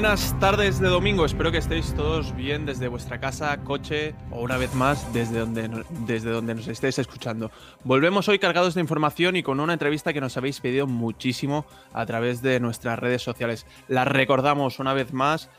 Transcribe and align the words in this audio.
Buenas 0.00 0.34
tardes 0.40 0.80
de 0.80 0.88
domingo, 0.88 1.26
espero 1.26 1.52
que 1.52 1.58
estéis 1.58 1.94
todos 1.94 2.34
bien 2.34 2.64
desde 2.64 2.88
vuestra 2.88 3.20
casa, 3.20 3.54
coche 3.58 4.14
o 4.30 4.40
una 4.40 4.56
vez 4.56 4.74
más 4.74 5.12
desde 5.12 5.40
donde, 5.40 5.84
desde 6.06 6.30
donde 6.30 6.54
nos 6.54 6.68
estéis 6.68 6.98
escuchando. 6.98 7.50
Volvemos 7.84 8.26
hoy 8.26 8.38
cargados 8.38 8.74
de 8.74 8.80
información 8.80 9.36
y 9.36 9.42
con 9.42 9.60
una 9.60 9.74
entrevista 9.74 10.14
que 10.14 10.22
nos 10.22 10.38
habéis 10.38 10.58
pedido 10.58 10.86
muchísimo 10.86 11.66
a 11.92 12.06
través 12.06 12.40
de 12.40 12.60
nuestras 12.60 12.98
redes 12.98 13.20
sociales. 13.20 13.66
La 13.88 14.06
recordamos 14.06 14.78
una 14.78 14.94
vez 14.94 15.12
más, 15.12 15.50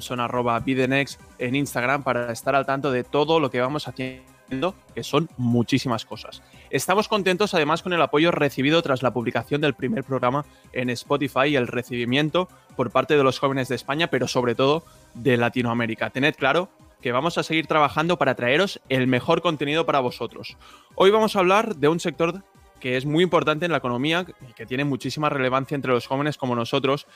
son 0.00 0.18
arroba 0.18 0.58
bidenex 0.58 1.20
en 1.38 1.54
Instagram 1.54 2.02
para 2.02 2.32
estar 2.32 2.56
al 2.56 2.66
tanto 2.66 2.90
de 2.90 3.04
todo 3.04 3.38
lo 3.38 3.48
que 3.48 3.60
vamos 3.60 3.86
haciendo 3.86 4.74
que 4.92 5.04
son 5.04 5.28
muchísimas 5.36 6.04
cosas. 6.04 6.42
Estamos 6.70 7.08
contentos 7.08 7.54
además 7.54 7.82
con 7.82 7.92
el 7.92 8.02
apoyo 8.02 8.30
recibido 8.30 8.82
tras 8.82 9.02
la 9.02 9.12
publicación 9.12 9.60
del 9.60 9.74
primer 9.74 10.04
programa 10.04 10.44
en 10.72 10.90
Spotify 10.90 11.48
y 11.48 11.56
el 11.56 11.66
recibimiento 11.66 12.48
por 12.76 12.90
parte 12.90 13.16
de 13.16 13.22
los 13.22 13.38
jóvenes 13.38 13.68
de 13.68 13.76
España, 13.76 14.08
pero 14.08 14.26
sobre 14.26 14.54
todo 14.54 14.84
de 15.14 15.36
Latinoamérica. 15.36 16.10
Tened 16.10 16.34
claro 16.34 16.68
que 17.00 17.12
vamos 17.12 17.36
a 17.38 17.42
seguir 17.42 17.66
trabajando 17.66 18.18
para 18.18 18.34
traeros 18.34 18.80
el 18.88 19.06
mejor 19.06 19.42
contenido 19.42 19.84
para 19.84 20.00
vosotros. 20.00 20.56
Hoy 20.94 21.10
vamos 21.10 21.36
a 21.36 21.40
hablar 21.40 21.76
de 21.76 21.88
un 21.88 22.00
sector 22.00 22.42
que 22.80 22.96
es 22.96 23.06
muy 23.06 23.22
importante 23.22 23.64
en 23.64 23.72
la 23.72 23.78
economía 23.78 24.26
y 24.48 24.52
que 24.52 24.66
tiene 24.66 24.84
muchísima 24.84 25.28
relevancia 25.28 25.74
entre 25.74 25.92
los 25.92 26.06
jóvenes 26.06 26.36
como 26.36 26.54
nosotros, 26.54 27.06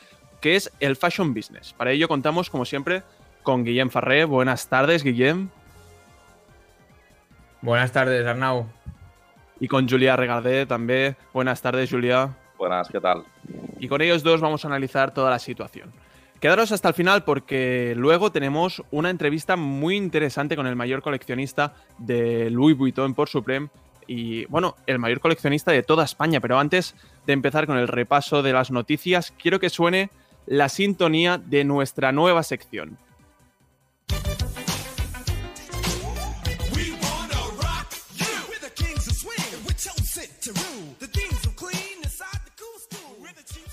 que 0.41 0.57
es 0.57 0.73
el 0.81 0.97
fashion 0.97 1.35
business. 1.35 1.73
Para 1.73 1.91
ello 1.91 2.09
contamos, 2.09 2.49
como 2.49 2.65
siempre, 2.65 3.03
con 3.43 3.65
Guillem 3.65 3.91
Farré. 3.91 4.25
Buenas 4.25 4.69
tardes, 4.69 5.03
Guillem. 5.03 5.49
Buenas 7.61 7.93
tardes, 7.93 8.27
Arnau. 8.27 8.67
Y 9.61 9.69
con 9.69 9.89
Julia 9.89 10.17
Regardé 10.17 10.67
también. 10.67 11.17
Buenas 11.33 11.61
tardes, 11.61 11.91
Julia. 11.91 12.37
Buenas, 12.57 12.89
¿qué 12.89 13.01
tal? 13.01 13.25
Y 13.79 13.89
con 13.89 14.01
ellos 14.03 14.23
dos 14.23 14.41
vamos 14.41 14.65
a 14.65 14.69
analizar 14.69 15.13
toda 15.13 15.31
la 15.31 15.39
situación. 15.39 15.93
Quedaros 16.41 16.71
hasta 16.71 16.89
el 16.89 16.95
final 16.95 17.25
porque 17.25 17.95
luego 17.97 18.31
tenemos 18.31 18.83
una 18.93 19.11
entrevista 19.11 19.57
muy 19.57 19.97
interesante 19.97 20.55
con 20.55 20.69
el 20.69 20.77
mayor 20.77 21.03
coleccionista 21.03 21.75
de 21.99 22.51
Louis 22.51 22.77
Vuitton 22.77 23.15
por 23.15 23.29
Supreme 23.29 23.69
y, 24.07 24.45
bueno, 24.47 24.77
el 24.87 25.01
mayor 25.01 25.21
coleccionista 25.21 25.73
de 25.73 25.83
toda 25.83 26.05
España. 26.05 26.41
Pero 26.41 26.59
antes 26.59 26.95
de 27.27 27.33
empezar 27.33 27.67
con 27.67 27.77
el 27.77 27.89
repaso 27.89 28.43
de 28.43 28.53
las 28.53 28.71
noticias, 28.71 29.33
quiero 29.41 29.59
que 29.59 29.69
suene 29.69 30.11
la 30.47 30.69
sintonía 30.69 31.39
de 31.39 31.65
nuestra 31.65 32.13
nueva 32.13 32.45
sección. 32.45 32.99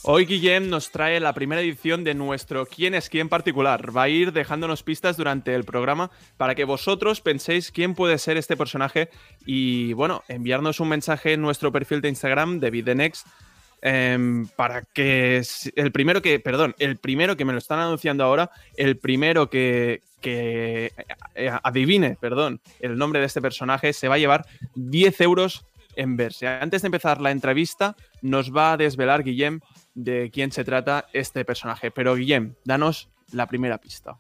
Hoy 0.08 0.26
Guillem 0.28 0.70
nos 0.70 0.92
trae 0.92 1.20
la 1.20 1.34
primera 1.34 1.62
edición 1.62 2.04
de 2.04 2.14
nuestro 2.14 2.68
¿Quién 2.68 2.94
es 2.94 3.10
quién 3.10 3.28
particular? 3.28 3.98
Va 3.98 4.04
a 4.04 4.10
ir 4.10 4.34
dejándonos 4.34 4.84
pistas 4.84 5.18
durante 5.18 5.56
el 5.56 5.64
programa 5.64 6.12
para 6.38 6.54
que 6.54 6.64
vosotros 6.64 7.22
penséis 7.22 7.72
quién 7.72 7.96
puede 7.96 8.20
ser 8.20 8.38
este 8.38 8.56
personaje 8.56 9.10
y, 9.48 9.94
bueno, 9.94 10.24
enviarnos 10.28 10.80
un 10.80 10.90
mensaje 10.90 11.34
en 11.34 11.42
nuestro 11.42 11.72
perfil 11.72 12.02
de 12.02 12.10
Instagram 12.10 12.60
de 12.60 12.70
Videnex 12.70 13.26
em, 13.82 14.46
para 14.50 14.84
que 14.84 15.42
el 15.76 15.92
primero 15.92 16.22
que, 16.22 16.40
perdón, 16.40 16.76
el 16.78 16.98
primero 16.98 17.36
que 17.36 17.46
me 17.46 17.54
lo 17.54 17.58
están 17.58 17.80
anunciando 17.80 18.24
ahora, 18.24 18.52
el 18.78 18.98
primero 18.98 19.50
que, 19.50 20.04
que 20.22 20.92
eh, 21.34 21.52
adivine, 21.64 22.16
perdón, 22.22 22.62
el 22.80 22.96
nombre 22.96 23.22
de 23.22 23.26
este 23.26 23.42
personaje 23.42 23.92
se 23.92 24.08
va 24.08 24.16
a 24.16 24.20
llevar 24.20 24.46
10 24.76 25.20
euros 25.22 25.66
en 25.96 26.16
verse. 26.16 26.48
Antes 26.48 26.84
de 26.84 26.90
empezar 26.90 27.22
la 27.22 27.32
entrevista, 27.32 27.96
nos 28.22 28.56
va 28.56 28.74
a 28.74 28.78
desvelar 28.78 29.24
Guillem 29.24 29.62
de 29.96 30.30
quién 30.32 30.52
se 30.52 30.64
trata 30.64 31.08
este 31.14 31.44
personaje. 31.44 31.90
Pero 31.90 32.16
Guillem, 32.16 32.54
danos 32.64 33.10
la 33.32 33.48
primera 33.48 33.80
pista. 33.80 34.20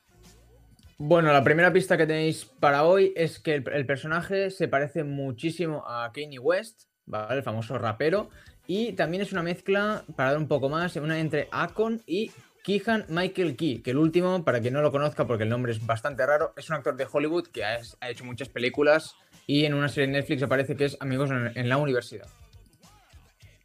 Bueno, 0.98 1.32
la 1.34 1.44
primera 1.44 1.74
pista 1.74 1.98
que 1.98 2.08
tenéis 2.08 2.46
para 2.46 2.86
hoy 2.86 3.14
es 3.18 3.40
que 3.40 3.56
el, 3.56 3.86
personaje 3.86 4.50
se 4.50 4.70
parece 4.70 5.04
muchísimo 5.04 5.84
a 5.86 6.10
Kanye 6.14 6.40
West, 6.40 6.84
¿vale? 7.06 7.36
el 7.36 7.44
famoso 7.44 7.78
rapero, 7.78 8.30
y 8.66 8.94
también 8.94 9.22
es 9.22 9.34
una 9.34 9.44
mezcla, 9.44 10.06
para 10.16 10.32
dar 10.32 10.40
un 10.40 10.48
poco 10.48 10.70
más, 10.70 10.96
una 10.96 11.20
entre 11.20 11.50
Akon 11.52 12.02
y 12.08 12.32
Keehan 12.64 13.06
Michael 13.10 13.58
Key, 13.58 13.82
que 13.82 13.92
el 13.92 13.98
último, 13.98 14.46
para 14.46 14.62
quien 14.62 14.74
no 14.74 14.82
lo 14.82 14.94
conozca 14.94 15.28
porque 15.28 15.44
el 15.44 15.50
nombre 15.50 15.74
es 15.74 15.86
bastante 15.86 16.26
raro, 16.26 16.54
es 16.56 16.70
un 16.70 16.78
actor 16.78 16.96
de 16.96 17.06
Hollywood 17.12 17.48
que 17.48 17.66
ha, 17.66 17.82
hecho 18.10 18.24
muchas 18.24 18.48
películas 18.48 19.16
y 19.46 19.66
en 19.66 19.74
una 19.74 19.90
serie 19.90 20.08
de 20.08 20.14
Netflix 20.14 20.44
aparece 20.44 20.78
que 20.78 20.86
es 20.86 20.98
Amigos 21.02 21.30
en 21.30 21.70
la 21.70 21.76
Universidad. 21.76 22.28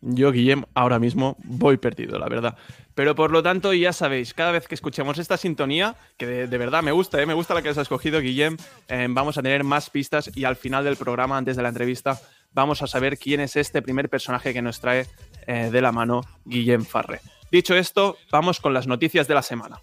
Yo, 0.03 0.33
Guillem, 0.33 0.65
ahora 0.75 0.99
mismo 0.99 1.37
voy 1.45 1.77
perdido, 1.77 2.19
la 2.19 2.29
verdad. 2.29 2.57
Pero 2.95 3.15
por 3.15 3.31
lo 3.31 3.43
tanto, 3.43 3.73
ya 3.75 3.93
sabéis, 3.93 4.35
cada 4.35 4.51
vez 4.51 4.67
que 4.67 4.75
escuchemos 4.75 5.19
esta 5.19 5.37
sintonía, 5.37 5.95
que 6.17 6.27
de, 6.27 6.59
verdad 6.59 6.83
me 6.83 6.93
gusta, 6.93 7.21
¿eh? 7.21 7.27
me 7.27 7.35
gusta 7.35 7.55
la 7.55 7.63
que 7.63 7.69
has 7.69 7.77
escogido, 7.77 8.21
Guillem, 8.21 8.57
eh, 8.89 9.07
vamos 9.11 9.37
a 9.37 9.43
tener 9.43 9.63
más 9.63 9.91
pistas 9.91 10.31
y 10.35 10.45
al 10.45 10.57
final 10.57 10.85
del 10.85 10.97
programa, 10.97 11.37
antes 11.37 11.57
de 11.57 11.63
la 11.63 11.69
entrevista, 11.69 12.19
vamos 12.53 12.83
a 12.83 12.87
saber 12.87 13.19
quién 13.19 13.41
es 13.41 13.57
este 13.57 13.83
primer 13.83 14.09
personaje 14.09 14.53
que 14.53 14.63
nos 14.63 14.81
trae 14.81 15.07
eh, 15.47 15.71
de 15.71 15.83
la 15.83 15.93
mano 15.93 16.23
Guillem 16.45 16.85
Farre. 16.85 17.21
Dicho 17.51 17.75
esto, 17.75 18.17
vamos 18.31 18.61
con 18.61 18.73
las 18.73 18.87
noticias 18.87 19.29
de 19.29 19.35
la 19.35 19.43
semana. 19.43 19.81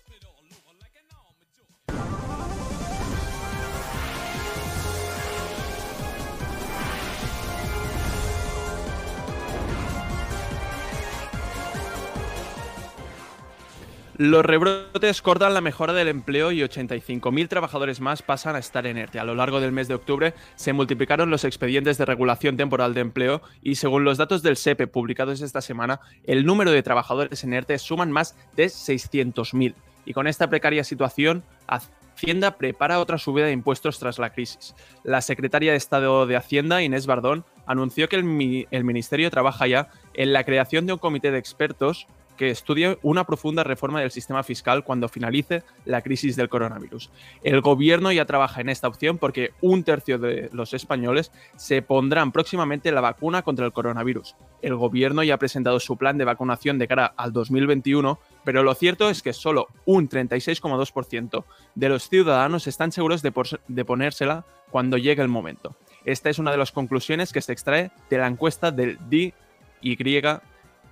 Los 14.17 14.43
rebrotes 14.43 15.21
cortan 15.21 15.53
la 15.53 15.61
mejora 15.61 15.93
del 15.93 16.07
empleo 16.07 16.51
y 16.51 16.61
85.000 16.61 17.47
trabajadores 17.47 18.01
más 18.01 18.23
pasan 18.23 18.55
a 18.55 18.59
estar 18.59 18.87
en 18.87 18.97
ERTE. 18.97 19.19
A 19.19 19.23
lo 19.23 19.35
largo 19.35 19.59
del 19.59 19.71
mes 19.71 19.87
de 19.87 19.93
octubre 19.93 20.33
se 20.55 20.73
multiplicaron 20.73 21.29
los 21.29 21.43
expedientes 21.43 21.99
de 21.99 22.05
regulación 22.05 22.57
temporal 22.57 22.95
de 22.95 23.01
empleo 23.01 23.43
y 23.61 23.75
según 23.75 24.05
los 24.05 24.17
datos 24.17 24.41
del 24.41 24.57
SEPE 24.57 24.87
publicados 24.87 25.41
esta 25.41 25.61
semana, 25.61 25.99
el 26.23 26.47
número 26.47 26.71
de 26.71 26.81
trabajadores 26.81 27.43
en 27.43 27.53
ERTE 27.53 27.77
suman 27.77 28.11
más 28.11 28.35
de 28.55 28.65
600.000. 28.65 29.75
Y 30.05 30.13
con 30.13 30.25
esta 30.25 30.49
precaria 30.49 30.83
situación, 30.83 31.43
Hacienda 31.67 32.57
prepara 32.57 32.99
otra 32.99 33.19
subida 33.19 33.45
de 33.45 33.51
impuestos 33.51 33.99
tras 33.99 34.17
la 34.17 34.31
crisis. 34.31 34.73
La 35.03 35.21
secretaria 35.21 35.73
de 35.73 35.77
Estado 35.77 36.25
de 36.25 36.35
Hacienda, 36.35 36.81
Inés 36.81 37.05
Bardón, 37.05 37.45
anunció 37.67 38.09
que 38.09 38.15
el, 38.15 38.67
el 38.71 38.83
Ministerio 38.83 39.29
trabaja 39.29 39.67
ya 39.67 39.89
en 40.15 40.33
la 40.33 40.43
creación 40.43 40.87
de 40.87 40.93
un 40.93 40.99
comité 40.99 41.29
de 41.29 41.37
expertos 41.37 42.07
que 42.37 42.49
estudie 42.49 42.97
una 43.01 43.25
profunda 43.25 43.63
reforma 43.63 43.99
del 43.99 44.11
sistema 44.11 44.43
fiscal 44.43 44.83
cuando 44.83 45.09
finalice 45.09 45.63
la 45.85 46.01
crisis 46.01 46.35
del 46.35 46.49
coronavirus. 46.49 47.09
El 47.43 47.61
gobierno 47.61 48.11
ya 48.11 48.25
trabaja 48.25 48.61
en 48.61 48.69
esta 48.69 48.87
opción 48.87 49.17
porque 49.17 49.51
un 49.61 49.83
tercio 49.83 50.17
de 50.17 50.49
los 50.53 50.73
españoles 50.73 51.31
se 51.57 51.81
pondrán 51.81 52.31
próximamente 52.31 52.91
la 52.91 53.01
vacuna 53.01 53.41
contra 53.41 53.65
el 53.65 53.73
coronavirus. 53.73 54.35
El 54.61 54.75
gobierno 54.75 55.23
ya 55.23 55.33
ha 55.33 55.39
presentado 55.39 55.79
su 55.79 55.97
plan 55.97 56.17
de 56.17 56.25
vacunación 56.25 56.77
de 56.77 56.87
cara 56.87 57.13
al 57.17 57.33
2021, 57.33 58.19
pero 58.43 58.63
lo 58.63 58.73
cierto 58.75 59.09
es 59.09 59.21
que 59.21 59.33
solo 59.33 59.67
un 59.85 60.07
36,2% 60.07 61.43
de 61.75 61.89
los 61.89 62.09
ciudadanos 62.09 62.67
están 62.67 62.91
seguros 62.91 63.21
de, 63.21 63.85
ponérsela 63.85 64.45
cuando 64.69 64.97
llegue 64.97 65.21
el 65.21 65.27
momento. 65.27 65.75
Esta 66.05 66.29
es 66.29 66.39
una 66.39 66.51
de 66.51 66.57
las 66.57 66.71
conclusiones 66.71 67.33
que 67.33 67.41
se 67.41 67.51
extrae 67.51 67.91
de 68.09 68.17
la 68.17 68.27
encuesta 68.27 68.71
del 68.71 68.97
DIY 69.09 70.21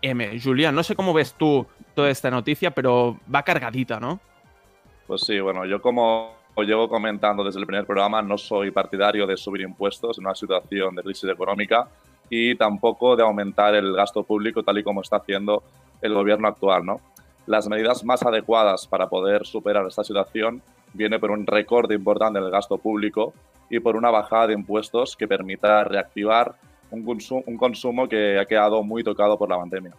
M. 0.02 0.40
Julián, 0.42 0.76
no 0.76 0.84
sé 0.84 0.96
cómo 0.96 1.14
ves 1.14 1.34
tú 1.34 1.66
toda 1.94 2.10
esta 2.10 2.30
noticia, 2.30 2.72
pero 2.72 3.18
va 3.34 3.44
cargadita, 3.44 4.00
¿no? 4.00 4.20
Pues 5.08 5.22
sí, 5.22 5.40
bueno, 5.40 5.66
yo 5.66 5.82
como 5.82 6.36
llevo 6.58 6.88
comentando 6.88 7.44
desde 7.44 7.60
el 7.60 7.66
primer 7.66 7.86
programa, 7.86 8.22
no 8.22 8.38
soy 8.38 8.72
partidario 8.72 9.28
de 9.28 9.38
subir 9.38 9.62
impuestos 9.62 10.18
en 10.18 10.26
una 10.26 10.36
situación 10.36 10.96
de 10.96 11.04
crisis 11.04 11.30
económica 11.30 11.88
y 12.30 12.56
tampoco 12.56 13.16
de 13.16 13.24
aumentar 13.24 13.76
el 13.76 13.94
gasto 13.94 14.24
público 14.24 14.64
tal 14.64 14.78
y 14.78 14.84
como 14.84 15.02
está 15.02 15.18
haciendo 15.18 15.64
el 16.02 16.14
gobierno 16.14 16.48
actual, 16.48 16.86
¿no? 16.86 17.02
Las 17.46 17.68
medidas 17.68 18.04
más 18.04 18.24
adecuadas 18.24 18.88
para 18.88 19.08
poder 19.08 19.46
superar 19.46 19.86
esta 19.86 20.04
situación 20.04 20.62
viene 20.94 21.20
por 21.20 21.32
un 21.32 21.46
recorte 21.46 21.94
importante 21.94 22.40
en 22.40 22.46
el 22.46 22.52
gasto 22.52 22.78
público 22.78 23.34
y 23.70 23.80
por 23.80 23.96
una 23.96 24.10
bajada 24.10 24.48
de 24.48 24.54
impuestos 24.54 25.16
que 25.16 25.28
permita 25.28 25.84
reactivar 25.84 26.56
un 26.96 27.04
consumo, 27.04 27.44
un 27.46 27.58
consumo 27.58 28.08
que 28.08 28.40
ha 28.40 28.46
quedado 28.46 28.82
muy 28.84 29.04
tocado 29.04 29.38
por 29.38 29.50
la 29.50 29.58
pandemia. 29.58 29.92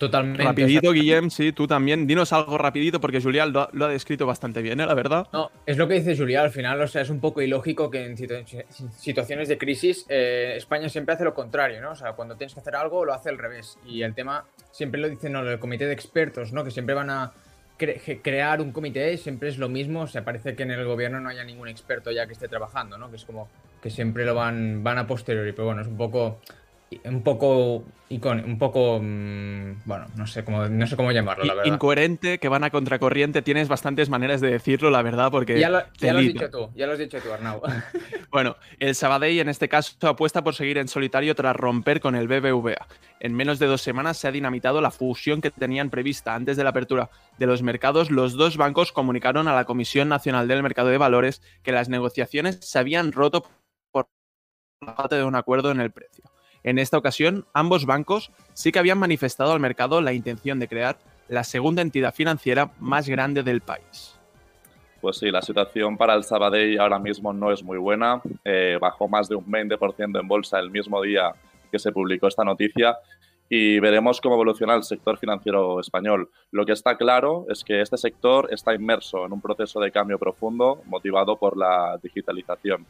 Totalmente. 0.00 0.42
Rapidito, 0.42 0.92
Guillem, 0.92 1.28
sí, 1.28 1.52
tú 1.52 1.66
también. 1.66 2.06
Dinos 2.06 2.32
algo 2.32 2.56
rapidito 2.56 3.02
porque 3.02 3.20
Julián 3.20 3.52
lo, 3.52 3.68
ha 3.84 3.88
descrito 3.88 4.26
bastante 4.26 4.62
bien, 4.62 4.80
¿eh? 4.80 4.86
la 4.86 4.94
verdad. 4.94 5.26
No, 5.30 5.50
es 5.66 5.76
lo 5.76 5.86
que 5.86 5.94
dice 5.94 6.16
Julián 6.16 6.44
al 6.44 6.50
final, 6.50 6.80
o 6.80 6.88
sea, 6.88 7.02
es 7.02 7.10
un 7.10 7.20
poco 7.20 7.42
ilógico 7.42 7.90
que 7.90 8.06
en 8.06 8.16
situaciones 8.96 9.48
de 9.48 9.58
crisis 9.58 10.06
eh, 10.08 10.54
España 10.56 10.88
siempre 10.88 11.14
hace 11.14 11.24
lo 11.24 11.34
contrario, 11.34 11.82
¿no? 11.82 11.90
O 11.90 11.94
sea, 11.94 12.14
cuando 12.14 12.34
tienes 12.34 12.54
que 12.54 12.60
hacer 12.60 12.76
algo 12.76 13.04
lo 13.04 13.12
hace 13.12 13.28
al 13.28 13.36
revés. 13.36 13.78
Y 13.86 14.00
el 14.00 14.14
tema, 14.14 14.46
siempre 14.72 15.02
lo 15.02 15.08
dicen 15.10 15.32
¿no? 15.32 15.40
el 15.40 15.58
comité 15.58 15.84
de 15.84 15.92
expertos, 15.92 16.50
¿no? 16.50 16.64
Que 16.64 16.70
siempre 16.70 16.94
van 16.94 17.10
a 17.10 17.32
crear 17.76 18.62
un 18.62 18.72
comité, 18.72 19.18
siempre 19.18 19.50
es 19.50 19.58
lo 19.58 19.68
mismo, 19.68 20.02
o 20.02 20.06
sea, 20.06 20.24
parece 20.24 20.54
que 20.54 20.62
en 20.62 20.70
el 20.70 20.84
gobierno 20.86 21.20
no 21.20 21.28
haya 21.28 21.44
ningún 21.44 21.68
experto 21.68 22.10
ya 22.10 22.26
que 22.26 22.32
esté 22.32 22.48
trabajando, 22.48 22.96
¿no? 22.96 23.10
Que 23.10 23.16
es 23.16 23.24
como 23.26 23.48
que 23.82 23.90
siempre 23.90 24.24
lo 24.24 24.34
van, 24.34 24.82
van 24.82 24.98
a 24.98 25.06
posteriori, 25.06 25.52
pero 25.52 25.66
bueno, 25.66 25.82
es 25.82 25.88
un 25.88 25.96
poco 25.96 26.40
un 27.04 27.22
poco 27.22 27.84
un 28.10 28.58
poco 28.58 28.98
mm, 29.00 29.82
bueno, 29.84 30.06
no 30.16 30.26
sé 30.26 30.42
cómo 30.42 30.66
no 30.66 30.86
sé 30.88 30.96
cómo 30.96 31.12
llamarlo, 31.12 31.44
la 31.44 31.54
verdad. 31.54 31.72
Incoherente, 31.72 32.38
que 32.38 32.48
van 32.48 32.64
a 32.64 32.70
contracorriente, 32.70 33.40
tienes 33.40 33.68
bastantes 33.68 34.08
maneras 34.08 34.40
de 34.40 34.50
decirlo, 34.50 34.90
la 34.90 35.00
verdad, 35.02 35.30
porque 35.30 35.60
ya 35.60 35.70
lo, 35.70 35.80
ya 35.98 36.12
lo 36.12 36.18
has 36.18 36.24
dicho 36.24 36.50
tú, 36.50 36.70
ya 36.74 36.86
lo 36.86 36.94
has 36.94 36.98
dicho 36.98 37.18
tú, 37.20 37.32
Arnau. 37.32 37.62
bueno, 38.32 38.56
el 38.80 38.96
Sabadell 38.96 39.38
en 39.38 39.48
este 39.48 39.68
caso 39.68 39.94
apuesta 40.08 40.42
por 40.42 40.56
seguir 40.56 40.78
en 40.78 40.88
solitario 40.88 41.36
tras 41.36 41.54
romper 41.54 42.00
con 42.00 42.16
el 42.16 42.26
BBVA. 42.26 42.88
En 43.20 43.34
menos 43.34 43.60
de 43.60 43.66
dos 43.66 43.82
semanas 43.82 44.16
se 44.16 44.26
ha 44.26 44.32
dinamitado 44.32 44.80
la 44.80 44.90
fusión 44.90 45.40
que 45.40 45.52
tenían 45.52 45.90
prevista 45.90 46.34
antes 46.34 46.56
de 46.56 46.64
la 46.64 46.70
apertura 46.70 47.10
de 47.38 47.46
los 47.46 47.62
mercados. 47.62 48.10
Los 48.10 48.32
dos 48.32 48.56
bancos 48.56 48.90
comunicaron 48.90 49.46
a 49.46 49.54
la 49.54 49.66
Comisión 49.66 50.08
Nacional 50.08 50.48
del 50.48 50.64
Mercado 50.64 50.88
de 50.88 50.98
Valores 50.98 51.42
que 51.62 51.70
las 51.70 51.88
negociaciones 51.88 52.58
se 52.60 52.78
habían 52.78 53.12
roto 53.12 53.44
la 54.86 54.94
falta 54.94 55.16
de 55.16 55.24
un 55.24 55.36
acuerdo 55.36 55.70
en 55.70 55.80
el 55.80 55.90
precio. 55.90 56.24
En 56.62 56.78
esta 56.78 56.96
ocasión, 56.96 57.44
ambos 57.52 57.84
bancos 57.84 58.32
sí 58.54 58.72
que 58.72 58.78
habían 58.78 58.98
manifestado 58.98 59.52
al 59.52 59.60
mercado 59.60 60.00
la 60.00 60.14
intención 60.14 60.58
de 60.58 60.68
crear 60.68 60.96
la 61.28 61.44
segunda 61.44 61.82
entidad 61.82 62.14
financiera 62.14 62.70
más 62.80 63.06
grande 63.06 63.42
del 63.42 63.60
país. 63.60 64.18
Pues 65.02 65.18
sí, 65.18 65.30
la 65.30 65.42
situación 65.42 65.98
para 65.98 66.14
el 66.14 66.24
Sabadell 66.24 66.80
ahora 66.80 66.98
mismo 66.98 67.32
no 67.34 67.52
es 67.52 67.62
muy 67.62 67.76
buena. 67.76 68.22
Eh, 68.42 68.78
bajó 68.80 69.06
más 69.06 69.28
de 69.28 69.36
un 69.36 69.44
20% 69.44 70.18
en 70.18 70.28
bolsa 70.28 70.58
el 70.58 70.70
mismo 70.70 71.02
día 71.02 71.32
que 71.70 71.78
se 71.78 71.92
publicó 71.92 72.28
esta 72.28 72.44
noticia 72.44 72.96
y 73.50 73.80
veremos 73.80 74.18
cómo 74.20 74.36
evoluciona 74.36 74.74
el 74.74 74.82
sector 74.82 75.18
financiero 75.18 75.78
español. 75.78 76.30
Lo 76.52 76.64
que 76.64 76.72
está 76.72 76.96
claro 76.96 77.44
es 77.50 77.64
que 77.64 77.82
este 77.82 77.98
sector 77.98 78.48
está 78.50 78.74
inmerso 78.74 79.26
en 79.26 79.32
un 79.32 79.42
proceso 79.42 79.78
de 79.78 79.92
cambio 79.92 80.18
profundo 80.18 80.80
motivado 80.86 81.36
por 81.36 81.58
la 81.58 81.98
digitalización 82.02 82.86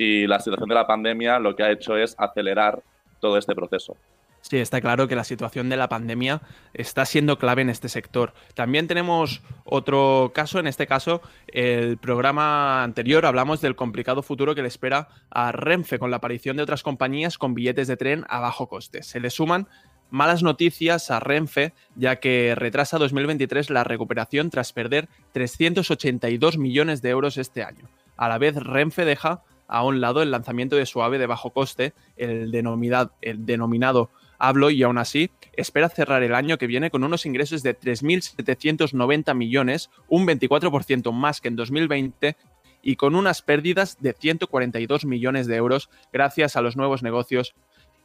y 0.00 0.26
la 0.26 0.40
situación 0.40 0.70
de 0.70 0.74
la 0.74 0.86
pandemia 0.86 1.38
lo 1.38 1.54
que 1.54 1.62
ha 1.62 1.70
hecho 1.70 1.94
es 1.94 2.14
acelerar 2.16 2.82
todo 3.20 3.36
este 3.36 3.54
proceso. 3.54 3.98
Sí, 4.40 4.56
está 4.56 4.80
claro 4.80 5.06
que 5.06 5.14
la 5.14 5.24
situación 5.24 5.68
de 5.68 5.76
la 5.76 5.90
pandemia 5.90 6.40
está 6.72 7.04
siendo 7.04 7.38
clave 7.38 7.60
en 7.60 7.68
este 7.68 7.90
sector. 7.90 8.32
También 8.54 8.88
tenemos 8.88 9.42
otro 9.64 10.32
caso, 10.34 10.58
en 10.58 10.66
este 10.66 10.86
caso, 10.86 11.20
el 11.48 11.98
programa 11.98 12.82
anterior 12.82 13.26
hablamos 13.26 13.60
del 13.60 13.76
complicado 13.76 14.22
futuro 14.22 14.54
que 14.54 14.62
le 14.62 14.68
espera 14.68 15.08
a 15.28 15.52
Renfe 15.52 15.98
con 15.98 16.10
la 16.10 16.16
aparición 16.16 16.56
de 16.56 16.62
otras 16.62 16.82
compañías 16.82 17.36
con 17.36 17.52
billetes 17.52 17.86
de 17.86 17.98
tren 17.98 18.24
a 18.30 18.40
bajo 18.40 18.68
coste. 18.70 19.02
Se 19.02 19.20
le 19.20 19.28
suman 19.28 19.68
malas 20.08 20.42
noticias 20.42 21.10
a 21.10 21.20
Renfe, 21.20 21.74
ya 21.94 22.16
que 22.16 22.54
retrasa 22.54 22.96
2023 22.96 23.68
la 23.68 23.84
recuperación 23.84 24.48
tras 24.48 24.72
perder 24.72 25.10
382 25.32 26.56
millones 26.56 27.02
de 27.02 27.10
euros 27.10 27.36
este 27.36 27.62
año. 27.62 27.90
A 28.16 28.30
la 28.30 28.38
vez, 28.38 28.56
Renfe 28.56 29.04
deja 29.04 29.42
a 29.70 29.84
un 29.84 30.00
lado 30.00 30.20
el 30.20 30.32
lanzamiento 30.32 30.76
de 30.76 30.84
su 30.84 31.02
ave 31.02 31.18
de 31.18 31.26
bajo 31.26 31.50
coste, 31.50 31.94
el 32.16 32.52
el 32.54 33.46
denominado 33.46 34.10
Hablo, 34.38 34.70
y 34.70 34.82
aún 34.82 34.98
así 34.98 35.30
espera 35.52 35.88
cerrar 35.88 36.22
el 36.22 36.34
año 36.34 36.58
que 36.58 36.66
viene 36.66 36.90
con 36.90 37.04
unos 37.04 37.24
ingresos 37.24 37.62
de 37.62 37.78
3.790 37.78 39.34
millones, 39.34 39.90
un 40.08 40.26
24% 40.26 41.12
más 41.12 41.40
que 41.40 41.48
en 41.48 41.56
2020, 41.56 42.36
y 42.82 42.96
con 42.96 43.14
unas 43.14 43.42
pérdidas 43.42 43.98
de 44.00 44.12
142 44.12 45.04
millones 45.04 45.46
de 45.46 45.56
euros 45.56 45.90
gracias 46.12 46.56
a 46.56 46.62
los 46.62 46.76
nuevos 46.76 47.02
negocios 47.02 47.54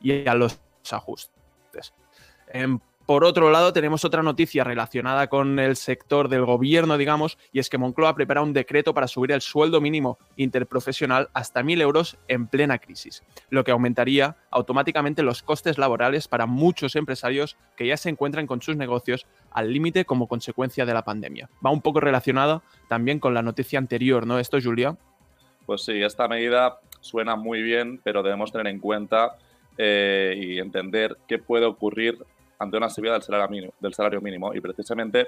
y 0.02 0.28
a 0.28 0.36
los 0.36 0.60
ajustes. 0.92 1.94
Por 3.06 3.24
otro 3.24 3.52
lado, 3.52 3.72
tenemos 3.72 4.04
otra 4.04 4.24
noticia 4.24 4.64
relacionada 4.64 5.28
con 5.28 5.60
el 5.60 5.76
sector 5.76 6.28
del 6.28 6.44
gobierno, 6.44 6.98
digamos, 6.98 7.38
y 7.52 7.60
es 7.60 7.70
que 7.70 7.78
Moncloa 7.78 8.16
prepara 8.16 8.42
un 8.42 8.54
decreto 8.54 8.96
para 8.96 9.08
subir 9.08 9.32
el 9.32 9.42
sueldo 9.42 9.80
mínimo 9.80 10.18
interprofesional 10.38 11.30
hasta 11.34 11.62
1.000 11.62 11.82
euros 11.82 12.18
en 12.28 12.48
plena 12.48 12.80
crisis, 12.80 13.24
lo 13.50 13.64
que 13.64 13.72
aumentaría 13.72 14.38
automáticamente 14.50 15.22
los 15.22 15.44
costes 15.44 15.78
laborales 15.78 16.28
para 16.28 16.48
muchos 16.48 16.96
empresarios 16.96 17.58
que 17.78 17.86
ya 17.86 17.98
se 17.98 18.10
encuentran 18.10 18.48
con 18.48 18.62
sus 18.62 18.76
negocios 18.76 19.28
al 19.52 19.72
límite 19.72 20.06
como 20.06 20.28
consecuencia 20.28 20.86
de 20.86 20.94
la 20.94 21.04
pandemia. 21.04 21.50
Va 21.64 21.70
un 21.70 21.82
poco 21.82 22.00
relacionada 22.00 22.64
también 22.90 23.20
con 23.20 23.36
la 23.36 23.44
noticia 23.44 23.78
anterior, 23.78 24.26
¿no? 24.26 24.40
Esto, 24.40 24.58
Julia. 24.60 24.98
Pues 25.68 25.84
sí, 25.86 26.02
esta 26.02 26.28
medida 26.28 26.80
suena 27.02 27.36
muy 27.36 27.62
bien, 27.62 28.00
pero 28.04 28.24
debemos 28.24 28.52
tener 28.52 28.68
en 28.68 28.80
cuenta 28.80 29.36
eh, 29.78 30.36
y 30.38 30.60
entender 30.60 31.18
qué 31.28 31.38
puede 31.38 31.66
ocurrir 31.66 32.18
ante 32.60 32.78
una 32.78 32.90
subida 32.90 33.14
del 33.14 33.22
salario, 33.22 33.50
mínimo, 33.50 33.74
del 33.80 33.94
salario 33.94 34.22
mínimo. 34.22 34.54
Y 34.54 34.62
precisamente 34.62 35.28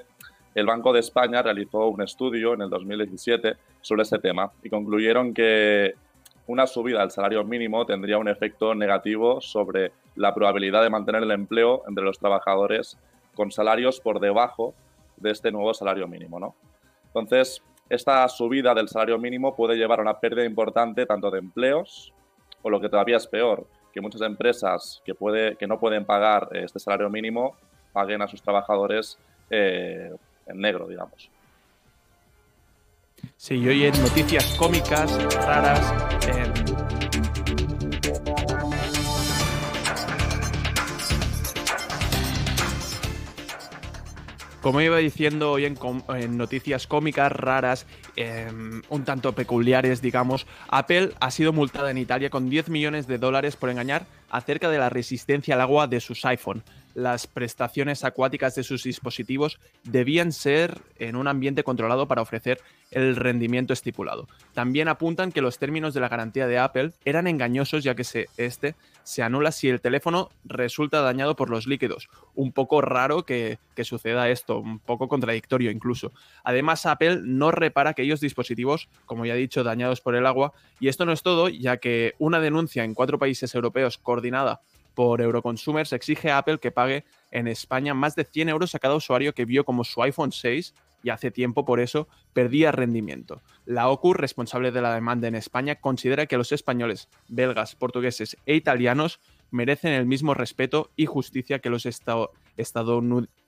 el 0.56 0.66
Banco 0.66 0.94
de 0.94 1.00
España 1.00 1.42
realizó 1.42 1.88
un 1.88 2.02
estudio 2.02 2.54
en 2.54 2.62
el 2.62 2.70
2017 2.70 3.56
sobre 3.82 4.04
este 4.04 4.20
tema 4.20 4.52
y 4.64 4.70
concluyeron 4.70 5.34
que 5.34 5.94
una 6.48 6.66
subida 6.66 7.02
del 7.02 7.12
salario 7.12 7.44
mínimo 7.44 7.86
tendría 7.86 8.18
un 8.18 8.30
efecto 8.30 8.74
negativo 8.74 9.42
sobre 9.42 9.92
la 10.16 10.34
probabilidad 10.34 10.82
de 10.82 10.90
mantener 10.90 11.24
el 11.24 11.32
empleo 11.32 11.84
entre 11.88 12.04
los 12.04 12.18
trabajadores 12.18 12.98
con 13.36 13.52
salarios 13.52 14.00
por 14.00 14.20
debajo 14.20 14.74
de 15.18 15.32
este 15.32 15.52
nuevo 15.52 15.74
salario 15.74 16.08
mínimo. 16.08 16.40
¿no? 16.40 16.56
Entonces, 17.08 17.62
esta 17.90 18.28
subida 18.30 18.74
del 18.74 18.88
salario 18.88 19.18
mínimo 19.18 19.56
puede 19.56 19.76
llevar 19.76 20.00
a 20.00 20.02
una 20.02 20.20
pérdida 20.20 20.46
importante 20.46 21.06
tanto 21.06 21.30
de 21.30 21.40
empleos 21.40 22.14
o 22.62 22.70
lo 22.70 22.82
que 22.82 22.90
todavía 22.90 23.18
es 23.18 23.28
peor, 23.28 23.68
que 23.98 24.02
muchas 24.02 24.22
empresas 24.22 25.02
que, 25.04 25.16
puede, 25.16 25.56
que 25.56 25.66
no 25.66 25.80
pueden 25.80 26.06
pagar 26.06 26.50
eh, 26.52 26.62
este 26.66 26.78
salario 26.78 27.10
mínimo 27.10 27.56
paguen 27.92 28.22
a 28.22 28.28
sus 28.28 28.44
trabajadores 28.44 29.18
eh, 29.50 30.14
en 30.46 30.62
negro, 30.62 30.88
digamos. 30.88 31.32
Sí, 33.36 33.56
y 33.56 33.68
hoy 33.68 33.92
noticias 34.00 34.56
cómicas, 34.56 35.12
raras, 35.34 36.27
Como 44.68 44.82
iba 44.82 44.98
diciendo 44.98 45.54
hoy 45.54 45.64
en, 45.64 46.38
noticias 46.38 46.88
cómicas, 46.88 47.32
raras, 47.32 47.86
em, 48.18 48.82
un 48.90 49.06
tanto 49.06 49.32
peculiares, 49.32 50.02
digamos, 50.02 50.46
Apple 50.68 51.14
ha 51.22 51.32
sido 51.32 51.54
multada 51.54 51.90
en 51.90 51.98
Italia 51.98 52.30
con 52.30 52.50
10 52.50 52.68
millones 52.68 53.08
de 53.08 53.18
dólares 53.18 53.56
por 53.56 53.70
engañar 53.70 54.08
acerca 54.30 54.70
de 54.70 54.78
la 54.78 54.90
resistencia 54.90 55.56
al 55.56 55.62
agua 55.62 55.88
de 55.88 56.02
sus 56.02 56.26
iPhone 56.26 56.64
las 56.98 57.28
prestaciones 57.28 58.04
acuáticas 58.04 58.56
de 58.56 58.64
sus 58.64 58.82
dispositivos 58.82 59.60
debían 59.84 60.32
ser 60.32 60.82
en 60.98 61.16
un 61.16 61.28
ambiente 61.28 61.64
controlado 61.64 62.08
para 62.08 62.24
ofrecer 62.24 62.60
el 62.90 63.16
rendimiento 63.16 63.72
estipulado. 63.72 64.28
También 64.56 64.88
apuntan 64.88 65.32
que 65.32 65.44
los 65.44 65.60
términos 65.60 65.94
de 65.94 66.00
la 66.00 66.10
garantía 66.10 66.48
de 66.48 66.58
Apple 66.58 66.94
eran 67.06 67.28
engañosos 67.28 67.84
ya 67.84 67.94
que 67.94 68.04
se, 68.04 68.30
este 68.38 68.74
se 69.04 69.22
anula 69.22 69.52
si 69.52 69.70
el 69.70 69.80
teléfono 69.80 70.32
resulta 70.44 71.02
dañado 71.02 71.36
por 71.36 71.52
los 71.52 71.68
líquidos. 71.68 72.10
Un 72.34 72.52
poco 72.52 72.82
raro 72.82 73.28
que, 73.28 73.60
que 73.76 73.84
suceda 73.84 74.30
esto, 74.30 74.58
un 74.58 74.80
poco 74.80 75.08
contradictorio 75.08 75.70
incluso. 75.70 76.14
Además, 76.44 76.88
Apple 76.88 77.20
no 77.24 77.52
repara 77.52 77.92
aquellos 77.92 78.22
dispositivos, 78.22 78.90
como 79.06 79.24
ya 79.24 79.36
he 79.36 79.38
dicho, 79.38 79.64
dañados 79.64 80.02
por 80.02 80.16
el 80.16 80.26
agua. 80.26 80.52
Y 80.80 80.88
esto 80.88 81.06
no 81.06 81.12
es 81.12 81.22
todo, 81.22 81.48
ya 81.48 81.78
que 81.78 82.16
una 82.18 82.40
denuncia 82.40 82.84
en 82.84 82.96
cuatro 82.96 83.20
países 83.20 83.54
europeos 83.54 84.00
coordinada 84.00 84.62
por 84.98 85.22
Euroconsumers 85.22 85.94
exige 85.94 86.32
a 86.32 86.40
Apple 86.40 86.58
que 86.58 86.72
pague 86.72 87.06
en 87.30 87.48
España 87.48 87.94
más 87.94 88.16
de 88.16 88.24
100 88.24 88.50
euros 88.50 88.74
a 88.74 88.80
cada 88.80 88.96
usuario 88.96 89.36
que 89.36 89.46
vio 89.46 89.64
como 89.64 89.84
su 89.84 90.02
iPhone 90.02 90.32
6 90.32 90.74
y 91.04 91.12
hace 91.12 91.30
tiempo 91.30 91.66
por 91.66 91.80
eso 91.80 92.08
perdía 92.34 92.72
rendimiento. 92.72 93.44
La 93.68 93.90
OCU, 93.90 94.16
responsable 94.16 94.72
de 94.72 94.82
la 94.82 94.96
demanda 94.96 95.28
en 95.28 95.36
España, 95.36 95.76
considera 95.76 96.26
que 96.26 96.36
los 96.36 96.52
españoles, 96.52 97.10
belgas, 97.28 97.76
portugueses 97.76 98.38
e 98.48 98.56
italianos 98.56 99.20
merecen 99.52 99.94
el 99.94 100.08
mismo 100.08 100.34
respeto 100.34 100.90
y 100.96 101.06
justicia 101.06 101.60
que 101.60 101.70
los 101.70 101.86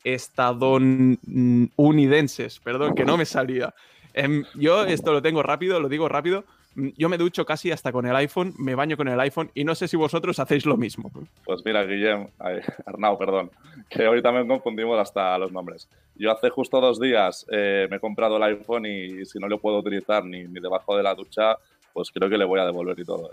estadounidenses. 0.03 2.59
Perdón, 2.59 2.93
que 2.93 3.05
no 3.05 3.17
me 3.17 3.25
salía. 3.25 3.73
Em, 4.13 4.43
yo 4.53 4.85
esto 4.85 5.13
lo 5.13 5.23
tengo 5.23 5.41
rápido, 5.41 5.79
lo 5.79 5.89
digo 5.89 6.09
rápido, 6.09 6.45
yo 6.97 7.09
me 7.09 7.17
ducho 7.17 7.45
casi 7.45 7.71
hasta 7.71 7.91
con 7.91 8.05
el 8.05 8.15
iPhone, 8.15 8.53
me 8.57 8.75
baño 8.75 8.97
con 8.97 9.07
el 9.07 9.19
iPhone 9.19 9.51
y 9.53 9.63
no 9.63 9.75
sé 9.75 9.87
si 9.87 9.97
vosotros 9.97 10.39
hacéis 10.39 10.65
lo 10.65 10.77
mismo. 10.77 11.11
Pues 11.45 11.61
mira, 11.65 11.83
Guillem, 11.83 12.27
Arnau, 12.85 13.17
perdón, 13.17 13.51
que 13.89 14.07
hoy 14.07 14.21
también 14.21 14.47
confundimos 14.47 14.99
hasta 14.99 15.37
los 15.37 15.51
nombres. 15.51 15.89
Yo 16.15 16.31
hace 16.31 16.49
justo 16.49 16.81
dos 16.81 16.99
días 16.99 17.45
eh, 17.51 17.87
me 17.89 17.97
he 17.97 17.99
comprado 17.99 18.37
el 18.37 18.43
iPhone 18.43 18.85
y 18.85 19.25
si 19.25 19.39
no 19.39 19.47
lo 19.47 19.59
puedo 19.59 19.79
utilizar 19.79 20.23
ni, 20.25 20.43
debajo 20.43 20.95
de 20.97 21.03
la 21.03 21.15
ducha, 21.15 21.57
pues 21.93 22.11
creo 22.11 22.29
que 22.29 22.37
le 22.37 22.45
voy 22.45 22.59
a 22.59 22.65
devolver 22.65 22.99
y 22.99 23.05
todo. 23.05 23.31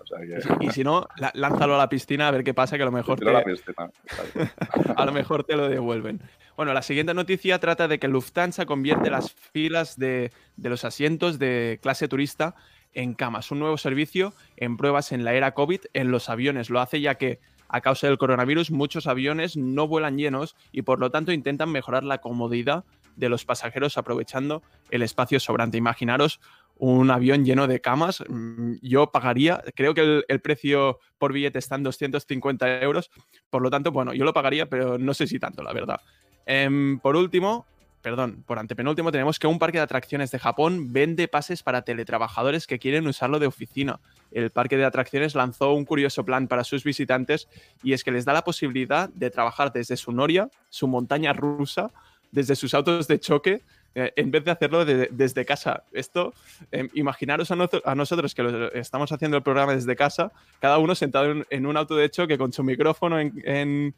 Y 0.60 0.70
si 0.70 0.82
no, 0.82 1.06
lánzalo 1.34 1.74
a 1.74 1.78
la 1.78 1.88
piscina 1.88 2.28
a 2.28 2.30
ver 2.30 2.44
qué 2.44 2.54
pasa, 2.54 2.76
que 2.76 2.82
a 2.82 2.86
lo 2.86 2.92
mejor, 2.92 3.18
te... 3.18 3.28
a 4.96 5.04
lo 5.04 5.12
mejor 5.12 5.44
te 5.44 5.56
lo 5.56 5.68
devuelven. 5.68 6.20
Bueno, 6.56 6.72
la 6.72 6.82
siguiente 6.82 7.12
noticia 7.12 7.58
trata 7.58 7.86
de 7.86 7.98
que 7.98 8.08
Lufthansa 8.08 8.64
convierte 8.64 9.10
las 9.10 9.32
filas 9.32 9.98
de, 9.98 10.32
de 10.56 10.70
los 10.70 10.84
asientos 10.84 11.38
de 11.38 11.78
clase 11.82 12.08
turista 12.08 12.54
en 12.96 13.14
camas, 13.14 13.52
un 13.52 13.60
nuevo 13.60 13.76
servicio 13.76 14.32
en 14.56 14.76
pruebas 14.76 15.12
en 15.12 15.24
la 15.24 15.34
era 15.34 15.52
COVID 15.52 15.80
en 15.92 16.10
los 16.10 16.28
aviones. 16.28 16.70
Lo 16.70 16.80
hace 16.80 17.00
ya 17.00 17.14
que 17.16 17.38
a 17.68 17.80
causa 17.80 18.06
del 18.06 18.18
coronavirus 18.18 18.70
muchos 18.70 19.06
aviones 19.06 19.56
no 19.56 19.86
vuelan 19.86 20.16
llenos 20.16 20.56
y 20.72 20.82
por 20.82 20.98
lo 20.98 21.10
tanto 21.10 21.32
intentan 21.32 21.70
mejorar 21.70 22.04
la 22.04 22.18
comodidad 22.18 22.84
de 23.16 23.28
los 23.28 23.44
pasajeros 23.44 23.98
aprovechando 23.98 24.62
el 24.90 25.02
espacio 25.02 25.40
sobrante. 25.40 25.78
Imaginaros 25.78 26.40
un 26.76 27.10
avión 27.10 27.44
lleno 27.44 27.66
de 27.66 27.80
camas. 27.80 28.24
Mm, 28.28 28.74
yo 28.82 29.10
pagaría, 29.10 29.62
creo 29.74 29.94
que 29.94 30.22
el, 30.26 30.40
precio 30.40 30.98
por 31.18 31.32
billete 31.32 31.58
está 31.58 31.76
en 31.76 31.82
250 31.82 32.80
euros, 32.80 33.10
por 33.50 33.62
lo 33.62 33.70
tanto, 33.70 33.92
bueno, 33.92 34.14
yo 34.14 34.24
lo 34.24 34.32
pagaría, 34.32 34.66
pero 34.66 34.98
no 34.98 35.14
sé 35.14 35.26
si 35.26 35.38
tanto, 35.38 35.62
la 35.62 35.72
verdad. 35.72 36.00
Em, 36.44 36.98
por 37.00 37.16
último, 37.16 37.66
perdón, 38.06 38.44
por 38.46 38.60
antepenúltimo, 38.60 39.10
tenemos 39.10 39.40
que 39.40 39.48
un 39.48 39.58
parque 39.58 39.78
de 39.78 39.82
atracciones 39.82 40.30
de 40.30 40.38
Japón 40.38 40.92
vende 40.92 41.26
pases 41.26 41.64
para 41.64 41.82
teletrabajadores 41.82 42.68
que 42.68 42.78
quieren 42.78 43.04
usarlo 43.08 43.40
de 43.40 43.48
oficina. 43.48 43.98
El 44.30 44.50
parque 44.50 44.76
de 44.76 44.84
atracciones 44.84 45.34
lanzó 45.34 45.72
un 45.72 45.84
curioso 45.84 46.24
plan 46.24 46.46
para 46.46 46.62
sus 46.62 46.84
visitantes 46.84 47.48
y 47.82 47.94
es 47.94 48.04
que 48.04 48.12
les 48.12 48.24
da 48.24 48.32
la 48.32 48.44
posibilidad 48.44 49.08
de 49.08 49.30
trabajar 49.30 49.72
desde 49.72 49.96
su 49.96 50.12
noria, 50.12 50.48
su 50.70 50.86
montaña 50.86 51.32
rusa, 51.32 51.90
desde 52.30 52.54
sus 52.54 52.74
autos 52.74 53.08
de 53.08 53.18
choque, 53.18 53.62
eh, 53.98 54.12
en 54.14 54.30
vez 54.30 54.44
de 54.44 54.50
hacerlo 54.50 54.84
desde 54.84 55.46
casa. 55.46 55.82
Esto, 55.90 56.34
em, 56.70 56.90
imaginaros 56.92 57.50
a, 57.50 57.94
nosotros 57.94 58.34
que 58.34 58.70
estamos 58.74 59.10
haciendo 59.10 59.38
el 59.38 59.42
programa 59.42 59.74
desde 59.74 59.96
casa, 59.96 60.32
cada 60.60 60.76
uno 60.76 60.94
sentado 60.94 61.46
en, 61.48 61.64
un 61.64 61.78
auto 61.78 61.96
de 61.96 62.10
choque 62.10 62.36
con 62.36 62.52
su 62.52 62.62
micrófono 62.62 63.18
en, 63.18 63.94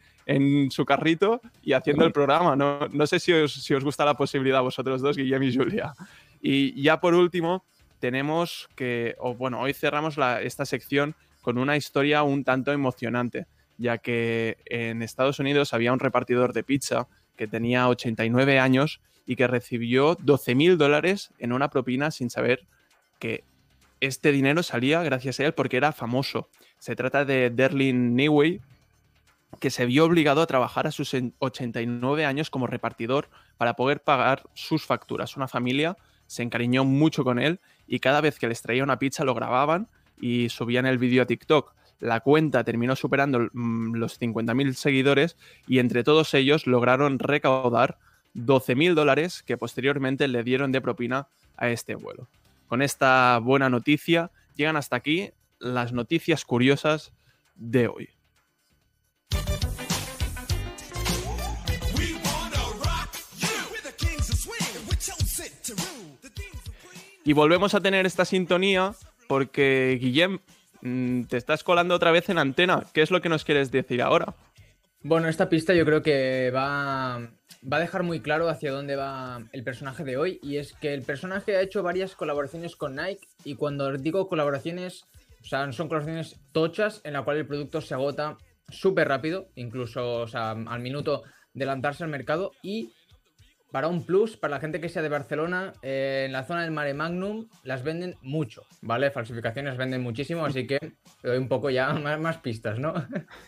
su 0.71 0.85
carrito 0.85 1.40
y 1.64 1.73
haciendo 1.73 2.05
el 2.05 2.12
programa. 2.12 2.55
No, 2.55 2.87
no 2.87 3.07
sé 3.09 3.19
si 3.19 3.33
os, 3.33 3.52
si 3.52 3.75
os, 3.75 3.83
gusta 3.83 4.05
la 4.05 4.14
posibilidad 4.14 4.62
vosotros 4.62 5.00
dos, 5.00 5.17
Guillem 5.17 5.43
y 5.43 5.57
Julia. 5.57 5.93
Y 6.40 6.81
ya 6.81 7.00
por 7.00 7.14
último, 7.14 7.64
tenemos 7.99 8.69
que, 8.76 9.17
o 9.19 9.35
bueno, 9.35 9.61
hoy 9.61 9.75
cerramos 9.75 10.17
esta 10.43 10.64
sección 10.64 11.17
con 11.43 11.59
una 11.59 11.76
historia 11.76 12.23
un 12.23 12.45
tanto 12.45 12.71
emocionante, 12.71 13.47
ya 13.78 13.99
que 13.99 14.59
en 14.67 15.02
Estados 15.02 15.40
Unidos 15.40 15.75
había 15.75 15.93
un 15.93 15.99
repartidor 15.99 16.52
de 16.52 16.62
pizza 16.62 17.09
que 17.37 17.49
tenía 17.49 17.88
89 17.88 18.61
años 18.61 19.00
y 19.28 19.37
que 19.37 19.47
recibió 19.47 20.16
12 20.18 20.54
mil 20.54 20.78
dólares 20.78 21.35
en 21.38 21.52
una 21.52 21.68
propina 21.68 22.11
sin 22.11 22.30
saber 22.30 22.66
que 23.18 23.44
este 24.00 24.32
dinero 24.32 24.62
salía 24.62 25.02
gracias 25.02 25.38
a 25.38 25.44
él 25.44 25.52
porque 25.52 25.76
era 25.76 25.92
famoso. 25.92 26.49
Se 26.78 26.97
trata 26.97 27.26
de 27.26 27.50
Derlin 27.50 28.16
Newey, 28.16 28.62
que 29.61 29.68
se 29.68 29.85
vio 29.85 30.06
obligado 30.06 30.40
a 30.40 30.47
trabajar 30.47 30.87
a 30.87 30.92
sus 30.92 31.14
89 31.40 32.25
años 32.25 32.49
como 32.49 32.66
repartidor 32.66 33.28
para 33.58 33.75
poder 33.75 34.00
pagar 34.02 34.44
sus 34.54 34.87
facturas. 34.87 35.37
Una 35.37 35.47
familia 35.47 35.99
se 36.26 36.42
encariñó 36.42 36.87
mucho 36.87 37.23
con 37.23 37.38
él 37.38 37.61
y 37.87 37.99
cada 37.99 38.23
vez 38.23 38.38
que 38.38 38.49
les 38.49 38.62
traía 38.62 38.82
una 38.82 38.99
pizza 38.99 39.25
lo 39.25 39.35
grababan 39.35 39.88
y 40.18 40.49
subían 40.49 40.87
el 40.87 40.97
vídeo 40.97 41.23
a 41.23 41.26
TikTok. 41.26 41.75
La 42.00 42.20
cuenta 42.20 42.64
terminó 42.64 42.97
superando 42.97 43.50
mm, 43.52 43.94
los 43.94 44.18
50.000 44.18 44.73
seguidores 44.73 45.37
y 45.66 45.80
entre 45.80 46.02
todos 46.02 46.32
ellos 46.32 46.66
lograron 46.66 47.18
recaudar 47.18 47.99
12.000 48.38 48.95
dólares 48.95 49.42
que 49.42 49.57
posteriormente 49.57 50.28
le 50.28 50.42
dieron 50.42 50.73
de 50.73 50.80
propina 50.80 51.28
a 51.57 51.68
este 51.71 51.95
vuelo. 51.95 52.28
Con 52.68 52.83
esta 52.83 53.38
buena 53.38 53.68
noticia 53.68 54.30
llegan 54.54 54.76
hasta 54.76 54.97
aquí 54.97 55.30
las 55.59 55.92
noticias 55.92 56.45
curiosas 56.45 57.12
de 57.57 57.88
hoy. 57.88 58.11
Y 67.25 67.35
volvemos 67.35 67.75
a 67.75 67.80
tener 67.80 68.07
esta 68.07 68.25
sintonía 68.25 68.95
porque, 69.26 69.99
Guillem, 70.00 70.38
mm, 70.80 71.25
te 71.25 71.37
estás 71.37 71.62
colando 71.62 71.95
otra 71.95 72.11
vez 72.11 72.30
en 72.30 72.38
antena. 72.38 72.85
¿Qué 72.95 73.02
es 73.02 73.11
lo 73.11 73.21
que 73.21 73.28
nos 73.28 73.45
quieres 73.45 73.71
decir 73.71 74.00
ahora? 74.00 74.35
Bueno, 75.02 75.28
esta 75.28 75.49
pista 75.49 75.75
yo 75.75 75.85
creo 75.85 76.02
que 76.02 76.50
va 76.54 77.28
va 77.62 77.79
a 77.79 77.81
dejar 77.81 78.03
muy 78.03 78.21
claro 78.21 78.49
hacia 78.49 78.73
dónde 78.73 78.97
va 78.97 79.43
el 79.53 79.65
personaje 79.65 80.05
de 80.05 80.17
hoy. 80.17 80.38
Y 80.43 80.57
es 80.57 80.73
que 80.75 80.95
el 80.95 81.03
personaje 81.03 81.57
ha 81.57 81.61
hecho 81.61 81.83
varias 81.83 82.15
colaboraciones 82.15 82.77
con 82.77 82.97
Nike. 82.97 83.27
Y 83.45 83.55
cuando 83.55 83.93
digo 83.93 84.29
colaboraciones, 84.29 85.05
o 85.41 85.45
sea, 85.45 85.71
son 85.73 85.88
colaboraciones 85.88 86.41
tochas 86.53 87.00
en 87.05 87.15
la 87.15 87.23
cual 87.23 87.38
el 87.38 87.47
producto 87.47 87.81
se 87.81 87.95
agota 87.95 88.37
súper 88.69 89.09
rápido, 89.09 89.49
incluso 89.55 90.27
al 90.35 90.81
minuto 90.81 91.23
de 91.55 91.67
lanzarse 91.67 92.05
al 92.05 92.11
mercado. 92.11 92.53
Y 92.62 92.93
para 93.71 93.88
un 93.88 94.05
plus, 94.05 94.37
para 94.37 94.55
la 94.55 94.61
gente 94.61 94.81
que 94.81 94.88
sea 94.88 95.03
de 95.03 95.09
Barcelona, 95.09 95.73
eh, 95.83 96.25
en 96.27 96.33
la 96.33 96.45
zona 96.45 96.62
del 96.62 96.71
Mare 96.71 96.95
Magnum 96.95 97.49
las 97.65 97.83
venden 97.83 98.17
mucho, 98.23 98.62
¿vale? 98.81 99.11
Falsificaciones 99.11 99.77
venden 99.77 100.03
muchísimo, 100.03 100.45
así 100.45 100.67
que 100.67 100.79
doy 101.23 101.37
un 101.37 101.49
poco 101.49 101.69
ya 101.71 101.93
más, 101.95 102.19
más 102.19 102.38
pistas, 102.38 102.79
¿no? 102.79 102.95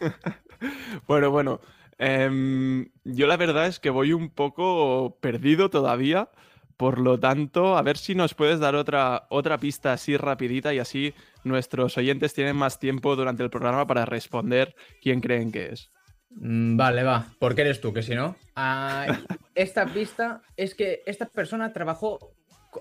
bueno, 1.07 1.31
bueno. 1.31 1.61
Em, 2.03 2.89
yo 3.05 3.27
la 3.27 3.37
verdad 3.37 3.67
es 3.67 3.79
que 3.79 3.91
voy 3.91 4.15
un 4.15 4.31
poco 4.31 5.19
perdido 5.21 5.69
todavía. 5.69 6.31
Por 6.79 6.99
lo 6.99 7.21
tanto, 7.21 7.77
a 7.77 7.83
ver 7.83 7.99
si 7.99 8.15
nos 8.15 8.33
puedes 8.33 8.59
dar 8.59 8.75
otra, 8.75 9.27
otra 9.29 9.59
pista 9.59 9.93
así 9.93 10.17
rapidita 10.17 10.73
y 10.73 10.79
así 10.79 11.13
nuestros 11.45 11.99
oyentes 11.99 12.33
tienen 12.33 12.57
más 12.57 12.79
tiempo 12.79 13.17
durante 13.17 13.43
el 13.43 13.51
programa 13.51 13.87
para 13.87 14.07
responder 14.07 14.75
quién 15.03 15.21
creen 15.21 15.53
que 15.53 15.67
es. 15.67 15.91
Mm, 16.31 16.79
vale, 16.79 17.03
va. 17.03 17.27
Porque 17.39 17.61
eres 17.61 17.83
tú, 17.83 17.93
que 17.93 18.03
si 18.03 18.15
no. 18.15 18.35
Ah, 18.57 19.19
esta 19.55 19.85
pista 19.85 20.41
es 20.57 20.75
que 20.75 21.03
esta 21.05 21.27
persona 21.27 21.75
trabajó, 21.75 22.33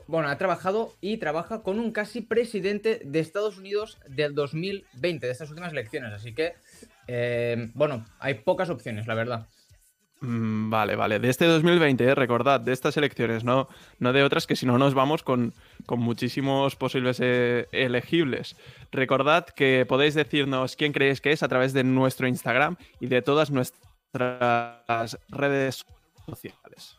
bueno, 0.07 0.29
ha 0.29 0.37
trabajado 0.37 0.93
y 1.01 1.17
trabaja 1.17 1.61
con 1.61 1.77
un 1.77 1.91
casi 1.91 2.21
presidente 2.21 3.01
de 3.03 3.19
Estados 3.19 3.57
Unidos 3.57 3.99
del 4.07 4.33
2020, 4.33 5.25
de 5.25 5.31
estas 5.33 5.49
últimas 5.49 5.73
elecciones. 5.73 6.13
Así 6.13 6.33
que 6.33 6.53
eh, 7.11 7.71
bueno, 7.73 8.05
hay 8.19 8.35
pocas 8.35 8.69
opciones, 8.69 9.07
la 9.07 9.15
verdad. 9.15 9.47
Mm, 10.21 10.69
vale, 10.69 10.95
vale. 10.95 11.19
De 11.19 11.29
este 11.29 11.45
2020, 11.45 12.03
eh, 12.03 12.13
recordad, 12.13 12.59
de 12.59 12.71
estas 12.71 12.97
elecciones, 12.97 13.43
no, 13.43 13.67
no 13.97 14.13
de 14.13 14.21
otras 14.21 14.45
que 14.45 14.55
si 14.55 14.67
no 14.67 14.77
nos 14.77 14.93
vamos 14.93 15.23
con, 15.23 15.55
muchísimos 15.89 16.75
posibles 16.75 17.19
eh, 17.19 17.67
elegibles. 17.71 18.55
Recordad 18.91 19.47
que 19.47 19.87
podéis 19.87 20.13
decirnos 20.13 20.75
quién 20.75 20.93
creéis 20.93 21.19
que 21.19 21.31
es 21.31 21.41
a 21.41 21.47
través 21.47 21.73
de 21.73 21.83
nuestro 21.83 22.27
Instagram 22.27 22.75
y 22.99 23.07
de 23.07 23.23
todas 23.23 23.49
nuestras 23.49 25.17
redes 25.29 25.85
sociales. 26.27 26.98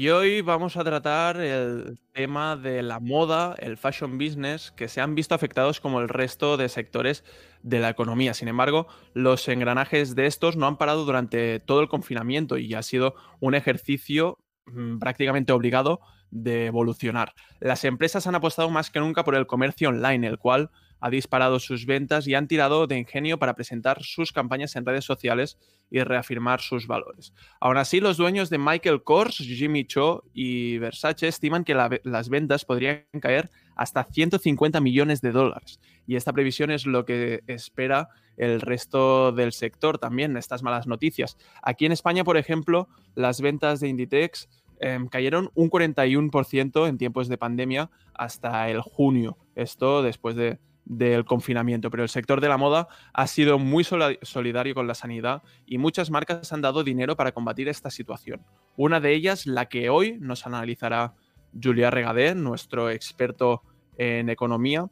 Y 0.00 0.08
hoy 0.08 0.40
vamos 0.40 0.78
a 0.78 0.82
tratar 0.82 1.36
el 1.36 1.98
tema 2.14 2.56
de 2.56 2.82
la 2.82 3.00
moda, 3.00 3.54
el 3.58 3.76
fashion 3.76 4.16
business, 4.16 4.70
que 4.70 4.88
se 4.88 5.02
han 5.02 5.14
visto 5.14 5.34
afectados 5.34 5.78
como 5.78 6.00
el 6.00 6.08
resto 6.08 6.56
de 6.56 6.70
sectores 6.70 7.22
de 7.62 7.80
la 7.80 7.90
economía. 7.90 8.32
Sin 8.32 8.48
embargo, 8.48 8.86
los 9.12 9.46
engranajes 9.46 10.14
de 10.14 10.24
estos 10.24 10.56
no 10.56 10.66
han 10.66 10.78
parado 10.78 11.04
durante 11.04 11.60
todo 11.60 11.82
el 11.82 11.88
confinamiento 11.88 12.56
y 12.56 12.72
ha 12.72 12.82
sido 12.82 13.14
un 13.40 13.54
ejercicio 13.54 14.38
mm, 14.64 15.00
prácticamente 15.00 15.52
obligado 15.52 16.00
de 16.30 16.64
evolucionar. 16.64 17.34
Las 17.58 17.84
empresas 17.84 18.26
han 18.26 18.36
apostado 18.36 18.70
más 18.70 18.88
que 18.88 19.00
nunca 19.00 19.22
por 19.22 19.34
el 19.34 19.46
comercio 19.46 19.90
online, 19.90 20.26
el 20.26 20.38
cual 20.38 20.70
ha 21.00 21.10
disparado 21.10 21.58
sus 21.58 21.86
ventas 21.86 22.26
y 22.26 22.34
han 22.34 22.48
tirado 22.48 22.86
de 22.86 22.98
ingenio 22.98 23.38
para 23.38 23.54
presentar 23.54 24.02
sus 24.02 24.32
campañas 24.32 24.76
en 24.76 24.86
redes 24.86 25.04
sociales 25.04 25.58
y 25.90 26.00
reafirmar 26.00 26.60
sus 26.60 26.86
valores. 26.86 27.32
Aún 27.60 27.76
así, 27.76 28.00
los 28.00 28.16
dueños 28.16 28.50
de 28.50 28.58
Michael 28.58 29.02
Kors, 29.02 29.38
Jimmy 29.38 29.84
Cho 29.84 30.24
y 30.32 30.78
Versace 30.78 31.28
estiman 31.28 31.64
que 31.64 31.74
las 31.74 32.28
ventas 32.28 32.64
podrían 32.64 33.04
caer 33.20 33.50
hasta 33.74 34.04
150 34.04 34.80
millones 34.80 35.20
de 35.20 35.32
dólares. 35.32 35.80
Y 36.06 36.16
esta 36.16 36.32
previsión 36.32 36.70
es 36.70 36.86
lo 36.86 37.04
que 37.04 37.42
espera 37.46 38.08
el 38.36 38.60
resto 38.60 39.32
del 39.32 39.52
sector 39.52 39.98
también, 39.98 40.36
estas 40.36 40.62
malas 40.62 40.86
noticias. 40.86 41.36
Aquí 41.62 41.86
en 41.86 41.92
España, 41.92 42.24
por 42.24 42.36
ejemplo, 42.36 42.88
las 43.14 43.40
ventas 43.40 43.80
de 43.80 43.88
Inditex 43.88 44.48
em, 44.80 45.08
cayeron 45.08 45.50
un 45.54 45.70
41% 45.70 46.88
en 46.88 46.98
tiempos 46.98 47.28
de 47.28 47.36
pandemia 47.36 47.90
hasta 48.14 48.70
el 48.70 48.80
junio. 48.80 49.36
Esto 49.54 50.02
después 50.02 50.36
de, 50.36 50.58
del 50.90 51.24
confinamiento, 51.24 51.88
pero 51.88 52.02
el 52.02 52.08
sector 52.08 52.40
de 52.40 52.48
la 52.48 52.56
moda 52.56 52.88
ha 53.12 53.28
sido 53.28 53.60
muy 53.60 53.84
solidario 53.84 54.74
con 54.74 54.88
la 54.88 54.94
sanidad 54.94 55.44
y 55.64 55.78
muchas 55.78 56.10
marcas 56.10 56.52
han 56.52 56.62
dado 56.62 56.82
dinero 56.82 57.14
para 57.14 57.30
combatir 57.30 57.68
esta 57.68 57.90
situación. 57.90 58.44
Una 58.76 58.98
de 58.98 59.14
ellas, 59.14 59.46
la 59.46 59.66
que 59.66 59.88
hoy 59.88 60.18
nos 60.18 60.46
analizará 60.48 61.14
Julia 61.62 61.90
Regadé, 61.90 62.34
nuestro 62.34 62.90
experto 62.90 63.62
en 63.98 64.30
economía, 64.30 64.88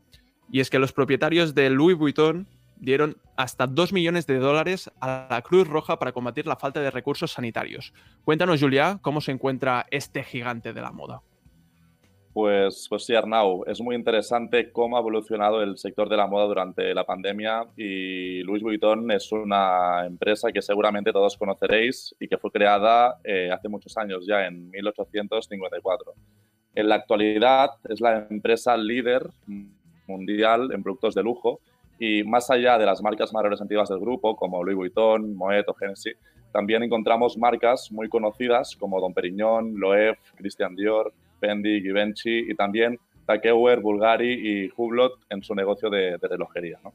y 0.53 0.61
es 0.61 0.71
que 0.71 0.79
los 0.79 0.93
propietarios 0.93 1.57
de 1.57 1.69
Louis 1.69 1.99
Vuitton 1.99 2.47
dieron 2.77 3.17
hasta 3.37 3.67
2 3.67 3.93
millones 3.93 4.25
de 4.29 4.39
dólares 4.39 4.93
a 5.01 5.27
la 5.29 5.43
Cruz 5.43 5.67
Roja 5.67 5.99
para 5.99 6.13
combatir 6.13 6.47
la 6.47 6.55
falta 6.55 6.81
de 6.81 6.93
recursos 6.93 7.33
sanitarios. 7.33 7.93
Cuéntanos, 8.25 8.61
Julia, 8.61 9.01
cómo 9.03 9.21
se 9.21 9.33
encuentra 9.33 9.87
este 9.91 10.23
gigante 10.23 10.73
de 10.73 10.81
la 10.81 10.93
moda. 10.93 11.23
Pues, 12.39 12.87
pues 12.89 13.05
sí, 13.05 13.17
Arnau, 13.17 13.65
es 13.67 13.81
muy 13.81 13.97
interesante 13.97 14.71
cómo 14.71 14.97
ha 14.97 15.01
evolucionado 15.01 15.61
el 15.61 15.77
sector 15.77 16.09
de 16.09 16.17
la 16.17 16.29
moda 16.29 16.47
durante 16.47 16.95
la 16.95 17.03
pandemia 17.03 17.67
y 17.77 18.45
Louis 18.45 18.63
Vuitton 18.63 19.11
es 19.11 19.33
una 19.33 20.07
empresa 20.07 20.53
que 20.53 20.63
seguramente 20.63 21.11
todos 21.11 21.37
conoceréis 21.37 22.15
y 22.21 22.29
que 22.29 22.39
fue 22.39 22.53
creada 22.53 23.19
eh, 23.25 23.51
hace 23.51 23.69
muchos 23.69 23.99
años, 23.99 24.25
ya 24.25 24.47
en 24.47 24.71
1854. 24.71 26.15
En 26.77 26.89
la 26.89 26.95
actualidad 26.95 27.71
es 27.89 28.01
la 28.01 28.29
empresa 28.31 28.77
líder 28.77 29.29
mundial 30.07 30.71
en 30.73 30.85
productos 30.85 31.17
de 31.17 31.25
lujo 31.25 31.59
y 31.99 32.23
más 32.23 32.53
allá 32.53 32.79
de 32.79 32.87
las 32.87 33.03
marcas 33.03 33.33
más 33.33 33.43
representativas 33.43 33.89
del 33.89 33.99
grupo, 33.99 34.37
como 34.37 34.63
Louis 34.63 34.77
Vuitton, 34.77 35.35
Moet 35.35 35.69
o 35.69 35.75
Genesis, 35.75 36.15
también 36.53 36.85
encontramos 36.85 37.37
marcas 37.37 37.91
muy 37.91 38.09
conocidas 38.09 38.77
como 38.77 39.01
Don 39.01 39.13
Periñón, 39.13 39.75
Loewe, 39.75 40.17
Christian 40.37 40.77
Dior, 40.77 41.13
Fendi, 41.39 41.81
Givenchy 41.81 42.51
y 42.51 42.55
también 42.55 42.99
Takeuer, 43.27 43.81
Bulgari 43.81 44.33
y 44.33 44.73
Hublot 44.77 45.13
en 45.29 45.43
su 45.43 45.55
negocio 45.55 45.91
de, 45.91 46.17
relojería. 46.17 46.79
¿no? 46.83 46.95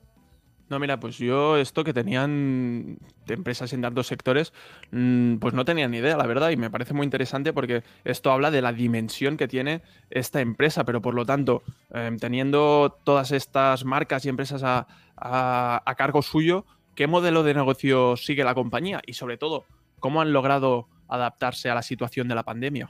No, 0.70 0.80
mira, 0.80 1.00
pues 1.00 1.20
yo 1.20 1.58
esto 1.58 1.84
que 1.84 1.94
tenían 1.94 2.98
de 3.28 3.34
empresas 3.36 3.72
en 3.74 3.82
tantos 3.82 4.08
sectores, 4.08 4.52
mm, 4.92 5.36
pues 5.36 5.54
no 5.54 5.66
tenía 5.66 5.88
ni 5.88 5.98
idea, 5.98 6.18
la 6.18 6.26
verdad, 6.26 6.50
y 6.50 6.58
me 6.58 6.72
parece 6.72 6.96
muy 6.96 7.04
interesante 7.04 7.54
porque 7.54 7.84
esto 8.04 8.32
habla 8.32 8.50
de 8.50 8.64
la 8.64 8.74
dimensión 8.74 9.38
que 9.38 9.48
tiene 9.48 9.82
esta 10.10 10.42
empresa, 10.42 10.84
pero 10.86 11.02
por 11.02 11.14
lo 11.14 11.26
tanto, 11.26 11.62
em, 11.92 12.18
teniendo 12.18 12.98
todas 13.04 13.32
estas 13.32 13.86
marcas 13.86 14.26
y 14.26 14.30
empresas 14.30 14.64
a 14.64 15.94
cargo 15.96 16.24
suyo, 16.24 16.66
¿qué 16.96 17.06
modelo 17.08 17.44
de 17.44 17.54
negocio 17.54 18.18
sigue 18.18 18.44
la 18.44 18.56
compañía? 18.56 19.02
Y 19.06 19.14
sobre 19.14 19.38
todo, 19.38 19.66
¿cómo 20.00 20.22
han 20.22 20.34
logrado 20.34 20.88
adaptarse 21.08 21.70
a 21.70 21.76
la 21.76 21.84
situación 21.84 22.28
de 22.28 22.36
la 22.36 22.44
pandemia? 22.44 22.90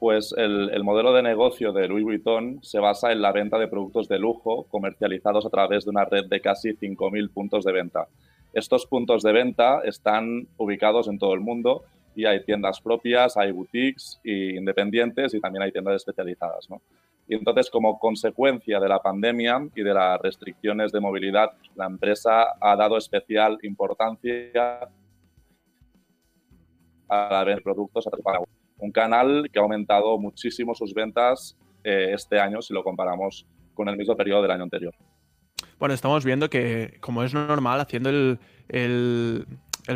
Pues 0.00 0.34
el, 0.34 0.82
modelo 0.82 1.12
de 1.12 1.22
negocio 1.22 1.74
de 1.74 1.86
Louis 1.86 2.04
Vuitton 2.04 2.58
se 2.62 2.78
basa 2.78 3.12
en 3.12 3.20
la 3.20 3.32
venta 3.32 3.58
de 3.58 3.68
productos 3.68 4.08
de 4.08 4.18
lujo 4.18 4.64
comercializados 4.70 5.44
a 5.44 5.50
través 5.50 5.84
de 5.84 5.90
una 5.90 6.06
red 6.06 6.24
de 6.24 6.40
casi 6.40 6.70
5.000 6.70 7.30
puntos 7.30 7.66
de 7.66 7.72
venta. 7.72 8.08
Estos 8.54 8.86
puntos 8.86 9.22
de 9.22 9.32
venta 9.32 9.82
están 9.84 10.48
ubicados 10.56 11.06
en 11.06 11.18
todo 11.18 11.34
el 11.34 11.40
mundo 11.40 11.84
y 12.16 12.24
hay 12.24 12.42
tiendas 12.44 12.80
propias, 12.80 13.36
hay 13.36 13.52
boutiques 13.52 14.18
independientes 14.24 15.34
y 15.34 15.40
también 15.40 15.64
hay 15.64 15.70
tiendas 15.70 15.96
especializadas. 15.96 16.66
Y 17.28 17.34
entonces, 17.34 17.68
como 17.68 17.98
consecuencia 17.98 18.80
de 18.80 18.88
la 18.88 19.00
pandemia 19.00 19.68
y 19.74 19.82
de 19.82 19.92
las 19.92 20.18
restricciones 20.18 20.92
de 20.92 21.00
movilidad, 21.00 21.50
la 21.76 21.84
empresa 21.84 22.54
ha 22.58 22.74
dado 22.74 22.96
especial 22.96 23.58
importancia 23.64 24.88
a 27.06 27.28
la 27.30 27.44
venta 27.44 27.56
de 27.56 27.62
productos 27.62 28.06
a 28.06 28.10
través 28.10 28.59
un 28.80 28.92
canal 28.92 29.48
que 29.52 29.58
ha 29.58 29.62
aumentado 29.62 30.18
muchísimo 30.18 30.74
sus 30.74 30.94
ventas 30.94 31.56
eh, 31.84 32.12
este 32.14 32.40
año 32.40 32.60
si 32.62 32.74
lo 32.74 32.82
comparamos 32.82 33.46
con 33.74 33.88
el 33.88 33.96
mismo 33.96 34.16
periodo 34.16 34.42
del 34.42 34.50
año 34.50 34.64
anterior. 34.64 34.94
Bueno, 35.78 35.94
estamos 35.94 36.24
viendo 36.24 36.50
que, 36.50 36.98
como 37.00 37.22
es 37.22 37.32
normal, 37.32 37.80
haciendo 37.80 38.10
el, 38.10 38.38
el, 38.68 39.46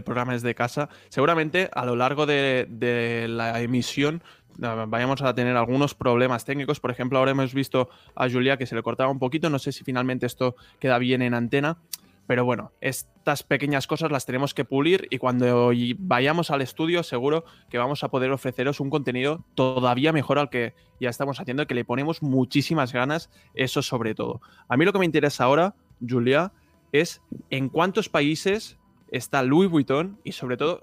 programa 0.05 0.33
desde 0.33 0.55
casa, 0.55 0.89
seguramente 1.09 1.69
a 1.73 1.85
lo 1.85 1.95
largo 1.95 2.27
de, 2.27 2.67
de 2.69 3.29
la 3.29 3.61
emisión 3.61 4.23
vayamos 4.57 5.23
a 5.23 5.35
tener 5.35 5.57
algunos 5.57 5.95
problemas 5.95 6.45
técnicos. 6.45 6.81
Por 6.81 6.91
ejemplo, 6.91 7.19
ahora 7.19 7.33
hemos 7.33 7.55
visto 7.55 7.89
a 8.15 8.29
Julia 8.29 8.57
que 8.57 8.67
se 8.67 8.75
le 8.75 8.83
cortaba 8.83 9.11
un 9.11 9.19
poquito. 9.19 9.51
No 9.51 9.59
sé 9.59 9.73
si 9.73 9.85
finalmente 9.85 10.27
esto 10.27 10.57
queda 10.79 10.99
bien 10.99 11.23
en 11.23 11.35
antena. 11.35 11.79
Pero 12.27 12.45
bueno, 12.45 12.73
estas 12.81 13.43
pequeñas 13.43 13.87
cosas 13.87 14.11
las 14.11 14.25
tenemos 14.25 14.55
que 14.55 14.65
pulir 14.65 15.07
y 15.11 15.19
cuando 15.19 15.73
vayamos 15.99 16.51
al 16.51 16.63
estudio 16.63 17.03
seguro 17.03 17.45
que 17.69 17.77
vamos 17.77 18.03
a 18.03 18.09
poder 18.09 18.31
ofreceros 18.31 18.81
un 18.81 18.89
contenido 18.89 19.45
todavía 19.55 20.13
mejor 20.13 20.39
al 20.39 20.49
que 20.49 20.75
ya 21.01 21.11
estamos 21.11 21.39
haciendo, 21.39 21.67
que 21.67 21.75
le 21.75 21.85
ponemos 21.85 22.23
muchísimas 22.23 22.93
ganas, 22.93 23.31
eso 23.55 23.83
sobre 23.83 24.15
todo. 24.15 24.41
A 24.69 24.77
mí 24.77 24.85
lo 24.85 24.93
que 24.93 24.99
me 25.01 25.05
interesa 25.05 25.45
ahora, 25.45 25.75
Julia, 26.07 26.53
es 26.93 27.21
en 27.51 27.69
cuántos 27.69 28.09
países 28.09 28.79
está 29.11 29.43
Louis 29.43 29.71
Vuitton 29.71 30.19
y 30.25 30.33
sobre 30.33 30.57
todo 30.57 30.81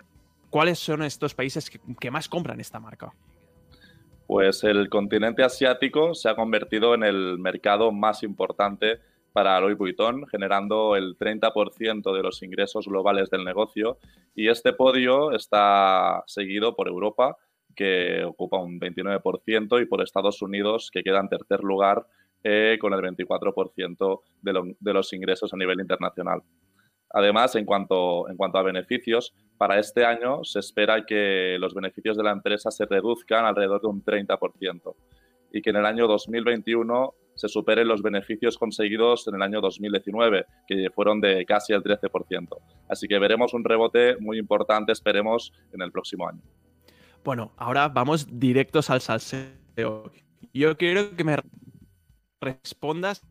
cuáles 0.51 0.77
son 0.77 1.01
estos 1.01 1.33
países 1.33 1.71
que, 1.99 2.11
más 2.11 2.29
compran 2.29 2.59
esta 2.59 2.79
marca. 2.79 3.13
Pues 4.27 4.63
el 4.63 4.89
continente 4.89 5.43
asiático 5.43 6.13
se 6.13 6.29
ha 6.29 6.35
convertido 6.35 6.93
en 6.93 7.03
el 7.03 7.39
mercado 7.39 7.91
más 7.91 8.21
importante 8.23 8.99
para 9.33 9.59
Louis 9.59 9.77
Vuitton, 9.77 10.27
generando 10.27 10.95
el 10.95 11.17
30% 11.17 12.13
de 12.13 12.23
los 12.23 12.43
ingresos 12.43 12.87
globales 12.87 13.29
del 13.29 13.43
negocio. 13.43 13.97
Y 14.35 14.49
este 14.49 14.73
podio 14.73 15.31
está 15.31 16.23
seguido 16.27 16.75
por 16.75 16.87
Europa, 16.87 17.37
que 17.75 18.23
ocupa 18.25 18.57
un 18.57 18.79
29%, 18.79 19.81
y 19.81 19.85
por 19.85 20.01
Estados 20.01 20.41
Unidos, 20.41 20.89
que 20.91 21.03
queda 21.03 21.19
en 21.19 21.29
tercer 21.29 21.61
lugar 21.63 22.05
eh, 22.43 22.77
con 22.79 22.93
el 22.93 22.99
24% 22.99 24.21
de, 24.41 24.75
de, 24.79 24.93
los 24.93 25.13
ingresos 25.13 25.53
a 25.53 25.57
nivel 25.57 25.79
internacional. 25.79 26.41
Además, 27.13 27.55
en 27.55 27.65
cuanto, 27.65 28.29
en 28.29 28.37
cuanto 28.37 28.57
a 28.57 28.63
beneficios, 28.63 29.33
para 29.57 29.79
este 29.79 30.05
año 30.05 30.43
se 30.43 30.59
espera 30.59 31.05
que 31.05 31.57
los 31.59 31.73
beneficios 31.73 32.17
de 32.17 32.23
la 32.23 32.31
empresa 32.31 32.71
se 32.71 32.85
reduzcan 32.85 33.45
alrededor 33.45 33.81
de 33.81 33.87
un 33.87 34.03
30% 34.03 34.95
y 35.51 35.61
que 35.61 35.69
en 35.69 35.75
el 35.75 35.85
año 35.85 36.07
2021 36.07 37.13
se 37.35 37.47
superen 37.47 37.87
los 37.87 38.01
beneficios 38.01 38.57
conseguidos 38.57 39.27
en 39.27 39.35
el 39.35 39.41
año 39.41 39.61
2019, 39.61 40.45
que 40.67 40.89
fueron 40.93 41.21
de 41.21 41.45
casi 41.45 41.73
el 41.73 41.83
13%. 41.83 42.47
Así 42.89 43.07
que 43.07 43.19
veremos 43.19 43.53
un 43.53 43.63
rebote 43.63 44.17
muy 44.19 44.37
importante, 44.37 44.91
esperemos, 44.91 45.53
en 45.73 45.81
el 45.81 45.91
próximo 45.91 46.27
año. 46.27 46.41
Bueno, 47.23 47.51
ahora 47.57 47.87
vamos 47.87 48.27
directos 48.39 48.89
al 48.89 49.01
salseo. 49.01 50.11
Yo 50.53 50.77
quiero 50.77 51.15
que 51.15 51.23
me 51.23 51.37
respondas 52.41 53.21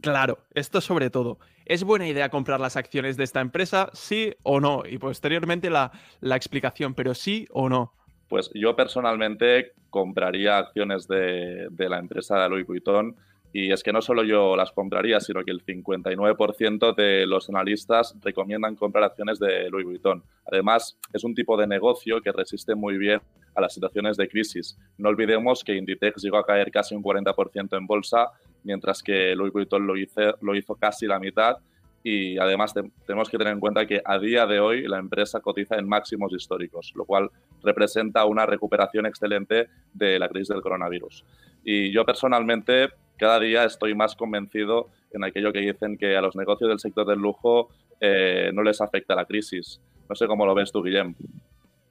claro, 0.00 0.38
esto 0.54 0.80
sobre 0.80 1.10
todo. 1.10 1.38
¿Es 1.64 1.84
buena 1.84 2.08
idea 2.08 2.30
comprar 2.30 2.60
las 2.60 2.76
acciones 2.76 3.16
de 3.16 3.24
esta 3.24 3.40
empresa? 3.40 3.90
¿Sí 3.92 4.34
o 4.42 4.60
no? 4.60 4.82
Y 4.88 4.98
posteriormente 4.98 5.70
la, 5.70 5.92
la 6.20 6.36
explicación, 6.36 6.94
pero 6.94 7.14
sí 7.14 7.46
o 7.50 7.68
no. 7.68 7.94
Pues 8.30 8.48
yo 8.54 8.76
personalmente 8.76 9.72
compraría 9.90 10.56
acciones 10.56 11.08
de, 11.08 11.68
la 11.76 11.98
empresa 11.98 12.38
de 12.38 12.48
Louis 12.48 12.64
Vuitton 12.64 13.16
y 13.52 13.72
es 13.72 13.82
que 13.82 13.92
no 13.92 14.00
solo 14.00 14.22
yo 14.22 14.54
las 14.54 14.70
compraría, 14.70 15.18
sino 15.18 15.44
que 15.44 15.50
el 15.50 15.66
59% 15.66 16.94
de 16.94 17.26
los 17.26 17.48
analistas 17.48 18.14
recomiendan 18.22 18.76
comprar 18.76 19.02
acciones 19.02 19.40
de 19.40 19.68
Louis 19.68 19.84
Vuitton. 19.84 20.22
Además, 20.46 20.96
es 21.12 21.24
un 21.24 21.34
tipo 21.34 21.56
de 21.56 21.66
negocio 21.66 22.20
que 22.20 22.30
resiste 22.30 22.76
muy 22.76 22.98
bien 22.98 23.20
a 23.56 23.62
las 23.62 23.74
situaciones 23.74 24.16
de 24.16 24.28
crisis. 24.28 24.78
No 24.96 25.08
olvidemos 25.08 25.64
que 25.64 25.74
Inditex 25.74 26.22
llegó 26.22 26.36
a 26.36 26.46
caer 26.46 26.70
casi 26.70 26.94
un 26.94 27.02
40% 27.02 27.76
en 27.76 27.86
bolsa, 27.88 28.28
mientras 28.62 29.02
que 29.02 29.34
Louis 29.34 29.52
Vuitton 29.52 29.84
lo 29.88 29.96
hizo, 29.96 30.36
lo 30.40 30.54
hizo 30.54 30.76
casi 30.76 31.08
la 31.08 31.18
mitad 31.18 31.56
y 32.02 32.38
además 32.38 32.72
tenemos 33.06 33.28
que 33.28 33.36
tener 33.36 33.52
en 33.52 33.60
cuenta 33.60 33.86
que 33.86 34.00
a 34.04 34.18
día 34.18 34.46
de 34.46 34.58
hoy 34.58 34.88
la 34.88 34.98
empresa 34.98 35.40
cotiza 35.40 35.76
en 35.76 35.86
máximos 35.86 36.32
históricos, 36.32 36.92
lo 36.94 37.04
cual 37.04 37.30
representa 37.62 38.24
una 38.24 38.46
recuperación 38.46 39.06
excelente 39.06 39.68
de 39.92 40.18
la 40.18 40.28
crisis 40.28 40.48
del 40.48 40.62
coronavirus. 40.62 41.24
Y 41.62 41.92
yo 41.92 42.04
personalmente 42.04 42.88
cada 43.18 43.38
día 43.38 43.64
estoy 43.64 43.94
más 43.94 44.16
convencido 44.16 44.88
en 45.12 45.24
aquello 45.24 45.52
que 45.52 45.60
dicen 45.60 45.98
que 45.98 46.16
a 46.16 46.22
los 46.22 46.36
negocios 46.36 46.70
del 46.70 46.78
sector 46.78 47.06
del 47.06 47.18
lujo 47.18 47.68
eh, 48.00 48.50
no 48.54 48.62
les 48.62 48.80
afecta 48.80 49.14
la 49.14 49.26
crisis. 49.26 49.78
No 50.08 50.14
sé 50.14 50.26
cómo 50.26 50.46
lo 50.46 50.54
ves 50.54 50.72
tú, 50.72 50.82
Guillem. 50.82 51.14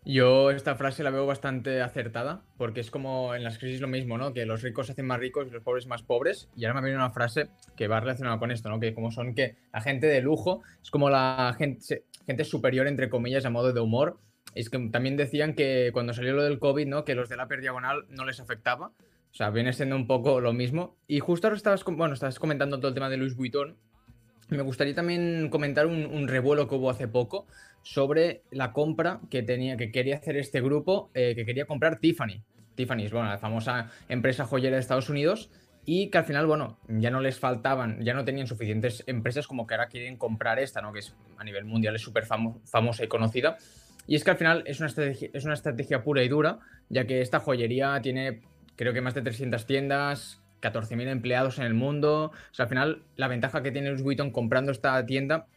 Yo 0.06 0.50
esta 0.50 0.76
frase 0.76 1.04
la 1.04 1.10
veo 1.10 1.26
bastante 1.26 1.82
acertada, 1.82 2.42
porque 2.58 2.80
es 2.80 2.90
como 2.90 3.36
en 3.36 3.44
las 3.44 3.58
crisis 3.58 3.82
lo 3.82 3.88
mismo, 3.88 4.18
¿no? 4.18 4.34
Que 4.34 4.46
los 4.46 4.62
ricos 4.62 4.88
se 4.88 4.94
hacen 4.94 5.06
más 5.06 5.20
ricos 5.20 5.48
y 5.48 5.52
los 5.52 5.62
pobres 5.62 5.88
más 5.88 6.04
pobres. 6.04 6.50
Y 6.56 6.66
ahora 6.66 6.76
me 6.76 6.86
venido 6.86 7.00
una 7.00 7.12
frase 7.12 7.50
que 7.76 7.88
va 7.88 8.00
relacionada 8.00 8.40
con 8.40 8.50
esto, 8.50 8.70
¿no? 8.70 8.80
Que 8.80 8.94
como 8.94 9.12
son 9.12 9.36
que 9.36 9.58
la 9.74 9.82
gente 9.82 10.08
de 10.08 10.22
lujo 10.22 10.62
es 10.82 10.90
como 10.90 11.10
la 11.10 11.54
gente, 11.58 12.46
superior, 12.46 12.88
entre 12.88 13.10
comillas, 13.10 13.46
a 13.46 13.50
modo 13.50 13.74
de 13.74 13.82
humor. 13.82 14.20
es 14.56 14.70
que 14.70 14.80
también 14.90 15.18
decían 15.18 15.54
que 15.54 15.92
cuando 15.94 16.14
salió 16.14 16.34
lo 16.34 16.44
del 16.44 16.60
COVID, 16.60 16.88
¿no? 16.88 17.04
Que 17.04 17.14
los 17.14 17.28
de 17.28 17.36
la 17.36 17.48
per 17.48 17.60
diagonal 17.60 18.06
no 18.10 18.26
les 18.26 18.40
afectaba. 18.40 18.88
O 19.32 19.34
sea, 19.34 19.50
viene 19.52 19.74
siendo 19.74 19.96
un 19.96 20.08
poco 20.08 20.40
lo 20.40 20.54
mismo. 20.54 20.96
Y 21.08 21.20
justo 21.20 21.48
ahora 21.48 21.58
estabas, 21.58 21.84
bueno, 21.84 22.14
estabas 22.14 22.40
comentando 22.40 22.78
todo 22.78 22.88
el 22.88 22.94
tema 22.96 23.10
de 23.10 23.18
Louis 23.18 23.36
Vuitton. 23.36 23.78
Me 24.48 24.64
gustaría 24.64 24.96
también 24.96 25.50
comentar 25.52 25.86
un 25.86 26.28
revuelo 26.28 26.68
que 26.68 26.74
hubo 26.74 26.90
hace 26.90 27.08
poco 27.08 27.46
sobre 27.90 28.44
la 28.52 28.72
compra 28.72 29.20
que, 29.32 29.42
tenía, 29.42 29.76
que 29.76 29.92
quería 29.92 30.18
hacer 30.18 30.38
este 30.38 30.62
grupo, 30.62 31.10
eh, 31.16 31.34
que 31.36 31.44
quería 31.44 31.66
comprar 31.66 32.00
Tiffany. 32.00 32.44
Tiffany 32.76 33.06
es, 33.06 33.12
bueno, 33.12 33.30
la 33.30 33.40
famosa 33.40 33.90
empresa 34.08 34.46
joyera 34.46 34.76
de 34.76 34.82
Estados 34.82 35.10
Unidos 35.10 35.50
y 35.86 36.12
que 36.12 36.20
al 36.20 36.26
final, 36.26 36.46
bueno, 36.46 36.78
ya 36.88 37.10
no 37.10 37.20
les 37.20 37.40
faltaban, 37.40 38.00
ya 38.04 38.14
no 38.14 38.26
tenían 38.26 38.46
suficientes 38.46 39.04
empresas 39.08 39.48
como 39.48 39.66
que 39.66 39.74
ahora 39.74 39.88
quieren 39.88 40.18
comprar 40.18 40.60
esta, 40.60 40.82
¿no? 40.82 40.94
Que 40.94 41.00
es 41.00 41.16
a 41.40 41.44
nivel 41.44 41.66
mundial 41.66 41.96
es 41.96 42.04
súper 42.04 42.26
famosa 42.28 43.04
y 43.04 43.08
conocida. 43.08 43.58
Y 44.06 44.16
es 44.16 44.24
que 44.24 44.30
al 44.30 44.38
final 44.38 44.64
es 44.68 44.80
una, 44.80 44.88
estrategia, 44.88 45.32
es 45.34 45.46
una 45.46 45.56
estrategia 45.56 46.04
pura 46.04 46.22
y 46.22 46.28
dura, 46.28 46.60
ya 46.90 47.08
que 47.08 47.22
esta 47.22 47.40
joyería 47.40 48.00
tiene, 48.04 48.42
creo 48.76 48.94
que 48.94 49.02
más 49.02 49.16
de 49.16 49.24
300 49.24 49.66
tiendas, 49.66 50.44
14.000 50.62 51.08
empleados 51.08 51.58
en 51.58 51.66
el 51.66 51.74
mundo. 51.74 52.26
O 52.26 52.54
sea, 52.54 52.66
al 52.66 52.70
final 52.70 53.02
la 53.16 53.28
ventaja 53.28 53.64
que 53.64 53.72
tiene 53.72 53.90
Louis 53.90 54.04
Vuitton 54.04 54.30
comprando 54.30 54.72
esta 54.72 55.04
tienda 55.08 55.48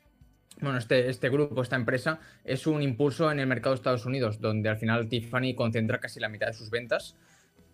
bueno, 0.60 0.78
este, 0.78 1.08
este 1.08 1.28
grupo, 1.28 1.62
esta 1.62 1.76
empresa, 1.76 2.20
es 2.44 2.66
un 2.66 2.82
impulso 2.82 3.30
en 3.30 3.40
el 3.40 3.46
mercado 3.46 3.74
de 3.74 3.78
Estados 3.78 4.06
Unidos, 4.06 4.40
donde 4.40 4.68
al 4.68 4.76
final 4.76 5.08
Tiffany 5.08 5.54
concentra 5.54 5.98
casi 5.98 6.20
la 6.20 6.28
mitad 6.28 6.48
de 6.48 6.52
sus 6.52 6.70
ventas. 6.70 7.16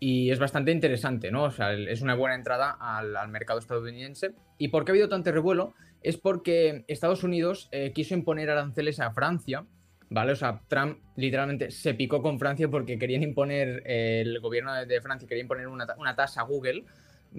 y 0.01 0.31
es 0.31 0.39
bastante 0.39 0.71
interesante, 0.71 1.33
¿no? 1.33 1.45
O 1.45 1.51
sea, 1.51 1.73
es 1.73 2.03
una 2.03 2.15
buena 2.15 2.37
entrada 2.37 2.77
al, 2.81 3.29
mercado 3.31 3.59
estadounidense. 3.59 4.33
¿Y 4.57 4.69
por 4.69 4.85
qué 4.85 4.93
ha 4.93 4.95
habido 4.95 5.09
tanto 5.09 5.33
revuelo? 5.33 5.75
Es 6.03 6.17
porque 6.17 6.85
Estados 6.87 7.25
Unidos 7.25 7.69
eh, 7.73 7.93
quiso 7.93 8.15
imponer 8.15 8.49
aranceles 8.49 9.01
a 9.01 9.11
Francia, 9.11 9.67
¿vale? 10.11 10.33
O 10.33 10.37
sea, 10.37 10.61
Trump 10.69 10.99
literalmente 11.17 11.71
se 11.71 11.95
picó 11.95 12.23
con 12.23 12.39
Francia 12.39 12.69
porque 12.69 12.99
querían 12.99 13.23
imponer, 13.23 13.83
eh, 13.87 14.23
el 14.25 14.41
gobierno 14.41 14.75
de 14.75 15.01
Francia 15.01 15.29
quería 15.29 15.43
imponer 15.43 15.69
una, 15.69 16.15
tasa 16.15 16.41
a 16.41 16.45
Google, 16.45 16.85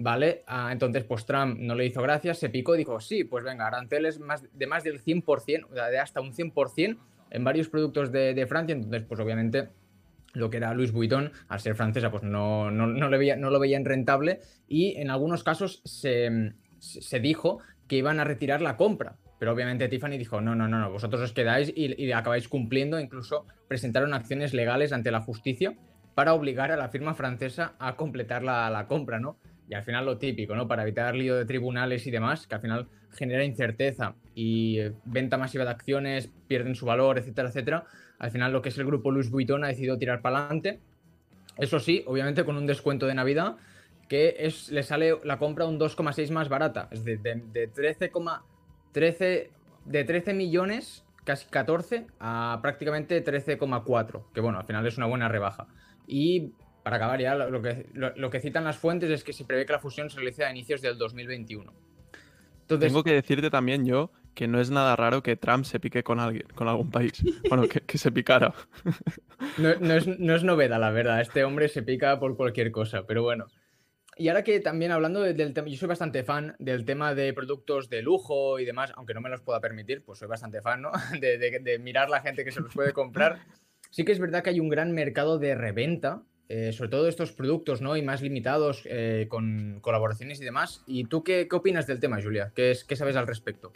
¿vale? 0.02 0.42
Ah, 0.46 0.70
entonces, 0.72 1.04
pues 1.04 1.24
Trump 1.26 1.58
no 1.58 1.74
le 1.74 1.86
hizo 1.86 2.02
gracias, 2.02 2.38
se 2.38 2.48
picó 2.48 2.74
y 2.74 2.78
dijo, 2.78 3.00
sí, 3.00 3.24
pues 3.24 3.44
venga, 3.44 3.66
aranceles 3.66 4.18
más, 4.18 4.44
de 4.52 4.66
más 4.66 4.84
del 4.84 5.02
100%, 5.02 5.66
o 5.70 5.74
sea, 5.74 5.86
de 5.88 5.98
hasta 5.98 6.20
un 6.20 6.32
100% 6.32 6.98
en 7.30 7.44
varios 7.44 7.68
productos 7.68 8.10
de, 8.10 8.34
de 8.34 8.46
Francia, 8.46 8.74
entonces, 8.74 9.04
pues 9.04 9.20
obviamente 9.20 9.68
lo 10.32 10.50
que 10.50 10.58
era 10.58 10.74
Louis 10.74 10.92
Vuitton, 10.92 11.32
al 11.48 11.60
ser 11.60 11.74
francesa, 11.74 12.10
pues 12.10 12.22
no, 12.22 12.70
no, 12.70 12.86
no, 12.86 13.08
le 13.08 13.18
veía, 13.18 13.36
no 13.36 13.50
lo 13.50 13.58
veían 13.58 13.84
rentable 13.84 14.40
y 14.68 14.96
en 14.96 15.10
algunos 15.10 15.44
casos 15.44 15.82
se, 15.84 16.54
dijo 17.20 17.58
que 17.88 17.96
iban 17.96 18.20
a 18.20 18.24
retirar 18.24 18.62
la 18.62 18.76
compra. 18.76 19.16
Pero 19.38 19.52
obviamente 19.52 19.88
Tiffany 19.88 20.18
dijo, 20.18 20.40
no, 20.40 20.54
no, 20.54 20.68
no, 20.68 20.78
no, 20.78 20.90
vosotros 20.90 21.22
os 21.22 21.32
quedáis 21.32 21.72
y, 21.74 22.12
acabáis 22.12 22.46
cumpliendo, 22.46 23.00
incluso 23.00 23.46
presentaron 23.68 24.12
acciones 24.12 24.52
legales 24.52 24.92
ante 24.92 25.10
la 25.10 25.20
justicia 25.20 25.74
para 26.14 26.34
obligar 26.34 26.72
a 26.72 26.76
la 26.76 26.90
firma 26.90 27.14
francesa 27.14 27.74
a 27.78 27.96
completar 27.96 28.42
la, 28.42 28.68
la 28.68 28.86
compra, 28.86 29.18
¿no? 29.18 29.38
Y 29.70 29.74
al 29.74 29.84
final 29.84 30.04
lo 30.04 30.18
típico, 30.18 30.54
¿no? 30.54 30.68
Para 30.68 30.82
evitar 30.82 31.14
lío 31.14 31.36
de 31.36 31.46
tribunales 31.46 32.06
y 32.06 32.10
demás, 32.10 32.46
que 32.46 32.56
al 32.56 32.60
final 32.60 32.88
genera 33.12 33.44
incerteza 33.44 34.16
y 34.34 34.80
eh, 34.80 34.92
venta 35.04 35.38
masiva 35.38 35.64
de 35.64 35.70
acciones, 35.70 36.28
pierden 36.46 36.74
su 36.74 36.84
valor, 36.84 37.18
etcétera, 37.18 37.48
etcétera 37.48 37.86
al 38.20 38.30
final 38.30 38.52
lo 38.52 38.62
que 38.62 38.68
es 38.68 38.78
el 38.78 38.84
grupo 38.84 39.10
Louis 39.10 39.30
Vuitton 39.30 39.64
ha 39.64 39.68
decidido 39.68 39.96
tirar 39.96 40.20
para 40.20 40.40
adelante. 40.40 40.78
Eso 41.56 41.80
sí, 41.80 42.04
obviamente 42.06 42.44
con 42.44 42.56
un 42.56 42.66
descuento 42.66 43.06
de 43.06 43.14
Navidad 43.14 43.56
que 44.08 44.36
es, 44.40 44.70
le 44.70 44.82
sale 44.82 45.18
la 45.24 45.38
compra 45.38 45.64
un 45.64 45.78
2,6 45.78 46.30
más 46.30 46.48
barata. 46.48 46.88
Es 46.90 47.04
de, 47.04 47.16
de, 47.16 47.68
13, 47.68 48.10
13, 48.92 49.50
de 49.84 50.04
13 50.04 50.34
millones, 50.34 51.04
casi 51.24 51.46
14, 51.48 52.08
a 52.18 52.58
prácticamente 52.60 53.24
13,4. 53.24 54.24
Que 54.34 54.40
bueno, 54.40 54.58
al 54.58 54.66
final 54.66 54.86
es 54.86 54.98
una 54.98 55.06
buena 55.06 55.28
rebaja. 55.28 55.68
Y 56.06 56.52
para 56.82 56.96
acabar 56.96 57.20
ya, 57.20 57.34
lo 57.34 57.62
que, 57.62 57.86
lo, 57.92 58.30
que 58.30 58.40
citan 58.40 58.64
las 58.64 58.78
fuentes 58.78 59.10
es 59.10 59.24
que 59.24 59.32
se 59.32 59.44
prevé 59.44 59.66
que 59.66 59.72
la 59.72 59.80
fusión 59.80 60.08
se 60.10 60.16
realice 60.16 60.44
a 60.44 60.50
inicios 60.50 60.80
del 60.80 60.96
2021. 60.98 61.72
Tengo 62.66 63.02
que 63.02 63.12
decirte 63.12 63.50
también 63.50 63.84
yo 63.84 64.12
que 64.34 64.46
no 64.46 64.60
es 64.60 64.70
nada 64.70 64.94
raro 64.96 65.22
que 65.22 65.36
Trump 65.36 65.64
se 65.64 65.80
pique 65.80 66.02
con 66.02 66.20
alguien, 66.20 66.46
con 66.54 66.68
algún 66.68 66.90
país. 66.90 67.12
Bueno, 67.48 67.64
que, 67.68 67.98
se 67.98 68.12
picara. 68.12 68.54
No, 69.58 69.70
es, 69.94 70.06
no, 70.06 70.38
novedad, 70.38 70.78
la 70.78 70.90
verdad. 70.90 71.20
Este 71.20 71.42
hombre 71.44 71.68
se 71.68 71.82
pica 71.82 72.18
por 72.20 72.36
cualquier 72.36 72.70
cosa, 72.70 73.06
pero 73.06 73.22
bueno. 73.22 73.46
Y 74.16 74.28
ahora 74.28 74.44
que 74.44 74.60
también 74.60 74.92
hablando 74.92 75.22
del 75.22 75.52
tema, 75.52 75.68
yo 75.68 75.76
soy 75.76 75.88
bastante 75.88 76.22
fan 76.22 76.54
del 76.58 76.84
tema 76.84 77.14
de 77.14 77.32
productos 77.32 77.88
de 77.88 78.02
lujo 78.02 78.58
y 78.58 78.64
demás, 78.64 78.92
aunque 78.96 79.14
no 79.14 79.20
me 79.20 79.30
los 79.30 79.40
pueda 79.40 79.60
permitir, 79.60 80.04
pues 80.04 80.18
soy 80.18 80.28
bastante 80.28 80.60
fan, 80.60 80.82
¿no? 80.82 80.92
De, 81.20 81.38
de 81.38 81.78
mirar 81.78 82.08
la 82.08 82.20
gente 82.20 82.44
que 82.44 82.52
se 82.52 82.60
los 82.60 82.72
puede 82.72 82.92
comprar. 82.92 83.40
Sí 83.90 84.04
que 84.04 84.12
es 84.12 84.20
verdad 84.20 84.44
que 84.44 84.50
hay 84.50 84.60
un 84.60 84.68
gran 84.68 84.92
mercado 84.92 85.38
de 85.38 85.54
reventa 85.54 86.22
eh, 86.52 86.72
sobre 86.72 86.90
todo 86.90 87.06
estos 87.06 87.30
productos, 87.30 87.80
¿no? 87.80 87.96
Y 87.96 88.02
más 88.02 88.22
limitados, 88.22 88.82
eh, 88.86 89.26
con 89.28 89.78
colaboraciones 89.80 90.40
y 90.40 90.44
demás. 90.44 90.82
¿Y 90.84 91.04
tú 91.04 91.22
qué, 91.22 91.46
qué, 91.48 91.54
opinas 91.54 91.86
del 91.86 92.00
tema, 92.00 92.20
Julia? 92.20 92.50
¿Qué, 92.56 92.72
es, 92.72 92.82
qué 92.82 92.96
sabes 92.96 93.14
al 93.14 93.28
respecto? 93.28 93.72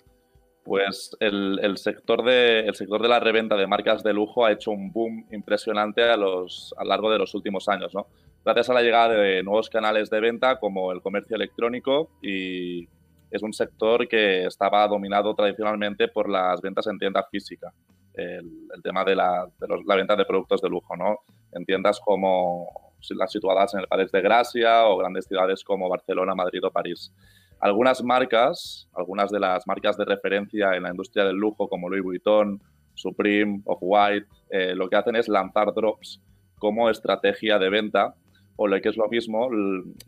Pues 0.64 1.16
el, 1.20 1.60
el, 1.62 1.76
sector 1.76 2.24
de, 2.24 2.66
el 2.66 2.74
sector 2.74 3.00
de 3.00 3.06
la 3.06 3.20
reventa 3.20 3.54
de 3.54 3.68
marcas 3.68 4.02
de 4.02 4.12
lujo 4.12 4.44
ha 4.44 4.50
hecho 4.50 4.72
un 4.72 4.90
boom 4.90 5.24
impresionante 5.30 6.02
a, 6.02 6.16
los, 6.16 6.74
a 6.76 6.82
lo 6.82 6.90
largo 6.90 7.12
de 7.12 7.18
los 7.18 7.32
últimos 7.36 7.68
años, 7.68 7.94
¿no? 7.94 8.08
Gracias 8.44 8.68
a 8.70 8.74
la 8.74 8.82
llegada 8.82 9.14
de 9.14 9.44
nuevos 9.44 9.70
canales 9.70 10.10
de 10.10 10.18
venta 10.18 10.58
como 10.58 10.90
el 10.90 11.00
comercio 11.00 11.36
electrónico 11.36 12.10
y 12.22 12.88
es 13.30 13.42
un 13.44 13.52
sector 13.52 14.08
que 14.08 14.46
estaba 14.46 14.88
dominado 14.88 15.32
tradicionalmente 15.36 16.08
por 16.08 16.28
las 16.28 16.60
ventas 16.60 16.88
en 16.88 16.98
tienda 16.98 17.24
física. 17.30 17.72
El, 18.14 18.68
el 18.74 18.82
tema 18.82 19.04
de, 19.04 19.14
la, 19.14 19.46
de 19.60 19.68
los, 19.68 19.84
la 19.86 19.94
venta 19.94 20.16
de 20.16 20.24
productos 20.24 20.60
de 20.60 20.68
lujo, 20.68 20.96
¿no? 20.96 21.20
En 21.54 21.64
tiendas 21.64 22.00
como 22.00 22.94
las 23.10 23.32
situadas 23.32 23.74
en 23.74 23.80
el 23.80 23.86
Palais 23.86 24.10
de 24.10 24.20
Gracia 24.20 24.86
o 24.86 24.96
grandes 24.96 25.26
ciudades 25.26 25.62
como 25.62 25.88
Barcelona, 25.88 26.34
Madrid 26.34 26.64
o 26.64 26.70
París. 26.70 27.12
Algunas 27.60 28.02
marcas, 28.02 28.88
algunas 28.94 29.30
de 29.30 29.40
las 29.40 29.66
marcas 29.66 29.96
de 29.96 30.04
referencia 30.04 30.74
en 30.74 30.82
la 30.82 30.90
industria 30.90 31.24
del 31.24 31.36
lujo 31.36 31.68
como 31.68 31.88
Louis 31.88 32.02
Vuitton, 32.02 32.60
Supreme, 32.94 33.60
Off-White, 33.64 34.26
eh, 34.50 34.74
lo 34.74 34.88
que 34.88 34.96
hacen 34.96 35.16
es 35.16 35.28
lanzar 35.28 35.72
drops 35.74 36.20
como 36.58 36.88
estrategia 36.88 37.58
de 37.58 37.68
venta 37.68 38.14
o 38.56 38.68
lo 38.68 38.80
que 38.80 38.88
es 38.88 38.96
lo 38.96 39.08
mismo, 39.08 39.48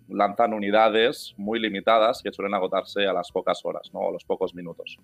lanzan 0.09 0.55
unidades 0.55 1.35
muy 1.37 1.59
limitadas 1.59 2.23
que 2.23 2.33
suelen 2.33 2.55
agotarse 2.55 3.07
a 3.07 3.13
las 3.13 3.33
pocas 3.33 3.61
horas 3.65 3.91
¿no? 3.93 4.01
o 4.01 4.13
los 4.13 4.25
pocos 4.25 4.55
minutos. 4.55 4.99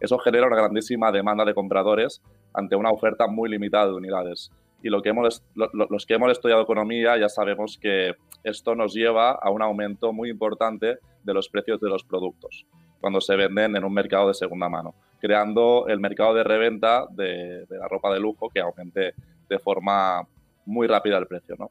Eso 0.00 0.18
genera 0.18 0.46
una 0.46 0.56
grandísima 0.56 1.12
demanda 1.12 1.44
de 1.44 1.54
compradores 1.54 2.22
ante 2.52 2.74
una 2.74 2.90
oferta 2.90 3.26
muy 3.28 3.48
limitada 3.48 3.86
de 3.86 3.94
unidades 3.94 4.50
y 4.82 4.88
lo 4.88 5.02
que 5.02 5.10
hemos, 5.10 5.42
los 5.54 6.06
que 6.06 6.14
hemos 6.14 6.32
estudiado 6.32 6.62
economía 6.62 7.18
ya 7.18 7.28
sabemos 7.28 7.78
que 7.80 8.14
esto 8.44 8.74
nos 8.74 8.94
lleva 8.94 9.32
a 9.32 9.50
un 9.50 9.62
aumento 9.62 10.12
muy 10.12 10.30
importante 10.30 10.98
de 11.22 11.34
los 11.34 11.48
precios 11.48 11.80
de 11.80 11.88
los 11.88 12.04
productos 12.04 12.66
cuando 13.00 13.20
se 13.20 13.34
venden 13.34 13.76
en 13.76 13.84
un 13.84 13.92
mercado 13.92 14.28
de 14.28 14.34
segunda 14.34 14.68
mano, 14.68 14.94
creando 15.20 15.86
el 15.88 16.00
mercado 16.00 16.34
de 16.34 16.44
reventa 16.44 17.06
de, 17.10 17.64
la 17.70 17.88
ropa 17.88 18.12
de 18.12 18.20
lujo 18.20 18.50
que 18.50 18.60
aumente 18.60 19.14
de 19.48 19.58
forma 19.58 20.26
muy 20.66 20.86
rápida 20.86 21.18
el 21.18 21.26
precio. 21.26 21.56
¿no? 21.58 21.70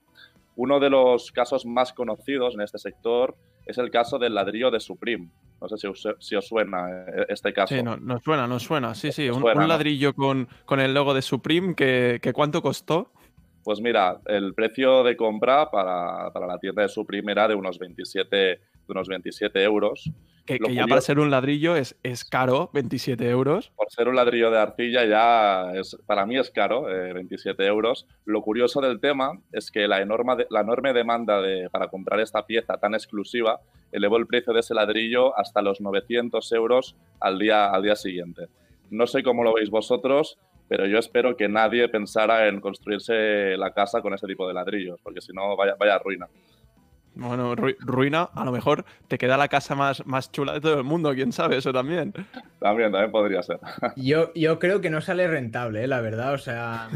Uno 0.56 0.80
de 0.80 0.90
los 0.90 1.32
casos 1.32 1.66
más 1.66 1.94
conocidos 1.94 2.56
en 2.56 2.62
este 2.62 2.80
sector 2.80 3.36
es 3.66 3.78
el 3.78 3.92
caso 3.92 4.18
del 4.18 4.34
ladrillo 4.34 4.72
de 4.72 4.80
Supreme, 4.80 5.30
no 5.62 5.68
sé 5.68 5.78
si 6.20 6.36
os, 6.36 6.48
suena 6.48 7.06
eh, 7.08 7.26
este 7.30 7.54
caso. 7.54 7.76
Sí, 7.76 7.84
nos 7.84 8.02
no 8.02 8.20
suena, 8.20 8.48
nos 8.48 8.64
suena. 8.64 8.96
Sí, 8.96 9.12
sí, 9.12 9.30
un, 9.30 9.44
ladrillo 9.68 10.14
con, 10.14 10.48
con, 10.66 10.80
el 10.80 10.94
logo 10.94 11.14
de 11.14 11.22
Supreme, 11.22 11.76
que, 11.76 12.20
¿cuánto 12.34 12.62
costó? 12.62 13.12
Pues 13.64 13.82
mira, 13.82 14.20
el 14.26 14.54
precio 14.54 15.04
de 15.04 15.18
compra 15.18 15.70
para, 15.70 16.32
para, 16.32 16.48
la 16.48 16.58
tienda 16.58 16.84
de 16.84 16.90
Supreme 16.90 17.32
era 17.32 17.48
de 17.48 17.56
unos 17.56 17.78
27, 17.78 18.62
de 18.90 18.94
unos 18.94 19.08
27 19.08 19.64
euros. 19.64 20.12
Que, 20.46 20.58
ya 20.74 20.88
para 20.88 21.00
ser 21.00 21.20
un 21.20 21.30
ladrillo 21.30 21.76
es, 21.76 21.96
es 22.02 22.26
caro, 22.26 22.72
27 22.74 23.30
euros. 23.30 23.72
Por 23.76 23.92
ser 23.92 24.08
un 24.08 24.16
ladrillo 24.16 24.50
de 24.50 24.58
arcilla 24.58 25.06
ya 25.06 25.72
es, 25.80 25.96
para 26.08 26.26
mí 26.26 26.40
es 26.40 26.50
caro, 26.50 26.84
27 26.84 27.62
eh, 27.62 27.68
euros. 27.68 28.08
Lo 28.26 28.42
curioso 28.42 28.82
del 28.82 29.00
tema 29.00 29.40
es 29.52 29.70
que 29.70 29.88
la 29.88 30.02
enorme, 30.02 30.48
la 30.50 30.62
enorme 30.62 30.92
demanda 30.94 31.40
de, 31.40 31.70
para 31.70 31.88
comprar 31.88 32.20
esta 32.20 32.48
pieza 32.48 32.78
tan 32.78 32.96
exclusiva 32.96 33.60
elevó 33.92 34.18
el 34.18 34.26
precio 34.26 34.52
de 34.52 34.62
ese 34.62 34.74
ladrillo 34.74 35.38
hasta 35.38 35.62
los 35.62 35.82
900 35.82 36.52
euros 36.54 36.96
al 37.20 37.38
día, 37.38 37.70
al 37.70 37.84
día 37.84 37.96
siguiente. 37.96 38.48
No 38.90 39.06
sé 39.06 39.22
cómo 39.22 39.44
lo 39.44 39.54
veis 39.54 39.70
vosotros, 39.70 40.40
pero 40.68 40.88
yo 40.88 40.98
espero 40.98 41.38
que 41.38 41.48
nadie 41.48 41.90
pensara 41.90 42.48
en 42.48 42.60
construirse 42.60 43.56
la 43.56 43.72
casa 43.72 44.02
con 44.02 44.16
ese 44.16 44.26
tipo 44.26 44.48
de 44.48 44.56
ladrillos, 44.56 45.00
porque 45.04 45.22
si 45.22 45.32
no, 45.32 45.56
vaya, 45.56 45.76
vaya 45.80 46.00
ruina. 46.00 46.28
Bueno, 47.16 47.56
ruina, 47.56 48.30
a 48.34 48.46
lo 48.46 48.52
mejor 48.52 48.86
te 49.08 49.18
queda 49.18 49.38
la 49.38 49.48
casa 49.48 49.76
más, 49.76 50.06
más 50.06 50.32
chula 50.32 50.54
de 50.54 50.62
todo 50.62 50.78
el 50.78 50.84
mundo, 50.84 51.14
quién 51.14 51.32
sabe, 51.32 51.58
eso 51.58 51.74
también. 51.74 52.14
También, 52.60 52.92
también 52.92 53.12
podría 53.12 53.44
ser. 53.44 53.60
Yo, 53.96 54.32
yo 54.34 54.60
creo 54.60 54.82
que 54.82 54.90
no 54.90 55.02
sale 55.02 55.28
rentable, 55.28 55.84
¿eh? 55.84 55.88
la 55.88 56.02
verdad, 56.02 56.34
o 56.34 56.38
sea, 56.38 56.90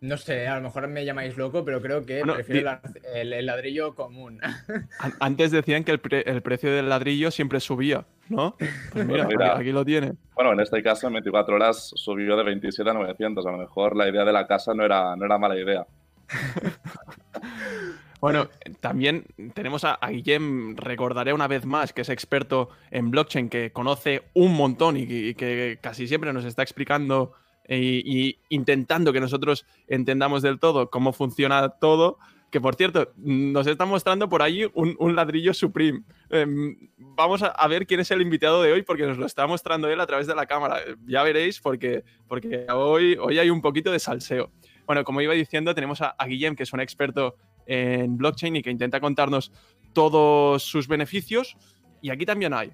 no 0.00 0.16
sé, 0.16 0.48
a 0.48 0.56
lo 0.56 0.62
mejor 0.62 0.88
me 0.88 1.04
llamáis 1.04 1.36
loco, 1.36 1.64
pero 1.64 1.82
creo 1.82 2.06
que 2.06 2.22
prefiero 2.22 2.80
el, 3.14 3.46
ladrillo 3.46 3.94
común. 3.94 4.40
Antes 5.20 5.50
decían 5.50 5.84
que 5.84 5.92
el, 5.92 6.00
precio 6.42 6.72
del 6.72 6.88
ladrillo 6.88 7.30
siempre 7.30 7.60
subía, 7.60 8.06
¿no? 8.28 8.56
Pues 8.92 9.06
mira, 9.06 9.28
aquí, 9.56 9.72
lo 9.72 9.84
tiene. 9.84 10.14
Bueno, 10.34 10.52
en 10.52 10.60
este 10.60 10.82
caso 10.82 11.06
en 11.06 11.12
24 11.14 11.54
horas 11.54 11.92
subió 11.94 12.34
de 12.36 12.44
27 12.44 12.90
a 12.90 12.94
900. 12.94 13.46
A 13.46 13.50
lo 13.50 13.58
mejor 13.58 13.94
la 13.94 14.08
idea 14.08 14.24
de 14.24 14.32
la 14.32 14.46
casa 14.46 14.72
no 14.74 14.84
era, 14.84 15.14
no 15.16 15.26
era 15.26 15.38
mala 15.38 15.58
idea. 15.58 15.86
Bueno, 18.20 18.48
también 18.80 19.24
tenemos 19.54 19.84
a, 19.84 19.98
Guillem, 20.08 20.76
recordaré 20.76 21.32
una 21.32 21.48
vez 21.48 21.64
más, 21.64 21.92
que 21.94 22.02
es 22.02 22.10
experto 22.10 22.68
en 22.90 23.10
blockchain, 23.10 23.48
que 23.48 23.72
conoce 23.72 24.22
un 24.34 24.54
montón 24.54 24.96
y 24.98 25.34
que, 25.34 25.78
casi 25.80 26.06
siempre 26.06 26.32
nos 26.32 26.44
está 26.44 26.62
explicando 26.62 27.32
e, 27.64 28.36
intentando 28.50 29.12
que 29.12 29.20
nosotros 29.20 29.64
entendamos 29.88 30.42
del 30.42 30.58
todo 30.58 30.90
cómo 30.90 31.12
funciona 31.12 31.70
todo. 31.70 32.18
Que 32.50 32.60
por 32.60 32.74
cierto, 32.74 33.12
nos 33.16 33.68
está 33.68 33.86
mostrando 33.86 34.28
por 34.28 34.42
ahí 34.42 34.68
un, 34.74 35.14
ladrillo 35.14 35.54
Supreme. 35.54 36.02
Em, 36.30 36.76
vamos 36.98 37.44
a, 37.44 37.68
ver 37.68 37.86
quién 37.86 38.00
es 38.00 38.10
el 38.10 38.20
invitado 38.20 38.60
de 38.60 38.72
hoy, 38.72 38.82
porque 38.82 39.06
nos 39.06 39.18
lo 39.18 39.24
está 39.24 39.46
mostrando 39.46 39.88
él 39.88 40.00
a 40.00 40.06
través 40.06 40.26
de 40.26 40.34
la 40.34 40.46
cámara. 40.46 40.80
Ya 41.06 41.22
veréis, 41.22 41.60
porque, 41.60 42.02
porque 42.26 42.66
hoy, 42.68 43.16
hoy 43.20 43.38
hay 43.38 43.50
un 43.50 43.62
poquito 43.62 43.92
de 43.92 44.00
salseo. 44.00 44.50
Bueno, 44.84 45.04
como 45.04 45.20
iba 45.20 45.32
diciendo, 45.32 45.76
tenemos 45.76 46.00
a, 46.02 46.08
a 46.08 46.26
Guillem, 46.26 46.56
que 46.56 46.64
es 46.64 46.72
un 46.72 46.80
experto 46.80 47.36
en 47.70 48.16
blockchain 48.16 48.56
y 48.56 48.62
que 48.62 48.70
intenta 48.70 49.00
contarnos 49.00 49.52
todos 49.92 50.62
sus 50.62 50.88
beneficios. 50.88 51.56
Y 52.02 52.10
aquí 52.10 52.26
también 52.26 52.52
hay. 52.52 52.72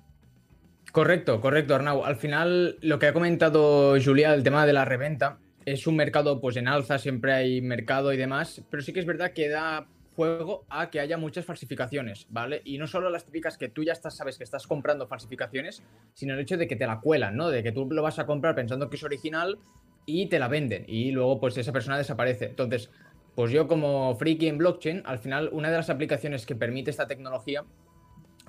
Correcto, 0.91 1.41
correcto, 1.41 1.75
Arnau. 1.75 2.05
Al 2.05 2.17
final, 2.17 2.79
lo 2.81 2.99
que 2.99 3.07
ha 3.07 3.13
comentado 3.13 3.95
Julia, 4.03 4.33
el 4.33 4.43
tema 4.43 4.65
de 4.65 4.73
la 4.73 4.87
reventa, 4.87 5.39
es 5.67 5.87
un 5.87 5.97
mercado 5.97 6.41
pues 6.41 6.57
en 6.57 6.69
alza, 6.69 6.99
siempre 6.99 7.35
hay 7.35 7.61
mercado 7.61 8.13
y 8.13 8.17
demás, 8.17 8.63
pero 8.71 8.83
sí 8.83 8.93
que 8.93 9.01
es 9.01 9.07
verdad 9.07 9.33
que 9.33 9.49
da 9.49 9.89
juego 10.15 10.65
a 10.71 10.89
que 10.91 11.01
haya 11.01 11.19
muchas 11.19 11.45
falsificaciones, 11.45 12.27
¿vale? 12.31 12.63
Y 12.65 12.79
no 12.79 12.87
solo 12.87 13.11
las 13.11 13.27
típicas 13.27 13.59
que 13.59 13.69
tú 13.69 13.85
ya 13.85 13.93
estás, 13.93 14.17
sabes 14.17 14.39
que 14.39 14.45
estás 14.45 14.67
comprando 14.67 15.07
falsificaciones, 15.07 15.83
sino 16.15 16.33
el 16.33 16.41
hecho 16.41 16.57
de 16.57 16.67
que 16.67 16.77
te 16.77 16.87
la 16.87 17.01
cuelan, 17.01 17.37
¿no? 17.37 17.51
De 17.51 17.63
que 17.63 17.73
tú 17.73 17.87
lo 17.91 18.03
vas 18.03 18.19
a 18.19 18.25
comprar 18.25 18.55
pensando 18.55 18.89
que 18.89 18.97
es 18.97 19.03
original 19.03 19.59
y 20.07 20.27
te 20.27 20.39
la 20.39 20.49
venden 20.49 20.85
y 20.87 21.11
luego 21.11 21.39
pues 21.39 21.59
esa 21.59 21.73
persona 21.73 21.99
desaparece. 21.99 22.47
Entonces, 22.47 22.91
pues 23.37 23.53
yo 23.53 23.69
como 23.69 24.17
friki 24.17 24.49
en 24.49 24.57
blockchain, 24.59 25.03
al 25.05 25.19
final 25.19 25.51
una 25.53 25.71
de 25.71 25.77
las 25.77 25.91
aplicaciones 25.91 26.47
que 26.47 26.57
permite 26.57 26.91
esta 26.91 27.07
tecnología, 27.07 27.65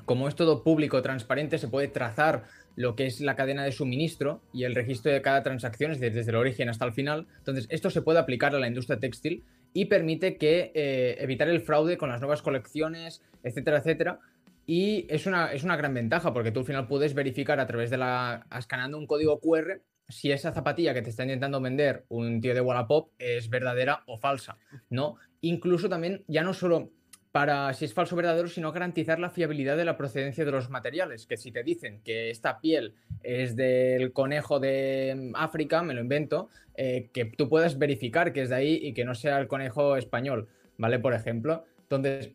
como 0.06 0.30
es 0.30 0.36
todo 0.36 0.64
público, 0.64 1.02
transparente, 1.02 1.58
se 1.58 1.68
puede 1.68 1.90
trazar 1.90 2.46
lo 2.78 2.96
que 2.96 3.06
es 3.06 3.20
la 3.20 3.36
cadena 3.36 3.66
de 3.66 3.74
suministro 3.74 4.42
y 4.54 4.64
el 4.64 4.76
registro 4.76 5.12
de 5.12 5.22
cada 5.22 5.44
transacción 5.44 5.92
desde, 6.00 6.22
el 6.22 6.36
origen 6.36 6.70
hasta 6.70 6.86
el 6.86 6.94
final. 6.94 7.28
Entonces, 7.40 7.68
esto 7.70 7.90
se 7.90 8.02
puede 8.02 8.20
aplicar 8.20 8.56
a 8.56 8.60
la 8.60 8.68
industria 8.68 8.98
textil 8.98 9.44
y 9.74 9.86
permite 9.86 10.38
que 10.38 10.72
eh, 10.74 11.18
evitar 11.20 11.50
el 11.50 11.60
fraude 11.60 11.98
con 11.98 12.08
las 12.08 12.22
nuevas 12.22 12.42
colecciones, 12.42 13.22
etcétera, 13.44 13.80
etcétera. 13.80 14.20
Y 14.66 15.06
es 15.10 15.26
una, 15.26 15.52
es 15.52 15.66
una 15.66 15.76
gran 15.76 15.94
ventaja 15.94 16.34
porque 16.34 16.52
tú 16.52 16.62
al 16.62 16.66
final 16.66 16.88
puedes 16.88 17.14
verificar 17.14 17.60
a 17.60 17.68
través 17.68 17.90
de 17.90 17.98
la. 17.98 18.48
escaneando 18.58 18.98
un 18.98 19.06
código 19.06 19.42
QR 19.42 19.82
si 20.10 20.32
esa 20.32 20.52
zapatilla 20.52 20.94
que 20.94 21.02
te 21.02 21.10
está 21.10 21.24
intentando 21.24 21.60
vender 21.60 22.06
un 22.10 22.40
tío 22.42 22.54
de 22.54 22.62
Wallapop 22.62 23.12
es 23.20 23.50
verdadera 23.50 24.04
o 24.08 24.18
falsa, 24.18 24.58
¿no? 24.90 25.18
Incluso 25.42 25.90
también, 25.90 26.24
ya 26.28 26.44
no 26.44 26.54
solo 26.54 26.92
para 27.32 27.72
si 27.74 27.86
es 27.86 27.94
falso 27.94 28.16
o 28.16 28.18
verdadero, 28.18 28.48
sino 28.48 28.72
garantizar 28.72 29.20
la 29.20 29.30
fiabilidad 29.30 29.78
de 29.78 29.86
la 29.86 29.96
procedencia 29.96 30.44
de 30.44 30.52
los 30.52 30.70
materiales. 30.70 31.28
Que 31.28 31.38
si 31.38 31.52
te 31.52 31.62
dicen 31.62 32.02
que 32.04 32.32
esta 32.32 32.60
piel 32.60 32.96
es 33.22 33.56
del 33.56 34.12
conejo 34.12 34.60
de 34.60 35.32
África, 35.36 35.84
me 35.84 35.94
lo 35.94 36.02
invento, 36.02 36.50
eh, 36.74 37.10
que 37.14 37.26
tú 37.26 37.48
puedas 37.48 37.78
verificar 37.78 38.34
que 38.34 38.42
es 38.42 38.50
de 38.50 38.56
ahí 38.56 38.80
y 38.82 38.94
que 38.94 39.06
no 39.06 39.14
sea 39.14 39.38
el 39.38 39.48
conejo 39.48 39.98
español, 39.98 40.48
¿vale? 40.78 40.98
Por 40.98 41.14
ejemplo. 41.14 41.66
Entonces, 41.82 42.32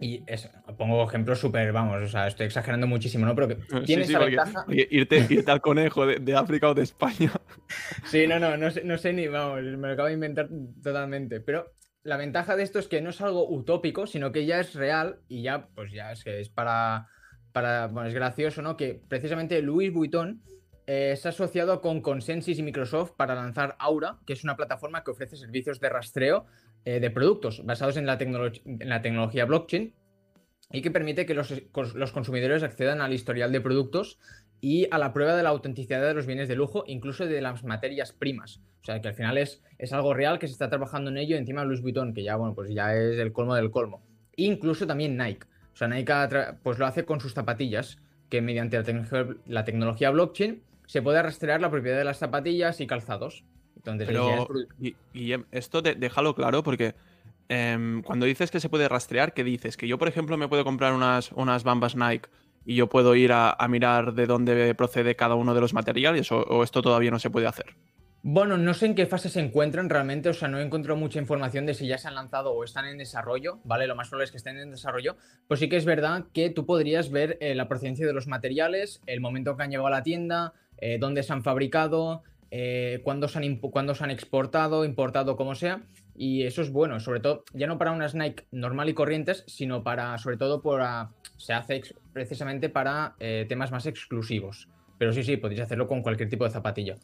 y 0.00 0.22
eso, 0.26 0.48
pongo 0.76 1.04
ejemplos 1.04 1.38
súper, 1.38 1.72
vamos, 1.72 2.02
o 2.02 2.08
sea, 2.08 2.26
estoy 2.26 2.46
exagerando 2.46 2.86
muchísimo, 2.86 3.24
¿no? 3.26 3.34
Pero 3.34 3.48
que 3.48 3.58
ah, 3.72 3.82
tiene 3.84 4.02
esa 4.02 4.18
ventaja. 4.18 4.66
irte, 4.68 5.44
al 5.46 5.60
conejo 5.60 6.06
de, 6.06 6.36
África 6.36 6.68
o 6.68 6.74
de 6.74 6.82
España. 6.82 7.32
Sí, 8.06 8.26
no, 8.26 8.38
no, 8.38 8.56
no 8.56 8.70
sé, 8.70 8.84
no 8.84 8.98
sé 8.98 9.12
ni, 9.12 9.26
vamos, 9.26 9.62
me 9.62 9.88
lo 9.88 9.92
acabo 9.94 10.08
de 10.08 10.14
inventar 10.14 10.48
totalmente. 10.82 11.40
Pero 11.40 11.72
la 12.02 12.16
ventaja 12.16 12.56
de 12.56 12.62
esto 12.62 12.78
es 12.78 12.86
que 12.86 13.00
no 13.00 13.10
es 13.10 13.20
algo 13.20 13.48
utópico, 13.48 14.06
sino 14.06 14.30
que 14.30 14.46
ya 14.46 14.60
es 14.60 14.74
real 14.74 15.20
y 15.28 15.42
ya, 15.42 15.68
pues 15.74 15.90
ya 15.92 16.12
es 16.12 16.22
que 16.22 16.40
es 16.40 16.50
para, 16.50 17.08
para 17.52 17.86
bueno, 17.86 18.08
es 18.08 18.14
gracioso, 18.14 18.62
¿no? 18.62 18.76
Que 18.76 19.00
precisamente 19.08 19.60
Louis 19.62 19.92
Vuitton 19.92 20.42
eh, 20.86 21.16
se 21.16 21.28
ha 21.28 21.30
asociado 21.30 21.80
con 21.80 22.02
Consensus 22.02 22.58
y 22.58 22.62
Microsoft 22.62 23.12
para 23.12 23.34
lanzar 23.34 23.74
Aura, 23.78 24.18
que 24.26 24.34
es 24.34 24.44
una 24.44 24.56
plataforma 24.56 25.02
que 25.02 25.12
ofrece 25.12 25.36
servicios 25.36 25.80
de 25.80 25.88
rastreo 25.88 26.44
eh, 26.84 27.00
de 27.00 27.10
productos 27.10 27.64
basados 27.64 27.96
en 27.96 28.06
la, 28.06 28.18
tecnología 28.18 29.44
blockchain 29.44 29.94
y 30.70 30.82
que 30.82 30.90
permite 30.90 31.26
que 31.26 31.34
los, 31.34 31.52
los, 31.94 32.12
consumidores 32.12 32.62
accedan 32.62 33.00
al 33.00 33.12
historial 33.12 33.52
de 33.52 33.60
productos 33.60 34.18
y 34.60 34.86
a 34.90 34.98
la 34.98 35.12
prueba 35.12 35.36
de 35.36 35.42
la 35.42 35.50
autenticidad 35.50 36.02
de 36.02 36.14
los 36.14 36.26
bienes 36.26 36.48
de 36.48 36.56
lujo, 36.56 36.84
incluso 36.86 37.26
de 37.26 37.40
las 37.40 37.64
materias 37.64 38.12
primas. 38.12 38.60
O 38.80 38.84
sea, 38.84 39.00
que 39.00 39.08
al 39.08 39.14
final 39.14 39.38
es, 39.38 39.62
es 39.78 39.92
algo 39.92 40.14
real 40.14 40.38
que 40.38 40.46
se 40.46 40.52
está 40.52 40.68
trabajando 40.68 41.10
en 41.10 41.18
ello 41.18 41.36
encima 41.36 41.62
de 41.62 41.68
Louis 41.68 41.80
Vuitton, 41.80 42.12
que 42.12 42.22
ya, 42.22 42.36
bueno, 42.36 42.54
pues 42.54 42.70
ya 42.70 42.94
es 42.94 43.18
el 43.18 43.32
colmo 43.32 43.54
del 43.54 43.70
colmo. 43.70 44.02
incluso 44.36 44.86
también 44.86 45.16
Nike. 45.16 45.46
O 45.72 45.76
sea, 45.76 45.88
Nike 45.88 46.12
pues 46.62 46.78
lo 46.78 46.86
hace 46.86 47.04
con 47.04 47.20
sus 47.20 47.34
zapatillas, 47.34 47.98
que 48.28 48.42
mediante 48.42 48.82
la 49.46 49.64
tecnología 49.64 50.10
blockchain 50.10 50.62
se 50.86 51.02
puede 51.02 51.22
rastrear 51.22 51.60
la 51.60 51.70
propiedad 51.70 51.98
de 51.98 52.04
las 52.04 52.18
zapatillas 52.18 52.80
y 52.80 52.86
calzados. 52.86 53.44
Entonces, 53.84 54.06
Pero, 54.06 54.48
y, 54.80 55.34
esto 55.50 55.82
déjalo 55.82 56.34
claro 56.34 56.62
porque 56.62 56.94
em, 57.48 58.02
cuando 58.02 58.24
dices 58.24 58.50
que 58.50 58.58
se 58.58 58.70
puede 58.70 58.88
rastrear, 58.88 59.34
¿qué 59.34 59.44
dices? 59.44 59.76
Que 59.76 59.86
yo, 59.86 59.98
por 59.98 60.08
ejemplo, 60.08 60.38
me 60.38 60.48
puedo 60.48 60.64
comprar 60.64 60.94
unas, 60.94 61.32
unas 61.32 61.64
bambas 61.64 61.94
Nike 61.94 62.30
y 62.64 62.76
yo 62.76 62.88
puedo 62.88 63.14
ir 63.14 63.32
a, 63.32 63.56
mirar 63.68 64.14
de 64.14 64.26
dónde 64.26 64.74
procede 64.74 65.16
cada 65.16 65.34
uno 65.34 65.54
de 65.54 65.60
los 65.60 65.74
materiales 65.74 66.32
o, 66.32 66.62
esto 66.62 66.80
todavía 66.80 67.10
no 67.10 67.18
se 67.18 67.28
puede 67.28 67.46
hacer. 67.46 67.76
Bueno, 68.22 68.56
no 68.56 68.72
sé 68.72 68.86
en 68.86 68.94
qué 68.94 69.04
fase 69.04 69.28
se 69.28 69.40
encuentran 69.40 69.90
realmente, 69.90 70.30
o 70.30 70.32
sea, 70.32 70.48
no 70.48 70.58
he 70.58 70.62
encontrado 70.62 70.98
mucha 70.98 71.18
información 71.18 71.66
de 71.66 71.74
si 71.74 71.86
ya 71.86 71.98
se 71.98 72.08
han 72.08 72.14
lanzado 72.14 72.52
o 72.52 72.64
están 72.64 72.86
en 72.86 72.96
desarrollo, 72.96 73.58
¿vale? 73.64 73.86
Lo 73.86 73.96
más 73.96 74.08
probable 74.08 74.24
es 74.24 74.30
que 74.30 74.38
estén 74.38 74.56
en 74.56 74.70
desarrollo, 74.70 75.16
pues 75.46 75.60
sí 75.60 75.68
que 75.68 75.76
es 75.76 75.84
verdad 75.84 76.24
que 76.32 76.48
tú 76.48 76.64
podrías 76.64 77.10
ver 77.10 77.36
eh, 77.42 77.54
la 77.54 77.68
procedencia 77.68 78.06
de 78.06 78.14
los 78.14 78.26
materiales, 78.26 79.02
el 79.04 79.20
momento 79.20 79.54
que 79.58 79.64
han 79.64 79.70
llegado 79.70 79.88
a 79.88 79.90
la 79.90 80.02
tienda, 80.02 80.54
eh, 80.78 80.96
dónde 80.98 81.22
se 81.22 81.34
han 81.34 81.42
fabricado, 81.42 82.22
eh, 82.56 83.00
cuándo, 83.02 83.26
se 83.26 83.38
han 83.38 83.60
se 83.96 84.04
han 84.04 84.10
exportado, 84.12 84.84
importado, 84.84 85.36
como 85.36 85.56
sea. 85.56 85.82
Y 86.14 86.44
eso 86.44 86.62
es 86.62 86.70
bueno, 86.70 87.00
sobre 87.00 87.18
todo, 87.18 87.42
ya 87.52 87.66
no 87.66 87.78
para 87.78 87.90
unas 87.90 88.14
Nike 88.14 88.44
normal 88.52 88.88
y 88.88 88.94
corrientes, 88.94 89.42
sino 89.48 89.82
para, 89.82 90.16
sobre 90.18 90.36
todo, 90.36 90.62
para, 90.62 91.10
se 91.36 91.52
hace 91.52 91.82
precisamente 92.12 92.68
para 92.68 93.16
eh, 93.18 93.44
temas 93.48 93.72
más 93.72 93.86
exclusivos. 93.86 94.68
Pero 94.98 95.12
sí, 95.12 95.24
sí, 95.24 95.36
podéis 95.36 95.62
hacerlo 95.62 95.88
con 95.88 96.02
cualquier 96.02 96.28
tipo 96.28 96.44
de 96.44 96.50
zapatilla. 96.50 96.94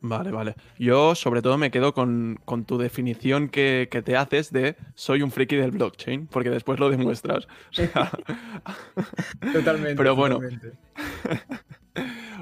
Vale, 0.00 0.32
vale. 0.32 0.56
Yo 0.80 1.14
sobre 1.14 1.40
todo 1.40 1.56
me 1.56 1.70
quedo 1.70 1.94
con, 1.94 2.40
tu 2.66 2.76
definición 2.76 3.48
que, 3.48 3.88
te 4.04 4.16
haces 4.16 4.50
de 4.50 4.74
soy 4.96 5.22
un 5.22 5.30
friki 5.30 5.54
del 5.54 5.70
blockchain, 5.70 6.26
porque 6.26 6.50
después 6.50 6.80
lo 6.80 6.90
demuestras. 6.90 7.46
totalmente. 9.52 9.94
Pero 9.96 10.16
bueno. 10.16 10.40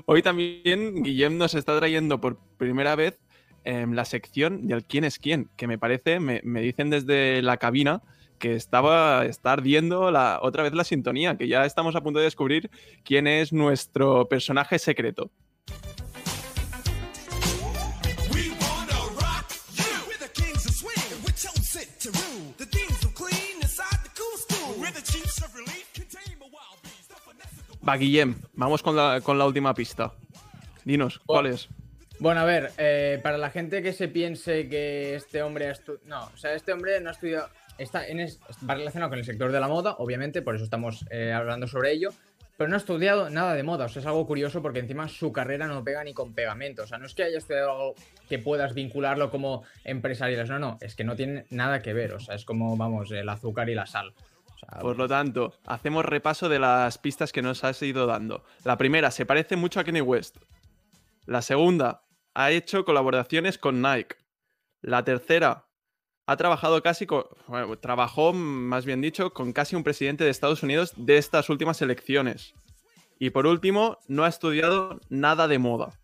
Hoy 0.07 0.23
también 0.23 1.03
Guillem 1.03 1.39
nos 1.39 1.55
está 1.55 1.79
trayendo 1.79 2.21
por 2.21 2.39
primera 2.57 2.97
vez 2.97 3.19
em, 3.65 3.93
la 3.93 4.05
sección 4.05 4.67
del 4.67 4.85
quién 4.85 5.05
es 5.05 5.19
quién, 5.19 5.51
que 5.57 5.67
me 5.67 5.79
parece, 5.79 6.19
me, 6.21 6.41
dicen 6.61 6.91
desde 6.91 7.43
la 7.43 7.57
cabina 7.57 8.03
que 8.39 8.55
estaba 8.55 9.25
está 9.25 9.53
ardiendo 9.53 10.11
la, 10.11 10.41
otra 10.43 10.65
vez 10.65 10.73
la 10.73 10.83
sintonía, 10.83 11.37
que 11.37 11.47
ya 11.47 11.65
estamos 11.65 11.95
a 11.95 12.03
punto 12.03 12.19
de 12.19 12.25
descubrir 12.25 12.71
quién 13.05 13.29
es 13.29 13.53
nuestro 13.53 14.29
personaje 14.29 14.81
secreto. 14.81 15.31
Va, 27.87 27.97
Guillem, 27.97 28.37
vamos 28.55 28.81
con 28.81 28.95
la, 28.95 29.47
última 29.47 29.75
pista. 29.75 30.13
Dinos, 30.85 31.21
¿cuál 31.27 31.47
es? 31.47 31.69
Bueno, 32.21 32.41
a 32.41 32.45
ver, 32.45 32.71
eh, 32.79 33.19
para 33.25 33.39
la 33.39 33.51
gente 33.51 33.83
que 33.83 33.93
se 33.93 34.07
piense 34.07 34.69
que 34.69 35.17
este 35.17 35.43
hombre 35.43 35.67
ha 35.67 35.73
estudiado. 35.73 36.07
No, 36.07 36.31
o 36.33 36.37
sea, 36.37 36.55
este 36.55 36.73
hombre 36.73 37.01
no 37.01 37.09
ha 37.09 37.13
estudiado. 37.13 37.49
Está 37.79 38.07
en 38.07 38.19
va 38.69 38.75
relacionado 38.75 39.11
con 39.11 39.19
el 39.19 39.25
sector 39.25 39.51
de 39.51 39.59
la 39.59 39.67
moda, 39.67 39.97
obviamente, 39.99 40.43
por 40.43 40.55
eso 40.55 40.63
estamos 40.63 41.05
eh, 41.11 41.33
hablando 41.33 41.67
sobre 41.67 41.91
ello. 41.91 42.11
Pero 42.57 42.69
no 42.69 42.77
ha 42.77 42.79
estudiado 42.79 43.31
nada 43.31 43.55
de 43.55 43.65
moda, 43.65 43.87
o 43.87 43.89
sea, 43.89 43.99
es 43.99 44.07
algo 44.07 44.27
curioso 44.29 44.63
porque 44.63 44.79
encima 44.79 45.09
su 45.09 45.33
carrera 45.33 45.67
no 45.67 45.83
pega 45.83 46.05
ni 46.05 46.15
con 46.15 46.35
pegamento. 46.35 46.85
O 46.85 46.87
sea, 46.87 46.99
no 46.99 47.07
es 47.07 47.15
que 47.15 47.25
haya 47.25 47.39
estudiado 47.39 47.73
algo 47.73 47.95
que 48.29 48.39
puedas 48.39 48.75
vincularlo 48.75 49.29
como 49.31 49.65
empresariales, 49.83 50.49
no, 50.49 50.61
no, 50.61 50.79
es 50.81 50.95
que 50.95 51.03
no 51.03 51.17
tiene 51.17 51.47
nada 51.51 51.83
que 51.83 51.95
ver. 51.95 52.13
O 52.13 52.21
sea, 52.21 52.37
es 52.37 52.45
como, 52.45 52.77
vamos, 52.77 53.11
el 53.11 53.29
azúcar 53.29 53.69
y 53.71 53.75
la 53.75 53.87
sal. 53.87 54.15
Por 54.81 54.97
lo 54.97 55.09
tanto, 55.09 55.55
hacemos 55.67 56.05
repaso 56.05 56.49
de 56.49 56.59
las 56.59 56.99
pistas 56.99 57.33
que 57.33 57.43
nos 57.43 57.65
has 57.65 57.83
ido 57.83 58.07
dando. 58.07 58.45
La 58.65 58.79
primera, 58.79 59.11
se 59.11 59.27
parece 59.27 59.57
mucho 59.57 59.81
a 59.81 59.85
Kenny 59.85 60.01
West. 60.01 60.39
La 61.27 61.43
segunda, 61.43 62.05
ha 62.35 62.51
hecho 62.51 62.85
colaboraciones 62.85 63.59
con 63.59 63.83
Nike. 63.83 64.17
La 64.81 65.05
tercera, 65.05 65.67
ha 66.27 66.37
trabajado 66.37 66.83
casi 66.83 67.07
con. 67.07 67.25
trabajó, 67.81 68.33
más 68.33 68.85
bien 68.85 69.01
dicho, 69.01 69.33
con 69.33 69.53
casi 69.53 69.77
un 69.77 69.85
presidente 69.85 70.25
de 70.25 70.31
Estados 70.31 70.63
Unidos 70.63 70.93
de 70.97 71.19
estas 71.19 71.51
últimas 71.51 71.83
elecciones. 71.83 72.55
Y 73.19 73.31
por 73.31 73.47
último, 73.47 73.99
no 74.09 74.25
ha 74.25 74.29
estudiado 74.29 75.01
nada 75.09 75.49
de 75.49 75.59
moda. 75.59 75.99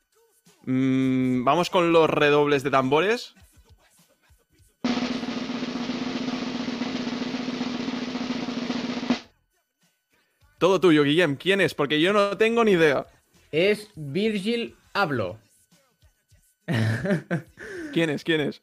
Mm, 0.65 1.45
vamos 1.45 1.71
con 1.71 1.93
los 1.93 2.11
redobles 2.11 2.63
de 2.63 2.71
tambores. 2.71 3.35
Todo 10.59 10.81
tuyo, 10.81 11.05
Guillem. 11.05 11.37
¿Quién 11.37 11.61
es? 11.61 11.75
Porque 11.75 12.01
yo 12.01 12.13
no 12.13 12.37
tengo 12.37 12.65
ni 12.65 12.73
idea. 12.73 13.07
Es 13.53 13.91
Virgil 13.95 14.75
Abloh. 14.93 15.39
¿Quién 17.93 18.11
es? 18.11 18.25
¿Quién 18.25 18.41
es? 18.41 18.61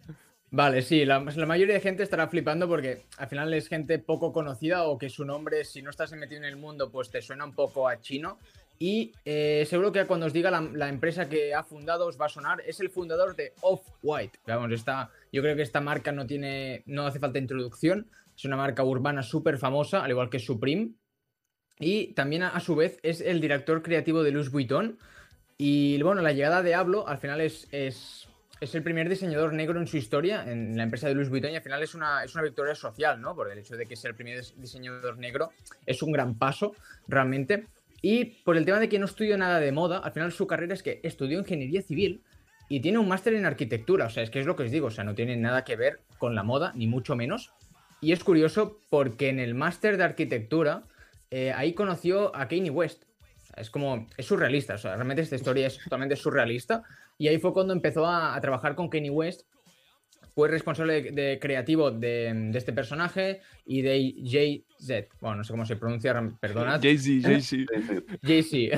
Vale, 0.51 0.81
sí, 0.81 1.05
la, 1.05 1.19
mayoría 1.19 1.73
de 1.73 1.81
gente 1.81 2.03
estará 2.03 2.27
flipando 2.27 2.67
porque 2.67 3.03
al 3.17 3.27
final 3.27 3.53
es 3.53 3.67
gente 3.67 3.97
poco 3.99 4.31
conocida 4.31 4.83
o 4.83 4.97
que 4.97 5.09
su 5.09 5.25
nombre, 5.25 5.65
si 5.65 5.81
no 5.81 5.89
estás 5.89 6.11
metido 6.13 6.39
en 6.39 6.45
el 6.45 6.55
mundo, 6.55 6.91
pues 6.91 7.09
te 7.09 7.21
suena 7.21 7.45
un 7.45 7.53
poco 7.53 7.87
a 7.87 7.99
chino. 7.99 8.39
Y 8.77 9.13
eh, 9.23 9.65
seguro 9.69 9.91
que 9.91 10.05
cuando 10.05 10.25
os 10.25 10.33
diga 10.33 10.51
la, 10.51 10.89
empresa 10.89 11.29
que 11.29 11.53
ha 11.53 11.63
fundado 11.63 12.07
os 12.07 12.19
va 12.19 12.25
a 12.25 12.29
sonar. 12.29 12.61
Es 12.65 12.81
el 12.81 12.89
fundador 12.89 13.37
de 13.37 13.53
Off-White. 13.61 14.39
Vamos, 14.47 14.71
esta, 14.73 15.11
yo 15.31 15.41
creo 15.41 15.55
que 15.55 15.61
esta 15.61 15.79
marca 15.79 16.11
no 16.11 16.27
tiene, 16.27 16.83
no 16.85 17.07
hace 17.07 17.19
falta 17.19 17.39
introducción. 17.39 18.09
Es 18.35 18.43
una 18.43 18.57
marca 18.57 18.83
urbana 18.83 19.23
súper 19.23 19.57
famosa, 19.57 20.03
al 20.03 20.11
igual 20.11 20.29
que 20.29 20.39
Supreme. 20.39 20.91
Y 21.79 22.13
también 22.13 22.43
a, 22.43 22.59
su 22.59 22.75
vez 22.75 22.99
es 23.03 23.21
el 23.21 23.41
director 23.41 23.81
creativo 23.81 24.23
de 24.23 24.31
Louis 24.31 24.49
Vuitton. 24.49 24.97
Y 25.57 26.01
bueno, 26.01 26.21
la 26.21 26.31
llegada 26.31 26.61
de 26.63 26.75
Hablo 26.75 27.07
al 27.07 27.17
final 27.17 27.41
es, 27.41 27.67
es 27.71 28.27
es 28.61 28.73
el 28.73 28.83
primer 28.83 29.09
diseñador 29.09 29.53
negro 29.53 29.79
en 29.79 29.87
su 29.87 29.97
historia 29.97 30.43
en 30.49 30.77
la 30.77 30.83
empresa 30.83 31.07
de 31.07 31.13
Louis 31.13 31.29
Vuitton 31.29 31.51
y 31.51 31.55
al 31.55 31.61
final 31.61 31.83
es 31.83 31.93
una, 31.93 32.23
es 32.23 32.33
una 32.35 32.43
victoria 32.43 32.73
social, 32.73 33.19
¿no? 33.19 33.35
Por 33.35 33.51
el 33.51 33.59
hecho 33.59 33.75
de 33.75 33.85
que 33.85 33.95
sea 33.95 34.09
el 34.09 34.15
primer 34.15 34.43
diseñador 34.57 35.17
negro 35.17 35.51
es 35.85 36.01
un 36.01 36.11
gran 36.11 36.35
paso 36.35 36.73
realmente. 37.07 37.67
Y 38.01 38.25
por 38.43 38.55
el 38.55 38.65
tema 38.65 38.79
de 38.79 38.87
que 38.87 38.99
no 38.99 39.05
estudió 39.05 39.37
nada 39.37 39.59
de 39.59 39.71
moda, 39.71 39.97
al 39.97 40.11
final 40.11 40.31
su 40.31 40.47
carrera 40.47 40.73
es 40.73 40.83
que 40.83 40.99
estudió 41.03 41.39
ingeniería 41.39 41.81
civil 41.81 42.21
y 42.69 42.79
tiene 42.79 42.97
un 42.97 43.07
máster 43.07 43.33
en 43.33 43.45
arquitectura. 43.45 44.05
O 44.05 44.09
sea, 44.09 44.23
es 44.23 44.29
que 44.29 44.39
es 44.39 44.45
lo 44.45 44.55
que 44.55 44.63
os 44.63 44.71
digo, 44.71 44.87
o 44.87 44.91
sea, 44.91 45.03
no 45.03 45.15
tiene 45.15 45.35
nada 45.35 45.63
que 45.63 45.75
ver 45.75 45.99
con 46.17 46.35
la 46.35 46.43
moda, 46.43 46.71
ni 46.75 46.87
mucho 46.87 47.15
menos. 47.15 47.51
Y 48.01 48.11
es 48.11 48.23
curioso 48.23 48.79
porque 48.89 49.29
en 49.29 49.39
el 49.39 49.55
máster 49.55 49.97
de 49.97 50.03
arquitectura, 50.03 50.83
eh, 51.31 51.51
ahí 51.53 51.73
conoció 51.73 52.35
a 52.35 52.47
Kanye 52.47 52.69
West. 52.69 53.03
es 53.55 53.69
como, 53.69 54.07
es 54.17 54.25
surrealista, 54.25 54.75
o 54.75 54.77
sea, 54.77 54.95
realmente 54.95 55.21
esta 55.21 55.35
historia 55.35 55.67
es 55.67 55.79
totalmente 55.79 56.15
surrealista. 56.15 56.83
Y 57.17 57.27
ahí 57.27 57.37
fue 57.37 57.53
cuando 57.53 57.73
empezó 57.73 58.05
a, 58.05 58.39
trabajar 58.41 58.75
con 58.75 58.89
Kanye 58.89 59.09
West. 59.09 59.43
Fue 60.33 60.49
responsable 60.49 61.01
de, 61.01 61.39
creativo 61.39 61.91
de, 61.91 62.51
este 62.53 62.73
personaje 62.73 63.39
y 63.65 63.81
de 63.81 64.13
Jay-Z. 64.21 65.07
Bueno, 65.21 65.37
no 65.37 65.43
sé 65.45 65.53
cómo 65.53 65.65
se 65.65 65.77
pronuncia, 65.77 66.13
perdonad. 66.41 66.81
Jay-Z, 66.81 67.25
Jay-Z. 67.25 67.65
Jay-Z. 68.21 68.77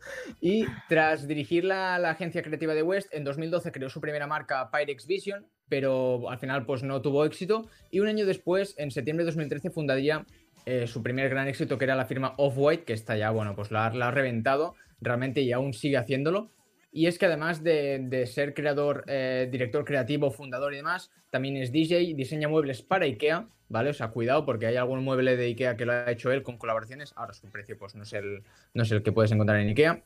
y 0.40 0.64
tras 0.88 1.28
dirigir 1.28 1.64
la, 1.64 2.00
la, 2.00 2.10
agencia 2.10 2.42
creativa 2.42 2.74
de 2.74 2.82
West, 2.82 3.14
en 3.14 3.22
2012 3.22 3.70
creó 3.70 3.88
su 3.88 4.00
primera 4.00 4.26
marca 4.26 4.70
Pyrex 4.72 5.06
Vision, 5.06 5.46
pero 5.68 6.28
al 6.28 6.38
final 6.38 6.66
pues 6.66 6.82
no 6.82 7.00
tuvo 7.00 7.24
éxito. 7.24 7.68
Y 7.92 8.00
un 8.00 8.08
año 8.08 8.26
después, 8.26 8.74
en 8.76 8.90
septiembre 8.90 9.24
de 9.24 9.30
2013, 9.30 9.70
fundaría 9.70 10.26
eh, 10.70 10.86
su 10.86 11.02
primer 11.02 11.30
gran 11.30 11.48
éxito, 11.48 11.78
que 11.78 11.86
era 11.86 11.96
la 11.96 12.04
firma 12.04 12.34
Off-White, 12.36 12.84
que 12.84 12.92
está 12.92 13.16
ya, 13.16 13.30
bueno, 13.30 13.56
pues 13.56 13.70
la, 13.70 13.86
ha 13.86 14.10
reventado 14.10 14.74
realmente 15.00 15.40
y 15.40 15.50
aún 15.50 15.72
sigue 15.72 15.96
haciéndolo. 15.96 16.52
Y 16.92 17.06
es 17.06 17.18
que 17.18 17.24
además 17.24 17.64
de, 17.64 18.24
ser 18.30 18.52
creador, 18.52 19.02
eh, 19.06 19.48
director 19.50 19.82
creativo, 19.86 20.30
fundador 20.30 20.74
y 20.74 20.76
demás, 20.76 21.10
también 21.30 21.56
es 21.56 21.72
DJ, 21.72 22.12
diseña 22.14 22.48
muebles 22.48 22.82
para 22.82 23.06
IKEA, 23.06 23.48
¿vale? 23.70 23.88
O 23.88 23.94
sea, 23.94 24.08
cuidado 24.08 24.44
porque 24.44 24.66
hay 24.66 24.76
algún 24.76 25.02
mueble 25.02 25.38
de 25.38 25.46
IKEA 25.46 25.78
que 25.78 25.86
lo 25.86 25.92
ha 25.92 26.10
hecho 26.10 26.30
él 26.32 26.42
con 26.42 26.58
colaboraciones. 26.58 27.14
Ahora 27.16 27.32
su 27.32 27.50
precio 27.50 27.78
pues 27.78 27.94
no 27.94 28.02
es 28.02 28.12
el, 28.12 28.42
no 28.74 28.82
es 28.82 28.90
el 28.90 29.02
que 29.02 29.12
puedes 29.12 29.32
encontrar 29.32 29.60
en 29.60 29.68
IKEA. 29.68 30.04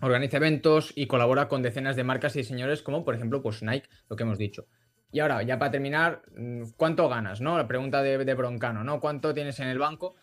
Organiza 0.00 0.38
eventos 0.38 0.92
y 0.96 1.06
colabora 1.06 1.46
con 1.46 1.62
decenas 1.62 1.94
de 1.94 2.02
marcas 2.02 2.34
y 2.34 2.40
diseñadores 2.40 2.82
como 2.82 3.04
por 3.04 3.14
ejemplo 3.14 3.42
pues 3.42 3.62
Nike, 3.62 3.88
lo 4.10 4.16
que 4.16 4.24
hemos 4.24 4.38
dicho. 4.38 4.66
Y 5.14 5.20
ahora, 5.20 5.42
ya 5.44 5.58
para 5.58 5.70
terminar, 5.70 6.22
mm, 6.36 6.72
¿cuánto 6.76 7.08
ganas? 7.08 7.40
¿no? 7.40 7.56
La 7.56 7.68
pregunta 7.68 8.02
de, 8.02 8.24
de 8.24 8.34
Broncano, 8.34 8.82
¿no? 8.82 9.00
¿Cuánto 9.00 9.32
tienes 9.32 9.60
en 9.60 9.68
el 9.68 9.78
banco? 9.78 10.16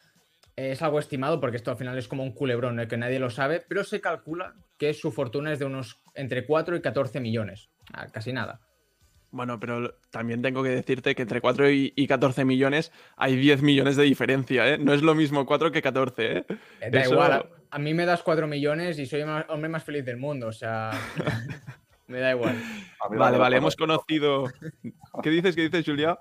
es 0.55 0.81
algo 0.81 0.99
estimado 0.99 1.39
porque 1.39 1.57
esto 1.57 1.71
al 1.71 1.77
final 1.77 1.97
es 1.97 2.07
como 2.07 2.23
un 2.23 2.33
culebrón, 2.33 2.79
el 2.79 2.87
que 2.87 2.97
nadie 2.97 3.19
lo 3.19 3.29
sabe, 3.29 3.63
pero 3.67 3.83
se 3.83 4.01
calcula 4.01 4.53
que 4.77 4.93
su 4.93 5.11
fortuna 5.11 5.53
es 5.53 5.59
de 5.59 5.65
unos 5.65 6.01
entre 6.13 6.45
4 6.45 6.75
y 6.75 6.81
14 6.81 7.19
millones, 7.19 7.69
ah, 7.93 8.07
casi 8.11 8.33
nada. 8.33 8.59
Bueno, 9.31 9.59
pero 9.61 9.97
también 10.11 10.41
tengo 10.41 10.61
que 10.61 10.69
decirte 10.69 11.15
que 11.15 11.21
entre 11.21 11.39
4 11.39 11.69
y 11.69 12.05
14 12.07 12.43
millones 12.43 12.91
hay 13.15 13.37
10 13.37 13.61
millones 13.61 13.95
de 13.95 14.03
diferencia, 14.03 14.67
¿eh? 14.67 14.77
No 14.77 14.93
es 14.93 15.01
lo 15.01 15.15
mismo 15.15 15.45
4 15.45 15.71
que 15.71 15.81
14, 15.81 16.37
¿eh? 16.37 16.45
eh 16.81 16.89
da 16.91 17.05
igual, 17.05 17.49
a, 17.69 17.79
mí 17.79 17.93
me 17.93 18.05
das 18.05 18.23
4 18.23 18.45
millones 18.45 18.99
y 18.99 19.05
soy 19.05 19.21
el 19.21 19.29
hombre 19.47 19.69
más 19.69 19.85
feliz 19.85 20.03
del 20.03 20.17
mundo, 20.17 20.47
o 20.47 20.51
sea, 20.51 20.91
me 22.11 22.19
da 22.19 22.31
igual. 22.31 22.55
Vale, 23.17 23.37
vale, 23.37 23.57
hemos 23.57 23.75
conocido... 23.75 24.45
¿Qué 25.23 25.29
dices, 25.29 25.55
qué 25.55 25.63
dices, 25.63 25.85
Julia? 25.85 26.17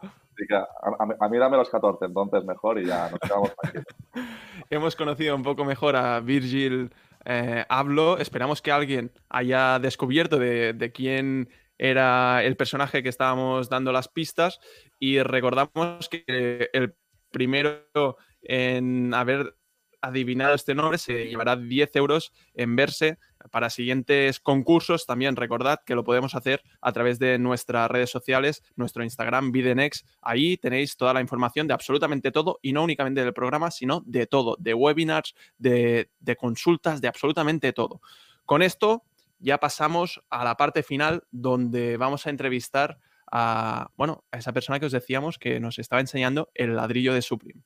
a, 1.20 1.29
mí 1.29 1.38
dame 1.38 1.57
los 1.57 1.68
14, 1.68 2.07
entonces 2.07 2.44
mejor 2.44 2.81
y 2.81 2.87
ya 2.87 3.11
nos 3.11 3.20
quedamos 3.20 3.55
tranquilos. 3.55 3.87
Hemos 4.70 4.94
conocido 4.94 5.35
un 5.35 5.42
poco 5.42 5.64
mejor 5.64 5.96
a 5.96 6.20
Virgil 6.20 6.92
eh, 7.24 7.64
Hablo. 7.68 8.18
Esperamos 8.18 8.62
que 8.62 8.70
alguien 8.70 9.11
haya 9.29 9.81
descubierto 9.81 10.38
de, 10.38 10.92
quién 10.94 11.48
era 11.76 12.44
el 12.44 12.57
personaje 12.57 13.03
que 13.03 13.09
estábamos 13.09 13.68
dando 13.68 13.90
las 13.90 14.09
pistas 14.09 14.61
y 14.98 15.20
recordamos 15.22 16.09
que 16.09 16.70
el 16.72 16.94
primero 17.33 18.16
en 18.42 19.12
haber 19.12 19.57
adivinado 20.03 20.55
este 20.55 20.74
nombre 20.74 20.98
se 20.98 21.26
llevará 21.26 21.57
10 21.57 21.96
euros 21.96 22.33
en 22.55 22.76
verse 22.76 23.18
para 23.50 23.70
siguientes 23.70 24.40
concursos. 24.40 25.07
También 25.07 25.37
recordad 25.37 25.81
que 25.85 25.94
lo 25.94 26.05
podemos 26.05 26.35
hacer 26.35 26.62
a 26.81 26.92
través 26.92 27.18
de 27.18 27.38
nuestras 27.38 27.90
redes 27.90 28.11
sociales, 28.11 28.62
nuestro 28.76 29.03
Instagram, 29.03 29.53
Videnex. 29.53 30.05
Ahí 30.20 30.57
tenéis 30.57 30.96
toda 30.96 31.14
la 31.14 31.20
información 31.20 31.66
de 31.66 31.74
absolutamente 31.74 32.33
todo 32.33 32.59
y 32.62 32.72
no 32.72 32.85
únicamente 32.85 33.24
del 33.24 33.33
programa, 33.33 33.70
sino 33.70 34.03
de 34.07 34.26
todo, 34.26 34.57
de 34.59 34.74
webinars, 34.74 35.35
de, 35.59 36.09
consultas, 36.38 37.00
de 37.00 37.09
absolutamente 37.09 37.72
todo. 37.72 38.00
Con 38.44 38.62
esto 38.62 39.05
ya 39.38 39.59
pasamos 39.59 40.20
a 40.29 40.44
la 40.44 40.57
parte 40.57 40.83
final 40.83 41.24
donde 41.31 41.96
vamos 41.96 42.26
a 42.26 42.31
entrevistar 42.31 42.98
a, 43.33 43.90
bueno, 43.96 44.24
a 44.33 44.38
esa 44.38 44.53
persona 44.53 44.81
que 44.81 44.87
os 44.87 44.92
decíamos 44.92 45.38
que 45.38 45.61
nos 45.61 45.79
estaba 45.79 46.00
enseñando 46.00 46.50
el 46.55 46.76
ladrillo 46.76 47.14
de 47.14 47.22
Supreme. 47.22 47.62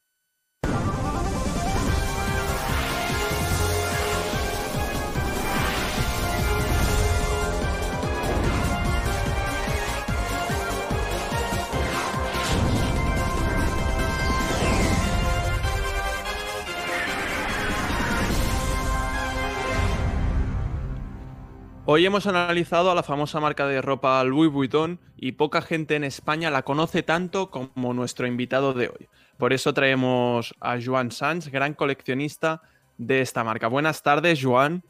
Hoy 21.86 22.06
hemos 22.06 22.26
analizado 22.26 22.90
a 22.90 22.94
la 22.94 23.02
famosa 23.02 23.40
marca 23.40 23.66
de 23.66 23.82
ropa 23.82 24.24
Louis 24.24 24.50
Vuitton 24.50 24.98
y 25.18 25.32
poca 25.32 25.60
gente 25.60 25.96
en 25.96 26.04
España 26.04 26.50
la 26.50 26.62
conoce 26.62 27.02
tanto 27.02 27.50
como 27.50 27.92
nuestro 27.92 28.26
invitado 28.26 28.72
de 28.72 28.88
hoy. 28.88 29.08
Por 29.36 29.52
eso 29.52 29.74
traemos 29.74 30.54
a 30.60 30.78
Joan 30.82 31.10
Sanz, 31.10 31.48
gran 31.48 31.74
coleccionista 31.74 32.62
de 32.96 33.20
esta 33.20 33.44
marca. 33.44 33.68
Buenas 33.68 34.02
tardes, 34.02 34.40
Joan. 34.42 34.82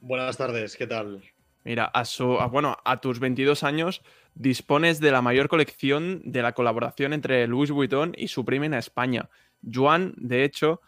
Buenas 0.00 0.36
tardes, 0.36 0.76
¿qué 0.76 0.88
tal? 0.88 1.22
Mira, 1.62 1.84
a, 1.84 2.04
su, 2.04 2.36
bueno, 2.50 2.76
a 2.84 3.00
tus 3.00 3.20
22 3.20 3.62
años 3.62 4.02
dispones 4.34 4.98
de 4.98 5.12
la 5.12 5.22
mayor 5.22 5.48
colección 5.48 6.20
de 6.24 6.42
la 6.42 6.52
colaboración 6.52 7.12
entre 7.12 7.46
Louis 7.46 7.70
Vuitton 7.70 8.12
y 8.16 8.26
Supreme 8.26 8.66
en 8.66 8.74
España. 8.74 9.28
Joan, 9.62 10.14
de 10.16 10.42
hecho, 10.42 10.80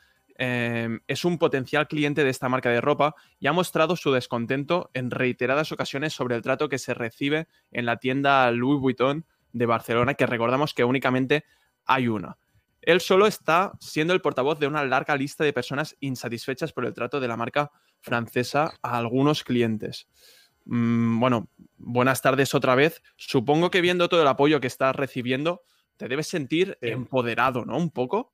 Em, 0.44 0.98
es 1.06 1.24
un 1.24 1.38
potencial 1.38 1.86
cliente 1.86 2.24
de 2.24 2.30
esta 2.30 2.48
marca 2.48 2.68
de 2.68 2.80
ropa 2.80 3.14
y 3.38 3.46
ha 3.46 3.52
mostrado 3.52 3.94
su 3.94 4.10
descontento 4.10 4.90
en 4.92 5.12
reiteradas 5.12 5.70
ocasiones 5.70 6.14
sobre 6.14 6.34
el 6.34 6.42
trato 6.42 6.68
que 6.68 6.80
se 6.80 6.94
recibe 6.94 7.46
en 7.70 7.86
la 7.86 7.98
tienda 7.98 8.50
Louis 8.50 8.80
Vuitton 8.80 9.24
de 9.52 9.66
Barcelona, 9.66 10.14
que 10.14 10.26
recordamos 10.26 10.74
que 10.74 10.82
únicamente 10.82 11.44
hay 11.84 12.08
una. 12.08 12.38
Él 12.80 13.00
solo 13.00 13.28
está 13.28 13.70
siendo 13.78 14.14
el 14.14 14.20
portavoz 14.20 14.58
de 14.58 14.66
una 14.66 14.84
larga 14.84 15.14
lista 15.14 15.44
de 15.44 15.52
personas 15.52 15.96
insatisfechas 16.00 16.72
por 16.72 16.86
el 16.86 16.92
trato 16.92 17.20
de 17.20 17.28
la 17.28 17.36
marca 17.36 17.70
francesa 18.00 18.72
a 18.82 18.98
algunos 18.98 19.44
clientes. 19.44 20.08
Mm, 20.64 21.20
bueno, 21.20 21.50
buenas 21.76 22.20
tardes 22.20 22.52
otra 22.52 22.74
vez. 22.74 23.00
Supongo 23.14 23.70
que 23.70 23.80
viendo 23.80 24.08
todo 24.08 24.22
el 24.22 24.26
apoyo 24.26 24.60
que 24.60 24.66
estás 24.66 24.96
recibiendo, 24.96 25.62
te 25.96 26.08
debes 26.08 26.26
sentir 26.26 26.78
empoderado, 26.80 27.64
¿no? 27.64 27.76
Un 27.76 27.90
poco. 27.90 28.32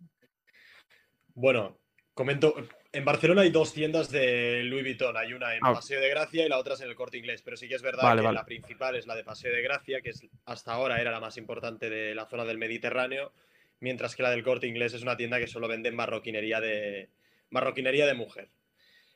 Bueno, 1.35 1.78
Comento, 2.19 2.57
en 2.91 3.05
Barcelona 3.05 3.43
hay 3.43 3.51
dos 3.51 3.73
tiendas 3.73 4.11
de 4.11 4.65
Louis 4.65 4.83
Vuitton. 4.83 5.17
Hay 5.17 5.35
una 5.35 5.55
en 5.55 5.65
ah. 5.65 5.75
Paseo 5.75 6.01
de 6.01 6.09
Gracia 6.09 6.45
y 6.45 6.49
la 6.49 6.59
otra 6.59 6.75
es 6.75 6.81
en 6.81 6.89
el 6.89 6.97
Corte 6.97 7.17
Inglés. 7.17 7.43
Pero 7.45 7.57
sí 7.57 7.69
que 7.69 7.77
es 7.77 7.83
verdad 7.83 8.17
que 8.17 8.33
la 8.33 8.45
principal 8.45 8.97
es 8.97 9.07
la 9.07 9.15
de 9.15 9.23
Paseo 9.23 9.55
de 9.55 9.63
Gracia, 9.63 10.01
que 10.01 10.11
es, 10.11 10.27
hasta 10.45 10.73
ahora 10.73 11.01
era 11.01 11.13
la 11.13 11.21
más 11.21 11.37
importante 11.37 11.89
de 11.89 12.17
la 12.17 12.27
zona 12.27 12.45
del 12.45 12.59
Mediterráneo, 12.59 13.31
mientras 13.79 14.17
que 14.17 14.25
la 14.25 14.33
del 14.33 14.43
Corte 14.43 14.67
Inglés 14.67 14.95
es 14.95 15.03
una 15.03 15.17
tienda 15.17 15.39
que 15.39 15.47
solo 15.47 15.69
vende 15.69 15.93
marroquinería 15.93 16.61
de, 16.61 17.09
marroquinería 17.51 18.05
de 18.05 18.15
mujer. 18.15 18.49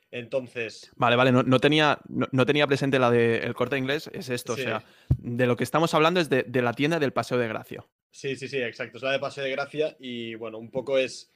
Entonces. 0.09 0.89
Vale, 0.95 1.17
vale, 1.17 1.33
no, 1.33 1.59
tenía, 1.59 1.99
no, 2.07 2.45
tenía 2.45 2.67
presente 2.67 2.99
la 2.99 3.11
del 3.11 3.53
corte 3.53 3.77
inglés, 3.77 4.09
es 4.13 4.29
esto. 4.29 4.53
O 4.53 4.55
sea, 4.55 4.81
de 5.17 5.45
lo 5.45 5.57
que 5.57 5.65
estamos 5.65 5.93
hablando 5.93 6.21
es 6.21 6.29
de, 6.29 6.45
la 6.61 6.71
tienda 6.71 6.99
del 6.99 7.11
Paseo 7.11 7.37
de 7.37 7.49
Gracia. 7.49 7.83
Sí, 8.11 8.37
sí, 8.37 8.47
sí, 8.47 8.61
exacto. 8.61 8.95
Es 8.95 9.03
la 9.03 9.11
de 9.11 9.19
Paseo 9.19 9.43
de 9.43 9.51
Gracia 9.51 9.97
y 9.99 10.35
bueno, 10.35 10.57
un 10.57 10.71
poco 10.71 10.97
es 10.97 11.32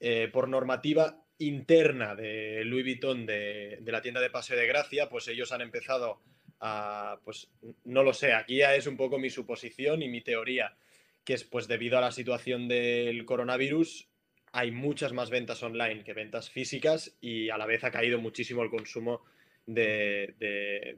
eh, 0.00 0.28
por 0.32 0.48
normativa 0.48 1.22
interna 1.38 2.14
de 2.14 2.64
Louis 2.64 2.84
Vuitton 2.84 3.26
de, 3.26 3.80
la 3.84 4.00
tienda 4.00 4.20
de 4.20 4.30
Paseo 4.30 4.56
de 4.56 4.66
Gracia, 4.66 5.08
pues 5.08 5.28
ellos 5.28 5.52
han 5.52 5.60
empezado 5.60 6.20
a, 6.60 7.18
pues 7.24 7.50
no 7.84 8.02
lo 8.02 8.14
sé, 8.14 8.32
aquí 8.32 8.58
ya 8.58 8.74
es 8.74 8.86
un 8.86 8.96
poco 8.96 9.18
mi 9.18 9.30
suposición 9.30 10.02
y 10.02 10.08
mi 10.08 10.22
teoría, 10.22 10.76
que 11.24 11.34
es 11.34 11.44
pues 11.44 11.68
debido 11.68 11.98
a 11.98 12.00
la 12.00 12.12
situación 12.12 12.68
del 12.68 13.24
coronavirus 13.26 14.08
hay 14.52 14.70
muchas 14.70 15.12
más 15.12 15.28
ventas 15.28 15.62
online 15.62 16.02
que 16.02 16.14
ventas 16.14 16.48
físicas 16.48 17.14
y 17.20 17.50
a 17.50 17.58
la 17.58 17.66
vez 17.66 17.84
ha 17.84 17.90
caído 17.90 18.18
muchísimo 18.18 18.62
el 18.62 18.70
consumo 18.70 19.22
de, 19.66 20.96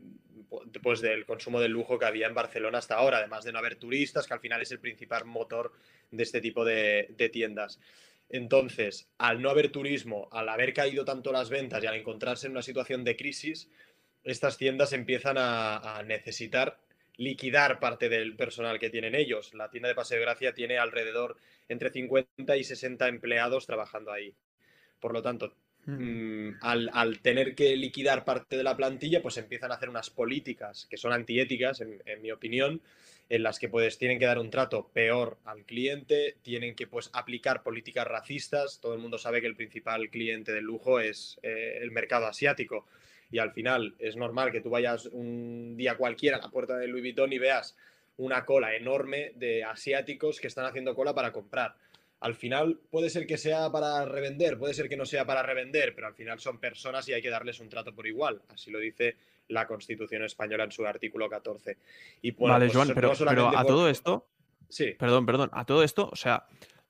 pues 0.83 1.01
del 1.01 1.27
consumo 1.27 1.59
del 1.59 1.73
lujo 1.73 1.99
que 1.99 2.05
había 2.05 2.29
en 2.29 2.35
Barcelona 2.35 2.79
hasta 2.79 2.95
ahora, 2.95 3.19
además 3.19 3.45
de 3.45 3.51
no 3.51 3.59
haber 3.59 3.77
turistas, 3.77 4.29
que 4.29 4.35
al 4.35 4.41
final 4.41 4.63
es 4.63 4.71
el 4.71 4.79
principal 4.79 5.25
motor 5.25 5.73
de 6.11 6.23
este 6.23 6.41
tipo 6.41 6.65
de 6.65 7.31
tiendas. 7.33 7.81
Entonces, 8.31 9.09
al 9.19 9.41
no 9.41 9.51
haber 9.51 9.71
turismo, 9.71 10.29
al 10.33 10.49
haber 10.49 10.75
caído 10.75 11.05
tanto 11.05 11.33
las 11.33 11.49
ventas 11.49 11.83
y 11.83 11.87
al 11.87 11.95
encontrarse 11.95 12.47
en 12.47 12.53
una 12.53 12.63
situación 12.63 13.05
de 13.05 13.17
crisis, 13.17 13.71
estas 14.23 14.59
tiendas 14.59 14.93
empiezan 14.93 15.37
a, 15.39 16.03
necesitar 16.07 16.79
liquidar 17.17 17.81
parte 17.81 18.09
del 18.09 18.37
personal 18.37 18.79
que 18.79 18.91
tienen 18.91 19.15
ellos. 19.15 19.55
La 19.55 19.71
tienda 19.71 19.89
de 19.89 19.95
Paseo 19.95 20.19
de 20.19 20.25
Gracia 20.25 20.55
tiene 20.55 20.79
alrededor 20.79 21.37
entre 21.69 21.91
50 21.91 22.57
y 22.57 22.65
60 22.65 23.09
empleados 23.09 23.67
trabajando 23.67 24.13
ahí. 24.13 24.35
Por 25.01 25.13
lo 25.13 25.23
tanto, 25.23 25.55
mm, 25.87 26.51
al, 26.61 27.21
tener 27.21 27.55
que 27.55 27.77
liquidar 27.77 28.25
parte 28.25 28.57
de 28.57 28.63
la 28.63 28.77
plantilla, 28.77 29.23
pues 29.23 29.39
empiezan 29.39 29.73
a 29.73 29.77
hacer 29.77 29.89
unas 29.89 30.11
políticas 30.11 30.87
que 30.89 30.97
son 30.97 31.13
antiéticas, 31.13 31.81
en, 31.81 32.23
mi 32.23 32.31
opinión, 32.31 32.83
en 33.29 33.43
las 33.43 33.59
que 33.59 33.69
pues 33.69 33.99
tienen 33.99 34.19
que 34.19 34.25
dar 34.25 34.39
un 34.39 34.51
trato 34.51 34.89
peor 34.89 35.37
al 35.45 35.65
cliente, 35.65 36.37
tienen 36.43 36.75
que 36.75 36.87
pues 36.87 37.11
aplicar 37.13 37.63
políticas 37.63 38.07
racistas. 38.07 38.81
Todo 38.81 38.95
el 38.95 39.01
mundo 39.01 39.19
sabe 39.19 39.41
que 39.41 39.47
el 39.47 39.57
principal 39.57 40.09
cliente 40.09 40.53
del 40.53 40.65
lujo 40.65 41.01
es 41.01 41.39
eh, 41.43 41.79
el 41.83 41.91
mercado 41.91 42.27
asiático 42.27 42.87
y 43.31 43.39
al 43.39 43.53
final 43.53 43.95
es 43.99 44.17
normal 44.17 44.51
que 44.51 44.61
tú 44.61 44.71
vayas 44.71 45.07
un 45.07 45.77
día 45.77 45.97
cualquiera 45.97 46.39
a 46.39 46.41
la 46.41 46.51
puerta 46.51 46.77
de 46.79 46.89
Louis 46.89 47.03
Vuitton 47.03 47.33
y 47.33 47.39
veas 47.39 47.77
una 48.17 48.45
cola 48.45 48.75
enorme 48.75 49.33
de 49.37 49.63
asiáticos 49.63 50.41
que 50.41 50.47
están 50.47 50.65
haciendo 50.65 50.95
cola 50.95 51.15
para 51.15 51.33
comprar. 51.33 51.75
Al 52.21 52.35
final 52.35 52.81
puede 52.91 53.11
ser 53.11 53.27
que 53.27 53.39
sea 53.39 53.71
para 53.71 54.05
revender, 54.05 54.59
puede 54.59 54.75
ser 54.75 54.89
que 54.89 54.97
no 54.97 55.07
sea 55.07 55.25
para 55.25 55.43
revender, 55.43 55.95
pero 55.95 56.09
al 56.09 56.15
final 56.15 56.41
son 56.41 56.59
personas 56.59 57.09
y 57.09 57.13
hay 57.13 57.23
que 57.23 57.31
darles 57.31 57.61
un 57.61 57.69
trato 57.69 57.95
por 57.95 58.07
igual. 58.07 58.41
Así 58.49 58.71
lo 58.71 58.81
dice 58.81 59.17
la 59.49 59.67
Constitución 59.67 60.25
española 60.25 60.65
en 60.65 60.73
su 60.73 60.87
artículo 60.87 61.29
14. 61.29 61.79
Y 62.23 62.31
vale, 62.33 62.67
pues 62.67 62.77
Joan, 62.77 62.93
pero, 62.95 63.13
a 63.57 63.65
todo 63.65 63.89
esto... 63.89 64.29
Sí. 64.69 64.95
Perdón, 64.99 65.25
perdón. 65.25 65.49
A 65.53 65.65
todo 65.65 65.83
esto, 65.83 66.11
o 66.13 66.17
sea, 66.17 66.47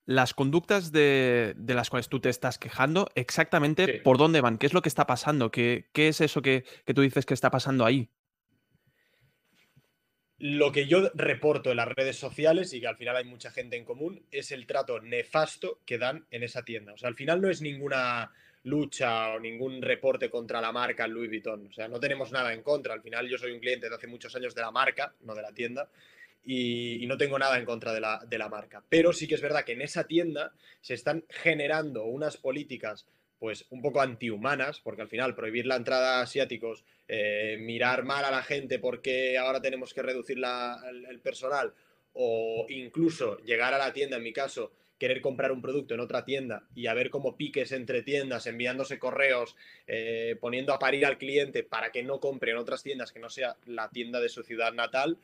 las 0.08 0.32
conductas 0.32 0.90
de, 0.90 1.54
las 1.66 1.90
cuales 1.90 2.08
tú 2.08 2.18
te 2.18 2.30
estás 2.30 2.58
quejando, 2.58 3.10
exactamente 3.14 4.00
por 4.00 4.16
dónde 4.16 4.40
van, 4.40 4.56
qué 4.56 4.64
es 4.64 4.72
lo 4.72 4.80
que 4.80 4.88
está 4.88 5.06
pasando, 5.06 5.50
qué, 5.50 5.84
es 5.92 6.22
eso 6.22 6.40
que, 6.40 6.64
tú 6.94 7.02
dices 7.02 7.26
que 7.26 7.34
está 7.34 7.50
pasando 7.50 7.84
ahí. 7.84 8.08
Lo 10.38 10.72
que 10.72 10.86
yo 10.86 11.10
reporto 11.12 11.70
en 11.70 11.76
las 11.76 11.88
redes 11.88 12.16
sociales 12.16 12.72
y 12.72 12.80
que 12.80 12.86
al 12.86 12.96
final 12.96 13.16
hay 13.16 13.24
mucha 13.24 13.50
gente 13.50 13.76
en 13.76 13.84
común 13.84 14.24
es 14.30 14.50
el 14.50 14.66
trato 14.66 14.98
nefasto 14.98 15.82
que 15.84 15.98
dan 15.98 16.26
en 16.30 16.42
esa 16.42 16.64
tienda. 16.64 16.94
O 16.94 16.96
sea, 16.96 17.10
al 17.10 17.14
final 17.14 17.42
no 17.42 17.50
es 17.50 17.60
ninguna 17.60 18.32
lucha 18.68 19.30
o 19.30 19.40
ningún 19.40 19.82
reporte 19.82 20.30
contra 20.30 20.60
la 20.60 20.72
marca 20.72 21.06
Louis 21.06 21.28
Vuitton. 21.28 21.66
O 21.66 21.72
sea, 21.72 21.88
no 21.88 21.98
tenemos 21.98 22.32
nada 22.32 22.52
en 22.52 22.62
contra. 22.62 22.94
Al 22.94 23.02
final 23.02 23.28
yo 23.28 23.38
soy 23.38 23.52
un 23.52 23.60
cliente 23.60 23.88
de 23.88 23.94
hace 23.94 24.06
muchos 24.06 24.34
años 24.36 24.54
de 24.54 24.62
la 24.62 24.70
marca, 24.70 25.14
no 25.20 25.34
de 25.34 25.42
la 25.42 25.52
tienda 25.52 25.88
y, 26.50 27.06
no 27.06 27.18
tengo 27.18 27.38
nada 27.38 27.58
en 27.58 27.66
contra 27.66 27.92
de 27.92 28.00
la, 28.00 28.48
marca. 28.48 28.82
Pero 28.88 29.12
sí 29.12 29.28
que 29.28 29.34
es 29.34 29.42
verdad 29.42 29.64
que 29.64 29.72
en 29.72 29.82
esa 29.82 30.04
tienda 30.04 30.52
se 30.80 30.94
están 30.94 31.24
generando 31.28 32.04
unas 32.04 32.38
políticas 32.38 33.06
pues 33.38 33.66
un 33.70 33.82
poco 33.82 34.00
antihumanas, 34.00 34.80
porque 34.80 35.02
al 35.02 35.08
final 35.08 35.36
prohibir 35.36 35.66
la 35.66 35.76
entrada 35.76 36.18
a 36.18 36.22
asiáticos, 36.22 36.84
eh, 37.06 37.56
mirar 37.60 38.02
mal 38.02 38.24
a 38.24 38.32
la 38.32 38.42
gente 38.42 38.80
porque 38.80 39.38
ahora 39.38 39.60
tenemos 39.60 39.94
que 39.94 40.02
reducir 40.02 40.38
el, 40.38 41.20
personal, 41.20 41.72
o 42.14 42.66
incluso 42.68 43.38
llegar 43.44 43.74
a 43.74 43.78
la 43.78 43.92
tienda, 43.92 44.16
en 44.16 44.24
mi 44.24 44.32
caso, 44.32 44.72
querer 44.98 45.20
comprar 45.20 45.52
un 45.52 45.62
producto 45.62 45.94
en 45.94 46.00
otra 46.00 46.24
tienda 46.24 46.64
y 46.74 46.86
a 46.86 46.94
ver 46.94 47.10
cómo 47.10 47.36
piques 47.36 47.72
entre 47.72 48.02
tiendas, 48.02 48.46
enviándose 48.46 48.98
correos, 48.98 49.56
eh, 49.86 50.36
poniendo 50.40 50.72
a 50.72 50.78
parir 50.78 51.06
al 51.06 51.18
cliente 51.18 51.62
para 51.62 51.90
que 51.90 52.02
no 52.02 52.20
compre 52.20 52.50
en 52.50 52.58
otras 52.58 52.82
tiendas 52.82 53.12
que 53.12 53.20
no 53.20 53.30
sea 53.30 53.56
la 53.66 53.88
tienda 53.90 54.20
de 54.20 54.28
su 54.28 54.42
ciudad 54.42 54.72
natal, 54.72 55.18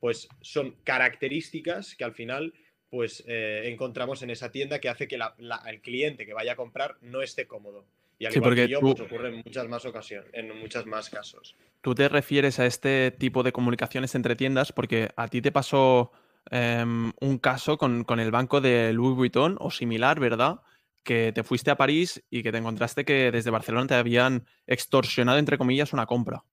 pues 0.00 0.28
son 0.40 0.76
características 0.84 1.94
que 1.94 2.04
al 2.04 2.12
final 2.12 2.54
pues 2.90 3.22
eh, 3.28 3.62
encontramos 3.66 4.22
en 4.22 4.30
esa 4.30 4.50
tienda 4.50 4.80
que 4.80 4.88
hace 4.88 5.06
que 5.06 5.16
el 5.16 5.80
cliente 5.80 6.26
que 6.26 6.34
vaya 6.34 6.52
a 6.52 6.56
comprar 6.56 6.96
no 7.00 7.22
esté 7.22 7.46
cómodo. 7.46 7.86
Y 8.18 8.26
al 8.26 8.36
igual 8.36 8.54
que 8.54 8.68
yo, 8.68 8.80
pues 8.80 9.00
ocurre 9.00 9.28
en 9.28 9.36
muchas 9.36 9.66
más 9.68 9.86
ocasiones, 9.86 10.28
en 10.34 10.58
muchas 10.58 10.84
más 10.84 11.08
casos. 11.08 11.56
Tú 11.80 11.94
te 11.94 12.08
refieres 12.08 12.58
a 12.58 12.66
este 12.66 13.12
tipo 13.12 13.42
de 13.42 13.52
comunicaciones 13.52 14.14
entre 14.14 14.36
tiendas 14.36 14.72
porque 14.72 15.08
a 15.16 15.28
ti 15.28 15.40
te 15.40 15.52
pasó 15.52 16.12
em, 16.50 17.12
un 17.20 17.38
caso 17.38 17.78
con, 17.78 18.04
con, 18.04 18.20
el 18.20 18.30
banco 18.30 18.60
de 18.60 18.92
Louis 18.92 19.16
Vuitton 19.16 19.56
o 19.60 19.70
similar, 19.70 20.20
¿verdad? 20.20 20.60
Que 21.02 21.32
te 21.32 21.42
fuiste 21.42 21.70
a 21.70 21.76
París 21.76 22.22
y 22.30 22.42
que 22.42 22.52
te 22.52 22.58
encontraste 22.58 23.04
que 23.04 23.30
desde 23.30 23.50
Barcelona 23.50 23.86
te 23.86 23.94
habían 23.94 24.46
extorsionado, 24.66 25.38
entre 25.38 25.58
comillas, 25.58 25.92
una 25.92 26.06
compra. 26.06 26.44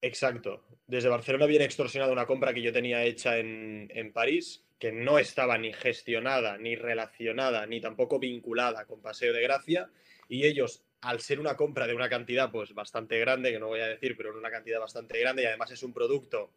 Exacto. 0.00 0.64
Desde 0.86 1.08
Barcelona 1.08 1.44
habían 1.44 1.62
extorsionado 1.62 2.12
una 2.12 2.26
compra 2.26 2.54
que 2.54 2.62
yo 2.62 2.72
tenía 2.72 3.04
hecha 3.04 3.38
en, 3.38 4.10
París, 4.14 4.64
que 4.78 4.92
no 4.92 5.18
estaba 5.18 5.58
ni 5.58 5.72
gestionada, 5.72 6.56
ni 6.56 6.76
relacionada, 6.76 7.66
ni 7.66 7.80
tampoco 7.80 8.18
vinculada 8.18 8.86
con 8.86 9.02
Paseo 9.02 9.32
de 9.32 9.42
Gracia, 9.42 9.90
y 10.28 10.46
ellos, 10.46 10.84
al 11.00 11.20
ser 11.20 11.40
una 11.40 11.56
compra 11.56 11.86
de 11.86 11.94
una 11.94 12.08
cantidad 12.08 12.50
pues 12.50 12.72
bastante 12.74 13.18
grande, 13.18 13.52
que 13.52 13.58
no 13.58 13.66
voy 13.66 13.80
a 13.80 13.88
decir, 13.88 14.16
pero 14.16 14.36
una 14.36 14.50
cantidad 14.50 14.80
bastante 14.80 15.18
grande, 15.20 15.42
y 15.42 15.46
además 15.46 15.70
es 15.72 15.82
un 15.82 15.92
producto, 15.92 16.52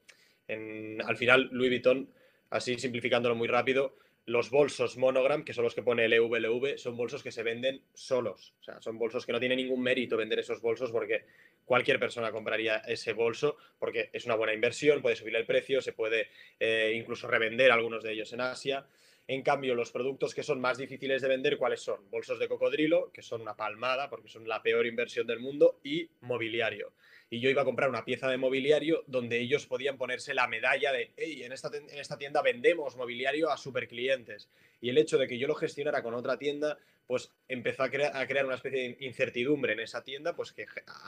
en, 0.48 1.02
al 1.02 1.18
final 1.18 1.50
Louis 1.52 1.70
Vuitton, 1.70 2.10
así 2.52 2.78
simplificándolo 2.78 3.34
muy 3.34 3.48
rápido, 3.48 3.96
los 4.26 4.52
bolsos 4.52 4.98
Monogram, 4.98 5.44
que 5.44 5.54
son 5.54 5.64
los 5.64 5.74
que 5.74 5.82
pone 5.82 6.06
el 6.06 6.14
EVLV, 6.14 6.78
son 6.78 6.96
bolsos 6.96 7.24
que 7.24 7.32
se 7.32 7.42
venden 7.42 7.82
solos. 7.94 8.54
O 8.62 8.64
sea, 8.64 8.80
son 8.82 9.00
bolsos 9.00 9.26
que 9.26 9.32
no 9.32 9.40
tiene 9.40 9.56
ningún 9.56 9.82
mérito 9.82 10.16
vender 10.16 10.40
esos 10.40 10.62
bolsos 10.62 10.92
porque 10.92 11.26
cualquier 11.66 12.00
persona 12.00 12.32
compraría 12.32 12.78
ese 12.78 13.14
bolso 13.14 13.58
porque 13.80 14.10
es 14.14 14.26
una 14.26 14.36
buena 14.36 14.54
inversión, 14.54 15.02
puede 15.02 15.16
subir 15.16 15.36
el 15.36 15.46
precio, 15.46 15.82
se 15.82 15.94
puede 15.94 16.30
eh, 16.60 16.94
incluso 16.96 17.28
revender 17.28 17.72
algunos 17.72 18.04
de 18.04 18.14
ellos 18.14 18.32
en 18.34 18.42
Asia. 18.42 18.86
En 19.28 19.44
cambio, 19.44 19.76
los 19.76 19.92
productos 19.92 20.36
que 20.36 20.44
son 20.44 20.60
más 20.60 20.78
difíciles 20.78 21.22
de 21.22 21.28
vender, 21.28 21.58
¿cuáles 21.58 21.82
son? 21.82 22.10
Bolsos 22.10 22.38
de 22.38 22.48
cocodrilo, 22.48 23.12
que 23.12 23.22
son 23.22 23.42
una 23.42 23.56
palmada 23.56 24.10
porque 24.10 24.28
son 24.28 24.48
la 24.48 24.62
peor 24.62 24.86
inversión 24.86 25.26
del 25.26 25.40
mundo, 25.40 25.80
y 25.84 26.10
mobiliario. 26.22 26.94
Y 27.34 27.40
yo 27.40 27.50
iba 27.50 27.62
a 27.62 27.66
comprar 27.66 27.90
una 27.90 28.04
pieza 28.04 28.30
de 28.30 28.38
mobiliario 28.38 29.06
donde 29.08 29.40
ellos 29.40 29.66
podían 29.66 29.98
ponerse 29.98 30.34
la 30.34 30.50
medalla 30.50 30.92
de, 30.92 31.14
hey, 31.16 31.44
en 31.44 31.54
esta, 31.54 31.72
en 31.76 31.98
esta 31.98 32.18
tienda 32.18 32.42
vendemos 32.42 32.98
mobiliario 32.98 33.50
a 33.50 33.56
superclientes. 33.56 34.50
Y 34.82 34.90
el 34.90 34.98
hecho 34.98 35.18
de 35.18 35.30
que 35.30 35.40
yo 35.40 35.48
lo 35.48 35.56
gestionara 35.56 36.04
con 36.04 36.14
otra 36.14 36.38
tienda, 36.38 36.78
pues 37.08 37.32
empezó 37.48 37.84
a, 37.84 37.86
a 37.86 38.28
crear 38.28 38.46
una 38.46 38.56
especie 38.56 38.80
de 38.82 39.06
incertidumbre 39.06 39.72
en 39.72 39.80
esa 39.80 40.04
tienda, 40.04 40.36
pues 40.36 40.52
que 40.52 40.66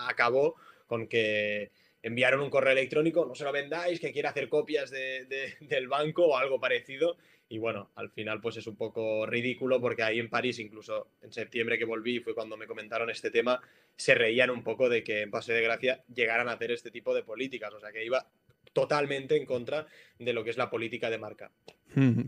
acabó 0.08 0.56
con 0.88 1.08
que 1.08 1.72
enviaron 2.04 2.40
un 2.40 2.50
correo 2.50 2.72
electrónico, 2.72 3.26
no 3.26 3.36
se 3.36 3.44
lo 3.44 3.52
vendáis, 3.52 4.00
que 4.00 4.14
quiere 4.14 4.30
hacer 4.30 4.48
copias 4.48 4.92
del 4.92 5.88
banco 5.90 6.26
o 6.28 6.38
algo 6.38 6.60
parecido. 6.60 7.18
Y 7.54 7.60
bueno, 7.60 7.92
al 7.94 8.10
final 8.10 8.42
pues 8.42 8.58
es 8.58 8.66
un 8.66 8.76
poco 8.76 9.28
ridículo 9.28 9.80
porque 9.80 10.02
ahí 10.02 10.18
en 10.18 10.28
París, 10.28 10.58
incluso 10.58 11.10
en 11.22 11.32
septiembre 11.32 11.78
que 11.78 11.86
volví, 11.86 12.20
fue 12.20 12.34
cuando 12.34 12.58
me 12.58 12.66
comentaron 12.66 13.12
este 13.12 13.30
tema, 13.30 13.62
se 13.96 14.16
reían 14.16 14.50
un 14.50 14.64
poco 14.64 14.90
de 14.90 15.04
que 15.04 15.22
en 15.22 15.30
Pase 15.30 15.54
de 15.54 15.62
Gracia 15.62 16.04
llegaran 16.12 16.50
a 16.50 16.54
hacer 16.54 16.72
este 16.72 16.90
tipo 16.90 17.14
de 17.14 17.22
políticas. 17.22 17.72
O 17.72 17.80
sea 17.80 17.92
que 17.92 18.04
iba 18.04 18.26
totalmente 18.74 19.38
en 19.38 19.46
contra 19.46 19.86
de 20.18 20.34
lo 20.34 20.44
que 20.44 20.50
es 20.50 20.58
la 20.58 20.72
política 20.72 21.12
de 21.12 21.20
marca. 21.20 21.52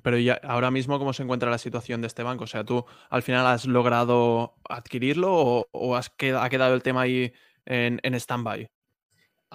Pero 0.04 0.20
ya 0.20 0.40
ahora 0.44 0.70
mismo, 0.70 1.00
¿cómo 1.00 1.12
se 1.12 1.24
encuentra 1.24 1.50
la 1.50 1.58
situación 1.58 2.02
de 2.02 2.08
este 2.08 2.22
banco? 2.22 2.44
O 2.44 2.48
sea, 2.48 2.64
¿tú 2.64 2.86
al 3.10 3.24
final 3.24 3.48
has 3.48 3.66
logrado 3.66 4.54
adquirirlo 4.70 5.34
o, 5.72 5.96
has 5.96 6.10
ha 6.10 6.50
quedado 6.50 6.76
el 6.76 6.84
tema 6.84 7.02
ahí 7.02 7.34
en, 7.66 8.00
en 8.04 8.14
stand-by? 8.14 8.70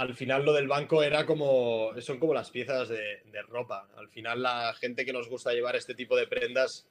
Al 0.00 0.14
final 0.14 0.46
lo 0.46 0.54
del 0.54 0.66
banco 0.66 1.02
era 1.02 1.26
como, 1.26 1.90
son 2.00 2.18
como 2.18 2.32
las 2.32 2.50
piezas 2.50 2.88
de, 2.88 3.20
ropa. 3.48 3.86
Al 3.98 4.08
final 4.08 4.40
la 4.42 4.72
gente 4.72 5.04
que 5.04 5.12
nos 5.12 5.28
gusta 5.28 5.52
llevar 5.52 5.76
este 5.76 5.94
tipo 5.94 6.16
de 6.16 6.26
prendas, 6.26 6.88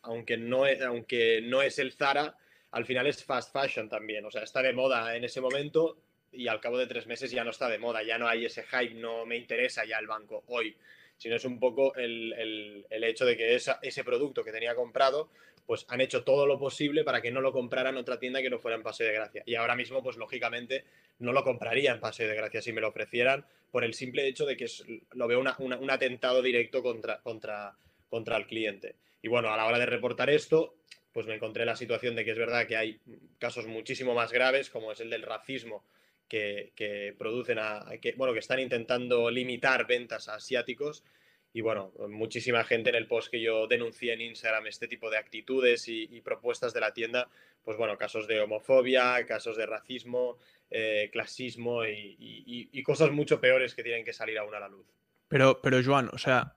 aunque 0.00 0.38
no, 0.38 0.64
es, 0.64 0.80
aunque 0.80 1.42
no 1.42 1.60
es 1.60 1.78
el 1.78 1.92
Zara, 1.92 2.34
al 2.70 2.86
final 2.86 3.06
es 3.08 3.22
fast 3.22 3.52
fashion 3.52 3.90
también. 3.90 4.24
O 4.24 4.30
sea, 4.30 4.42
está 4.42 4.62
de 4.62 4.72
moda 4.72 5.14
en 5.14 5.24
ese 5.24 5.42
momento 5.42 5.98
y 6.32 6.48
al 6.48 6.58
cabo 6.58 6.78
de 6.78 6.86
tres 6.86 7.06
meses 7.06 7.30
ya 7.30 7.44
no 7.44 7.50
está 7.50 7.68
de 7.68 7.78
moda, 7.78 8.02
ya 8.02 8.16
no 8.16 8.26
hay 8.26 8.46
ese 8.46 8.62
hype, 8.62 8.94
no 8.94 9.26
me 9.26 9.36
interesa 9.36 9.84
ya 9.84 9.98
el 9.98 10.06
banco 10.06 10.42
hoy, 10.46 10.74
sino 11.18 11.36
es 11.36 11.44
un 11.44 11.60
poco 11.60 11.94
el, 11.94 12.86
hecho 12.90 13.26
de 13.26 13.36
que 13.36 13.54
ese 13.54 14.02
producto 14.02 14.42
que 14.42 14.52
tenía 14.52 14.74
comprado 14.74 15.28
pues 15.66 15.84
han 15.88 16.00
hecho 16.00 16.24
todo 16.24 16.46
lo 16.46 16.58
posible 16.58 17.04
para 17.04 17.20
que 17.20 17.30
no 17.30 17.40
lo 17.40 17.52
comprara 17.52 17.90
en 17.90 17.96
otra 17.96 18.18
tienda 18.18 18.40
que 18.40 18.50
no 18.50 18.58
fuera 18.58 18.76
en 18.76 18.82
Paseo 18.82 19.06
de 19.06 19.12
Gracia. 19.12 19.42
Y 19.46 19.56
ahora 19.56 19.74
mismo, 19.74 20.02
pues 20.02 20.16
lógicamente, 20.16 20.84
no 21.18 21.32
lo 21.32 21.42
compraría 21.42 21.92
en 21.92 22.00
Paseo 22.00 22.28
de 22.28 22.36
Gracia 22.36 22.62
si 22.62 22.72
me 22.72 22.80
lo 22.80 22.88
ofrecieran, 22.88 23.44
por 23.70 23.84
el 23.84 23.94
simple 23.94 24.26
hecho 24.26 24.46
de 24.46 24.56
que 24.56 24.66
lo 25.12 25.26
veo 25.26 25.40
un 25.40 25.90
atentado 25.90 26.40
directo 26.40 26.82
contra, 26.82 27.20
contra, 27.20 27.76
contra 28.08 28.36
el 28.36 28.46
cliente. 28.46 28.96
Y 29.22 29.28
bueno, 29.28 29.52
a 29.52 29.56
la 29.56 29.66
hora 29.66 29.78
de 29.78 29.86
reportar 29.86 30.30
esto, 30.30 30.76
pues 31.12 31.26
me 31.26 31.34
encontré 31.34 31.64
la 31.64 31.76
situación 31.76 32.14
de 32.14 32.24
que 32.24 32.30
es 32.30 32.38
verdad 32.38 32.66
que 32.66 32.76
hay 32.76 33.00
casos 33.38 33.66
muchísimo 33.66 34.14
más 34.14 34.32
graves, 34.32 34.70
como 34.70 34.92
es 34.92 35.00
el 35.00 35.10
del 35.10 35.22
racismo, 35.22 35.84
que, 36.28 37.14
producen 37.18 37.58
a, 37.58 37.86
que, 38.00 38.12
bueno, 38.12 38.32
que 38.32 38.40
están 38.40 38.60
intentando 38.60 39.30
limitar 39.30 39.86
ventas 39.86 40.28
a 40.28 40.34
asiáticos 40.34 41.04
y 41.56 41.62
bueno, 41.62 41.90
muchísima 42.10 42.64
gente 42.64 42.90
en 42.90 42.96
el 42.96 43.06
post 43.06 43.30
que 43.30 43.40
yo 43.40 43.66
denuncié 43.66 44.12
en 44.12 44.20
Instagram 44.20 44.66
este 44.66 44.88
tipo 44.88 45.08
de 45.08 45.16
actitudes 45.16 45.88
y, 45.88 46.20
propuestas 46.20 46.74
de 46.74 46.80
la 46.80 46.92
tienda, 46.92 47.30
pues 47.64 47.78
bueno, 47.78 47.96
casos 47.96 48.28
de 48.28 48.42
homofobia, 48.42 49.24
casos 49.24 49.56
de 49.56 49.64
racismo, 49.64 50.36
eh, 50.70 51.08
clasismo 51.10 51.86
y, 51.86 52.82
cosas 52.82 53.10
mucho 53.10 53.40
peores 53.40 53.74
que 53.74 53.82
tienen 53.82 54.04
que 54.04 54.12
salir 54.12 54.36
aún 54.36 54.54
a 54.54 54.60
la 54.60 54.68
luz. 54.68 54.84
Pero, 55.28 55.62
pero 55.62 55.82
Joan, 55.82 56.10
o 56.12 56.18
sea, 56.18 56.56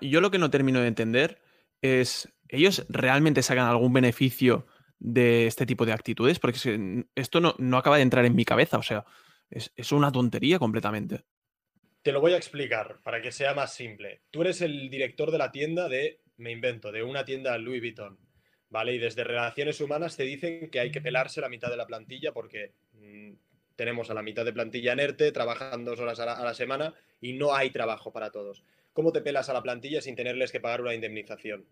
yo 0.00 0.20
lo 0.20 0.30
que 0.30 0.38
no 0.38 0.48
termino 0.48 0.80
de 0.80 0.86
entender 0.86 1.40
es, 1.82 2.32
¿ellos 2.48 2.86
realmente 2.88 3.42
sacan 3.42 3.66
algún 3.66 3.92
beneficio 3.92 4.68
de 5.00 5.48
este 5.48 5.66
tipo 5.66 5.84
de 5.84 5.92
actitudes? 5.92 6.38
Porque 6.38 7.04
esto 7.16 7.40
no, 7.40 7.56
no, 7.58 7.78
acaba 7.78 7.96
de 7.96 8.02
entrar 8.02 8.24
en 8.24 8.36
mi 8.36 8.44
cabeza, 8.44 8.78
o 8.78 8.84
sea, 8.84 9.06
es, 9.50 9.72
es 9.74 9.90
una 9.90 10.12
tontería 10.12 10.60
completamente. 10.60 11.24
Te 12.06 12.12
lo 12.12 12.20
voy 12.20 12.34
a 12.34 12.36
explicar 12.36 13.00
para 13.02 13.20
que 13.20 13.32
sea 13.32 13.52
más 13.52 13.74
simple. 13.74 14.20
Tú 14.30 14.42
eres 14.42 14.60
el 14.60 14.90
director 14.90 15.32
de 15.32 15.38
la 15.38 15.50
tienda 15.50 15.88
de, 15.88 16.20
me 16.36 16.52
invento, 16.52 16.92
de 16.92 17.02
una 17.02 17.24
tienda 17.24 17.58
Louis 17.58 17.80
Vuitton. 17.80 18.16
¿Vale? 18.70 18.94
Y 18.94 18.98
desde 18.98 19.24
relaciones 19.24 19.80
humanas 19.80 20.16
te 20.16 20.22
dicen 20.22 20.70
que 20.70 20.78
hay 20.78 20.92
que 20.92 21.00
pelarse 21.00 21.40
la 21.40 21.48
mitad 21.48 21.68
de 21.68 21.76
la 21.76 21.88
plantilla 21.88 22.32
porque 22.32 22.74
mm, 22.92 23.32
tenemos 23.74 24.08
a 24.08 24.14
la 24.14 24.22
mitad 24.22 24.44
de 24.44 24.52
plantilla 24.52 24.92
en 24.92 25.00
ERTE, 25.00 25.32
trabajan 25.32 25.84
dos 25.84 25.98
horas 25.98 26.20
a 26.20 26.44
la, 26.44 26.54
semana 26.54 26.94
y 27.20 27.32
no 27.32 27.56
hay 27.56 27.70
trabajo 27.70 28.12
para 28.12 28.30
todos. 28.30 28.62
¿Cómo 28.92 29.10
te 29.10 29.20
pelas 29.20 29.48
a 29.48 29.52
la 29.52 29.64
plantilla 29.64 30.00
sin 30.00 30.14
tenerles 30.14 30.52
que 30.52 30.60
pagar 30.60 30.82
una 30.82 30.94
indemnización? 30.94 31.66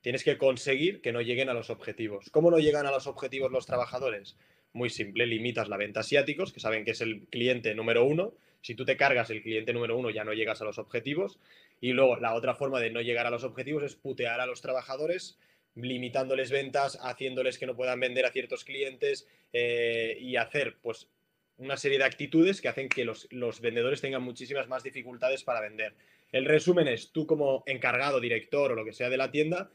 Tienes 0.00 0.24
que 0.24 0.38
conseguir 0.38 1.02
que 1.02 1.12
no 1.12 1.20
lleguen 1.20 1.50
a 1.50 1.52
los 1.52 1.68
objetivos. 1.68 2.30
¿Cómo 2.30 2.50
no 2.50 2.58
llegan 2.58 2.86
a 2.86 2.90
los 2.90 3.06
objetivos 3.06 3.52
los 3.52 3.66
trabajadores? 3.66 4.38
Muy 4.72 4.88
simple, 4.88 5.26
limitas 5.26 5.68
la 5.68 5.76
venta 5.76 6.00
asiáticos, 6.00 6.54
que 6.54 6.60
saben 6.60 6.86
que 6.86 6.92
es 6.92 7.02
el 7.02 7.26
cliente 7.28 7.74
número 7.74 8.02
uno. 8.02 8.32
Si 8.62 8.74
tú 8.74 8.84
te 8.84 8.96
cargas 8.96 9.30
el 9.30 9.42
cliente 9.42 9.72
número 9.72 9.96
uno, 9.96 10.10
ya 10.10 10.24
no 10.24 10.32
llegas 10.32 10.60
a 10.60 10.64
los 10.64 10.78
objetivos. 10.78 11.38
Y 11.80 11.92
luego 11.92 12.16
la 12.16 12.34
otra 12.34 12.54
forma 12.54 12.80
de 12.80 12.90
no 12.90 13.00
llegar 13.00 13.26
a 13.26 13.30
los 13.30 13.44
objetivos 13.44 13.82
es 13.82 13.96
putear 13.96 14.40
a 14.40 14.46
los 14.46 14.60
trabajadores 14.60 15.38
limitándoles 15.76 16.50
ventas, 16.50 16.98
haciéndoles 17.02 17.58
que 17.58 17.66
no 17.66 17.76
puedan 17.76 18.00
vender 18.00 18.24
a 18.24 18.32
ciertos 18.32 18.64
clientes 18.64 19.28
eh, 19.52 20.16
y 20.18 20.36
hacer 20.36 20.78
pues 20.80 21.08
una 21.58 21.76
serie 21.76 21.98
de 21.98 22.04
actitudes 22.04 22.60
que 22.60 22.68
hacen 22.68 22.88
que 22.88 23.04
los, 23.04 23.28
los, 23.30 23.60
vendedores 23.60 24.00
tengan 24.00 24.22
muchísimas 24.22 24.68
más 24.68 24.82
dificultades 24.82 25.44
para 25.44 25.60
vender. 25.60 25.94
El 26.32 26.44
resumen 26.44 26.88
es, 26.88 27.12
tú 27.12 27.26
como 27.26 27.62
encargado, 27.66 28.20
director 28.20 28.72
o 28.72 28.74
lo 28.74 28.84
que 28.84 28.92
sea 28.92 29.08
de 29.08 29.16
la 29.16 29.30
tienda, 29.30 29.70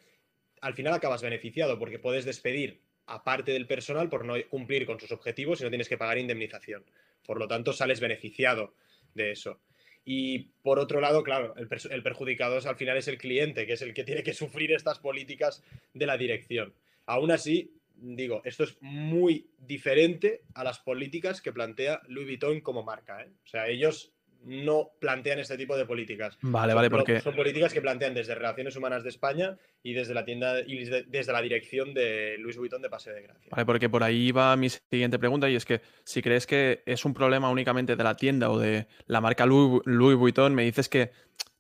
al 0.62 0.74
final 0.74 0.94
acabas 0.94 1.22
beneficiado 1.22 1.80
porque 1.80 2.00
puedes 2.00 2.26
despedir 2.26 2.82
a 3.08 3.24
parte 3.24 3.52
del 3.52 3.68
personal 3.68 4.10
por 4.10 4.26
no 4.26 4.36
cumplir 4.50 4.86
con 4.86 5.00
sus 5.00 5.12
objetivos 5.12 5.60
y 5.60 5.64
no 5.64 5.70
tienes 5.70 5.90
que 5.90 5.98
pagar 5.98 6.18
indemnización. 6.18 6.84
Por 7.26 7.40
lo 7.40 7.48
tanto, 7.48 7.74
sales 7.74 8.00
beneficiado 8.00 8.74
de 9.14 9.32
eso. 9.32 9.62
Y 10.04 10.50
por 10.64 10.80
otro 10.80 11.00
lado, 11.00 11.24
claro, 11.24 11.54
el, 11.58 11.68
perjudicado 12.04 12.58
es, 12.58 12.66
al 12.66 12.76
final 12.76 12.98
es 12.98 13.08
el 13.08 13.18
cliente, 13.18 13.68
que 13.68 13.74
es 13.74 13.82
el 13.82 13.94
que 13.94 14.04
tiene 14.04 14.24
que 14.24 14.34
sufrir 14.34 14.72
estas 14.72 15.00
políticas 15.00 15.64
de 15.94 16.06
la 16.06 16.18
dirección. 16.18 16.74
Aún 17.06 17.32
así, 17.32 17.76
digo, 17.96 18.42
esto 18.44 18.64
es 18.64 18.78
muy 18.82 19.48
diferente 19.60 20.42
a 20.56 20.64
las 20.64 20.80
políticas 20.80 21.42
que 21.42 21.54
plantea 21.54 22.02
Louis 22.08 22.28
Vuitton 22.28 22.62
como 22.62 22.84
marca. 22.84 23.22
¿eh? 23.22 23.30
O 23.46 23.48
sea, 23.48 23.68
ellos 23.68 24.12
no 24.44 24.92
plantean 25.00 25.40
este 25.40 25.58
tipo 25.58 25.78
de 25.78 25.86
políticas. 25.86 26.38
Vale, 26.42 26.74
vale, 26.74 26.90
porque. 26.90 27.22
Son 27.22 27.36
políticas 27.36 27.74
que 27.74 27.82
plantean 27.82 28.14
desde 28.14 28.36
Relaciones 28.36 28.76
Humanas 28.76 29.04
de 29.04 29.10
España 29.10 29.58
y 29.84 29.94
desde 29.94 30.14
la 30.14 30.26
tienda 30.26 30.60
y 30.62 30.86
desde 30.86 31.32
la 31.34 31.42
dirección 31.42 31.94
de 31.94 32.38
Luis 32.40 32.58
Vuitton 32.58 32.82
de 32.82 32.90
Paseo 32.90 33.14
de 33.14 33.22
Gracia. 33.24 33.50
Vale, 33.52 33.66
porque 33.66 33.90
por 33.90 34.04
ahí 34.04 34.32
va 34.32 34.56
mi 34.56 34.70
siguiente 34.70 35.20
pregunta 35.20 35.50
y 35.50 35.56
es 35.56 35.66
que 35.66 35.82
si 36.04 36.22
crees 36.22 36.48
que 36.48 36.84
es 36.86 37.06
un 37.06 37.14
problema 37.14 37.50
únicamente 37.50 37.96
de 37.96 38.04
la 38.04 38.16
tienda 38.16 38.50
o 38.50 38.60
de 38.60 38.88
la 39.08 39.22
marca 39.22 39.46
Louis, 39.46 39.82
Louis 39.86 40.18
Vuitton, 40.18 40.56
me 40.56 40.64
dices 40.64 40.90
que 40.90 41.12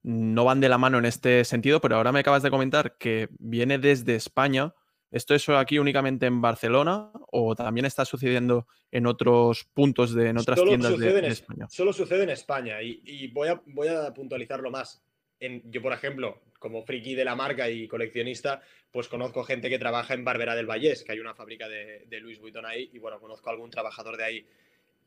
no 0.04 0.46
van 0.46 0.60
de 0.60 0.70
la 0.70 0.78
mano 0.78 0.98
en 0.98 1.06
este 1.06 1.46
sentido, 1.46 1.80
pero 1.82 1.96
ahora 1.96 2.12
me 2.12 2.20
acabas 2.20 2.44
de 2.44 2.50
comentar 2.50 2.98
que 2.98 3.30
viene 3.40 3.78
desde 3.78 4.16
España 4.16 4.74
¿Esto 5.12 5.36
es 5.36 5.48
aquí 5.50 5.78
únicamente 5.78 6.26
en 6.26 6.42
Barcelona 6.42 7.12
o 7.32 7.54
también 7.54 7.86
está 7.86 8.06
sucediendo 8.06 8.66
en 8.92 9.06
otros 9.06 9.66
puntos 9.74 10.14
de 10.14 10.30
en 10.30 10.38
otras 10.38 10.64
tiendas 10.64 10.98
de, 10.98 11.28
España? 11.28 11.68
Solo 11.70 11.92
sucede 11.92 12.24
en 12.24 12.30
España 12.30 12.82
y, 12.82 13.28
voy, 13.28 13.50
a, 13.50 13.62
voy, 13.66 13.90
a, 13.90 14.14
puntualizarlo 14.14 14.72
más. 14.72 15.04
En, 15.40 15.70
yo, 15.70 15.82
por 15.82 15.92
ejemplo, 15.92 16.42
como 16.60 16.84
friki 16.84 17.16
de 17.16 17.26
la 17.26 17.36
marca 17.36 17.70
y 17.70 17.88
coleccionista, 17.88 18.62
pues 18.92 19.08
conozco 19.08 19.44
gente 19.44 19.70
que 19.70 19.80
trabaja 19.80 20.14
en 20.14 20.24
Barbera 20.24 20.56
del 20.56 20.70
Vallés, 20.70 21.04
que 21.04 21.12
hay 21.12 21.20
una 21.20 21.36
fábrica 21.36 21.68
de, 21.68 22.06
de 22.08 22.20
Louis 22.20 22.40
Vuitton 22.40 22.66
ahí, 22.66 22.90
y 22.94 23.00
bueno, 23.00 23.20
conozco 23.20 23.50
a 23.50 23.54
algún 23.54 23.70
trabajador 23.70 24.16
de 24.18 24.24
ahí. 24.24 24.48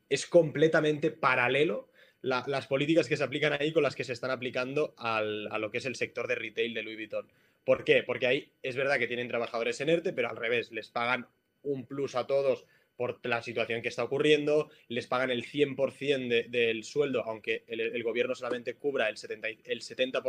Es 0.09 0.27
completamente 0.27 1.11
paralelo 1.11 1.89
las 2.25 2.67
políticas 2.67 3.07
que 3.07 3.17
se 3.17 3.25
aplican 3.25 3.53
ahí 3.53 3.73
con 3.73 3.83
las 3.83 3.95
que 3.95 4.05
se 4.05 4.15
están 4.15 4.31
aplicando 4.31 4.95
a 4.97 5.21
lo 5.23 5.71
que 5.71 5.79
es 5.79 5.85
el 5.85 5.95
sector 5.95 6.27
de 6.27 6.35
retail 6.35 6.73
de 6.73 6.83
Louis 6.83 6.97
Vuitton. 6.97 7.29
¿Por 7.65 7.85
qué? 7.85 8.03
Porque 8.03 8.27
ahí 8.27 8.53
es 8.63 8.77
verdad 8.77 8.99
que 8.99 9.07
tienen 9.07 9.29
trabajadores 9.29 9.81
en 9.81 9.89
ERTE, 9.89 10.13
pero 10.13 10.29
al 10.29 10.37
revés, 10.37 10.71
les 10.71 10.89
pagan 10.89 11.27
un 11.63 11.87
plus 11.87 12.15
a 12.15 12.27
todos 12.27 12.67
por 12.97 13.19
la 13.27 13.43
situación 13.43 13.83
que 13.83 13.89
está 13.89 14.05
ocurriendo, 14.05 14.71
les 14.89 15.07
pagan 15.07 15.31
el 15.31 15.45
100% 15.45 16.49
del 16.49 16.85
sueldo, 16.85 17.25
aunque 17.25 17.65
el, 17.67 18.03
gobierno 18.03 18.35
solamente 18.35 18.75
cubra 18.75 19.09
el 19.09 19.17
70%, 19.17 19.61
el 19.65 19.83
70 19.83 20.23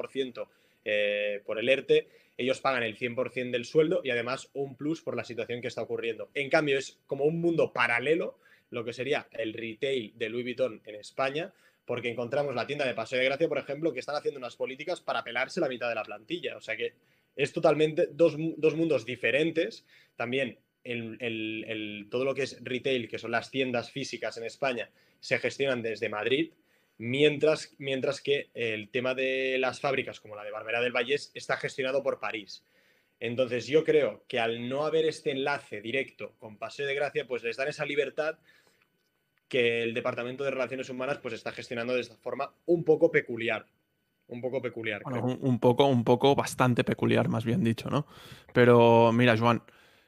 eh, 0.83 1.41
por 1.45 1.59
el 1.59 1.69
ERTE, 1.69 2.07
ellos 2.37 2.61
pagan 2.61 2.83
el 2.83 2.97
100% 2.97 3.51
del 3.51 3.65
sueldo 3.65 4.01
y 4.03 4.09
además 4.09 4.49
un 4.53 4.75
plus 4.75 5.01
por 5.01 5.15
la 5.15 5.23
situación 5.23 5.61
que 5.61 5.67
está 5.67 5.81
ocurriendo. 5.81 6.29
En 6.33 6.49
cambio, 6.49 6.77
es 6.77 6.99
como 7.05 7.25
un 7.25 7.39
mundo 7.39 7.71
paralelo, 7.71 8.39
lo 8.71 8.83
que 8.83 8.93
sería 8.93 9.27
el 9.31 9.53
retail 9.53 10.13
de 10.15 10.29
Louis 10.29 10.43
Vuitton 10.43 10.81
en 10.85 10.95
España, 10.95 11.53
porque 11.85 12.09
encontramos 12.09 12.55
la 12.55 12.65
tienda 12.65 12.85
de 12.85 12.95
Paseo 12.95 13.19
de 13.19 13.25
Gracia, 13.25 13.47
por 13.47 13.59
ejemplo, 13.59 13.93
que 13.93 13.99
están 13.99 14.15
haciendo 14.15 14.39
unas 14.39 14.55
políticas 14.55 15.01
para 15.01 15.23
pelarse 15.23 15.59
la 15.59 15.69
mitad 15.69 15.87
de 15.87 15.95
la 15.95 16.03
plantilla. 16.03 16.57
O 16.57 16.61
sea 16.61 16.75
que 16.75 16.93
es 17.35 17.53
totalmente 17.53 18.07
dos, 18.11 18.37
mundos 18.37 19.05
diferentes. 19.05 19.85
También 20.15 20.59
el, 20.83 22.07
todo 22.09 22.25
lo 22.25 22.33
que 22.33 22.43
es 22.43 22.63
retail, 22.63 23.07
que 23.07 23.19
son 23.19 23.31
las 23.31 23.51
tiendas 23.51 23.91
físicas 23.91 24.37
en 24.37 24.45
España, 24.45 24.89
se 25.19 25.39
gestionan 25.39 25.81
desde 25.81 26.09
Madrid, 26.09 26.51
mientras, 26.97 27.75
mientras 27.77 28.21
que 28.21 28.49
el 28.53 28.89
tema 28.89 29.15
de 29.15 29.57
las 29.59 29.79
fábricas, 29.79 30.19
como 30.19 30.35
la 30.35 30.43
de 30.43 30.51
Barbera 30.51 30.81
del 30.81 30.93
Vallés, 30.93 31.31
está 31.33 31.57
gestionado 31.57 32.03
por 32.03 32.19
París. 32.19 32.63
Entonces 33.19 33.67
yo 33.67 33.83
creo 33.83 34.23
que 34.27 34.39
al 34.39 34.67
no 34.67 34.85
haber 34.85 35.05
este 35.05 35.31
enlace 35.31 35.81
directo 35.81 36.35
con 36.37 36.57
Paseo 36.57 36.85
de 36.85 36.95
Gracia, 36.95 37.25
pues 37.25 37.43
les 37.43 37.57
dan 37.57 37.69
esa 37.69 37.85
libertad 37.85 38.37
que 39.47 39.83
el 39.83 39.93
Departamento 39.93 40.43
de 40.43 40.51
Relaciones 40.51 40.89
Humanas 40.89 41.19
pues 41.19 41.33
está 41.33 41.51
gestionando 41.51 41.93
de 41.93 42.01
esta 42.01 42.17
forma 42.17 42.53
un 42.65 42.83
poco 42.83 43.11
peculiar 43.11 43.65
un 44.27 44.41
poco 44.41 44.61
peculiar. 44.61 45.01
un, 45.05 45.59
poco, 45.59 45.85
un 45.85 46.03
poco 46.03 46.35
bastante 46.35 46.83
peculiar, 46.83 47.29
más 47.29 47.45
bien 47.45 47.63
dicho, 47.63 47.89
¿no? 47.89 48.07
Pero 48.53 49.11
mira, 49.11 49.37
Joan, 49.37 49.63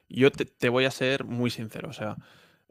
yo 0.10 0.32
te, 0.32 0.70
voy 0.70 0.86
a 0.86 0.92
ser 0.92 1.26
muy 1.26 1.50
sincero. 1.50 1.90
O 1.90 1.94
sea, 1.94 2.18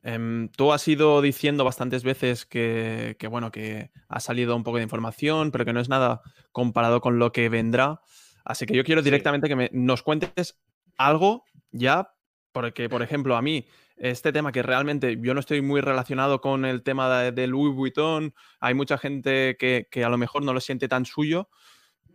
em, 0.02 0.48
tú 0.48 0.72
has 0.72 0.86
ido 0.88 1.22
diciendo 1.22 1.64
bastantes 1.64 2.02
veces 2.02 2.46
que, 2.46 3.16
bueno, 3.30 3.50
que 3.50 3.90
ha 4.08 4.20
salido 4.20 4.56
un 4.56 4.64
poco 4.64 4.78
de 4.78 4.82
información, 4.82 5.50
pero 5.50 5.64
que 5.64 5.72
no 5.72 5.80
es 5.80 5.88
nada 5.88 6.22
comparado 6.52 7.00
con 7.00 7.18
lo 7.18 7.32
que 7.32 7.48
vendrá. 7.48 8.00
Así 8.44 8.66
que 8.66 8.74
yo 8.74 8.84
quiero 8.84 9.02
directamente 9.02 9.48
que 9.48 9.56
me, 9.56 9.70
nos 9.72 10.02
cuentes 10.02 10.58
algo 10.96 11.44
ya, 11.72 12.12
porque, 12.56 12.88
por 12.88 13.02
ejemplo, 13.02 13.36
a 13.36 13.42
mí 13.42 13.66
este 13.98 14.32
tema 14.32 14.50
que 14.50 14.62
realmente 14.62 15.18
yo 15.20 15.34
no 15.34 15.40
estoy 15.40 15.60
muy 15.60 15.82
relacionado 15.82 16.40
con 16.40 16.64
el 16.64 16.82
tema 16.82 17.30
de, 17.30 17.46
Louis 17.46 17.74
Vuitton, 17.74 18.32
hay 18.60 18.72
mucha 18.72 18.96
gente 18.96 19.58
que, 19.58 19.86
a 20.02 20.08
lo 20.08 20.16
mejor 20.16 20.42
no 20.42 20.54
lo 20.54 20.60
siente 20.60 20.88
tan 20.88 21.04
suyo. 21.04 21.50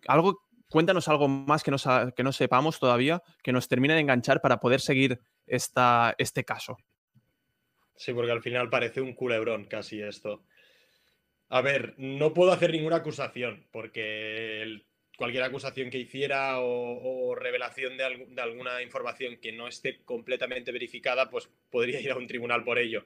Algo, 0.08 0.42
cuéntanos 0.68 1.08
algo 1.10 1.28
más 1.28 1.62
que 1.62 1.70
no, 1.70 1.78
que 2.16 2.24
no 2.24 2.32
sepamos 2.32 2.80
todavía, 2.80 3.22
que 3.44 3.52
nos 3.52 3.68
termine 3.68 3.94
de 3.94 4.00
enganchar 4.00 4.42
para 4.42 4.60
poder 4.60 4.82
seguir 4.82 5.20
esta, 5.46 6.16
este 6.18 6.44
caso. 6.44 6.76
Sí, 7.96 8.12
porque 8.12 8.32
al 8.32 8.42
final 8.42 8.68
parece 8.72 9.00
un 9.00 9.14
culebrón 9.14 9.66
casi 9.66 10.02
esto. 10.02 10.42
A 11.50 11.62
ver, 11.62 11.94
no 12.00 12.34
puedo 12.34 12.52
hacer 12.52 12.72
ninguna 12.72 12.96
acusación, 12.96 13.68
porque 13.72 14.64
el 14.64 14.88
cualquier 15.22 15.44
acusación 15.44 15.92
que 15.92 16.00
hiciera 16.00 16.62
o, 16.62 17.36
revelación 17.36 17.96
de, 17.96 18.42
alguna 18.42 18.82
información 18.82 19.38
que 19.38 19.52
no 19.52 19.68
esté 19.68 20.02
completamente 20.04 20.72
verificada, 20.72 21.30
pues 21.30 21.48
podría 21.70 22.02
ir 22.02 22.10
a 22.10 22.18
un 22.18 22.26
tribunal 22.26 22.64
por 22.64 22.80
ello. 22.80 23.06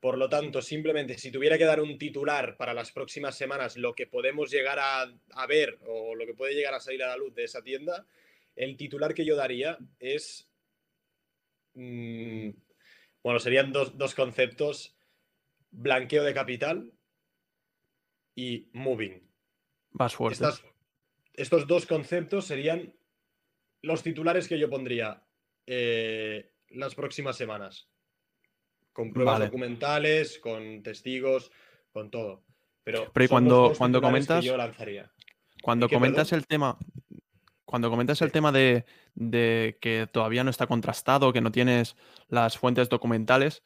Por 0.00 0.18
lo 0.18 0.28
tanto, 0.28 0.60
simplemente 0.60 1.16
si 1.18 1.30
tuviera 1.30 1.56
que 1.56 1.64
dar 1.64 1.80
un 1.80 1.98
titular 1.98 2.56
para 2.56 2.74
las 2.74 2.90
próximas 2.90 3.38
semanas, 3.38 3.76
lo 3.76 3.94
que 3.94 4.08
podemos 4.08 4.50
llegar 4.50 4.80
a, 4.80 5.46
ver 5.46 5.78
o 5.86 6.16
lo 6.16 6.26
que 6.26 6.34
puede 6.34 6.54
llegar 6.54 6.74
a 6.74 6.80
salir 6.80 7.04
a 7.04 7.10
la 7.10 7.16
luz 7.16 7.32
de 7.32 7.44
esa 7.44 7.62
tienda, 7.62 8.06
el 8.56 8.76
titular 8.76 9.14
que 9.14 9.24
yo 9.24 9.36
daría 9.36 9.78
es... 10.00 10.50
Mm, 11.74 12.50
bueno, 13.22 13.38
serían 13.38 13.72
dos, 13.72 14.14
conceptos, 14.16 14.96
blanqueo 15.70 16.24
de 16.24 16.34
capital 16.34 16.92
y 18.34 18.68
moving. 18.72 19.22
Más 19.92 20.16
fuertes 20.16 20.64
estos 21.34 21.66
dos 21.66 21.86
conceptos 21.86 22.46
serían 22.46 22.94
los 23.82 24.02
titulares 24.02 24.48
que 24.48 24.58
yo 24.58 24.70
pondría 24.70 25.22
eh, 25.66 26.52
las 26.70 26.94
próximas 26.94 27.36
semanas. 27.36 27.88
Con 28.92 29.12
pruebas 29.12 29.40
documentales, 29.40 30.38
con 30.38 30.82
testigos, 30.82 31.50
con 31.92 32.10
todo. 32.10 32.44
Pero, 32.84 33.10
cuando, 33.28 33.72
cuando 33.76 34.02
comentas. 34.02 34.44
Cuando 35.62 35.88
comentas 35.88 36.32
el 36.32 36.46
tema. 36.46 36.78
Cuando 37.64 37.88
comentas 37.88 38.20
el 38.20 38.32
tema 38.32 38.52
de, 38.52 38.84
que 39.80 40.06
todavía 40.12 40.44
no 40.44 40.50
está 40.50 40.66
contrastado, 40.66 41.32
que 41.32 41.40
no 41.40 41.52
tienes 41.52 41.96
las 42.28 42.58
fuentes 42.58 42.90
documentales, 42.90 43.62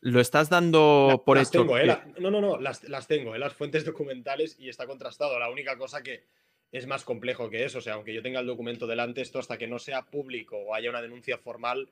¿lo 0.00 0.20
estás 0.20 0.50
dando 0.50 1.24
por 1.26 1.36
hecho? 1.36 1.66
Eh, 1.76 1.98
no, 2.20 2.30
no, 2.30 2.40
no, 2.40 2.60
las, 2.60 2.88
las 2.88 3.08
tengo, 3.08 3.34
eh, 3.34 3.40
las 3.40 3.54
fuentes 3.54 3.84
documentales 3.84 4.56
y 4.56 4.68
está 4.68 4.86
contrastado. 4.86 5.36
La 5.40 5.50
única 5.50 5.76
cosa 5.76 6.00
que, 6.00 6.28
es 6.72 6.86
más 6.86 7.04
complejo 7.04 7.50
que 7.50 7.64
eso. 7.64 7.78
O 7.78 7.80
sea, 7.80 7.94
aunque 7.94 8.14
yo 8.14 8.22
tenga 8.22 8.40
el 8.40 8.46
documento 8.46 8.86
delante, 8.86 9.20
esto 9.20 9.38
hasta 9.38 9.58
que 9.58 9.66
no 9.66 9.78
sea 9.78 10.02
público 10.06 10.56
o 10.56 10.74
haya 10.74 10.90
una 10.90 11.02
denuncia 11.02 11.38
formal, 11.38 11.88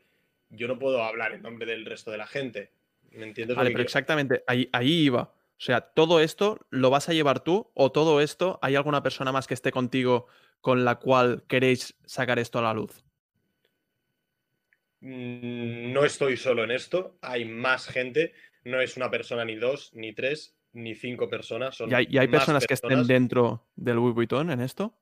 yo 0.51 0.68
no 0.68 0.79
puedo 0.79 1.03
hablar 1.03 1.33
en 1.33 1.43
nombre 1.43 1.66
del 1.66 1.85
resto 1.85 2.11
de 2.11 2.18
la 2.18 2.26
gente. 2.26 2.70
¿Me 3.11 3.26
entiendes? 3.26 3.57
Vale, 3.57 3.70
pero 3.70 3.83
exactamente, 3.83 4.45
ahí, 4.47 4.68
ahí 4.72 4.93
iba. 5.05 5.22
O 5.22 5.61
sea, 5.61 5.81
¿todo 5.81 6.20
esto 6.20 6.61
lo 6.70 6.91
vas 6.91 7.09
a 7.09 7.12
llevar 7.12 7.43
tú 7.43 7.70
o 7.74 7.91
todo 7.91 8.20
esto 8.20 8.59
hay 8.62 8.76
alguna 8.76 9.03
persona 9.03 9.33
más 9.33 9.47
que 9.47 9.55
esté 9.55 9.72
contigo 9.72 10.26
con 10.61 10.85
la 10.85 10.97
cual 10.97 11.43
queréis 11.49 11.97
sacar 12.05 12.39
esto 12.39 12.59
a 12.59 12.62
la 12.62 12.74
luz? 12.74 13.03
Mm, 15.01 15.93
no 15.93 16.05
estoy 16.05 16.37
solo 16.37 16.64
en 16.64 16.70
esto, 16.70 17.18
hay 17.22 17.45
más 17.45 17.87
gente, 17.87 18.35
no 18.64 18.81
es 18.81 18.97
una 18.97 19.11
persona 19.11 19.45
ni 19.45 19.57
dos, 19.57 19.93
ni 19.95 20.12
tres, 20.12 20.57
ni 20.73 20.95
cinco 20.95 21.29
personas. 21.29 21.77
Son 21.77 21.91
¿Y 21.91 22.19
hay, 22.19 22.29
personas, 22.29 22.66
que 22.66 22.75
estén 22.75 23.07
dentro 23.07 23.66
del 23.77 23.97
Louis 23.97 24.14
Vuitton 24.14 24.51
en 24.51 24.61
esto? 24.61 24.95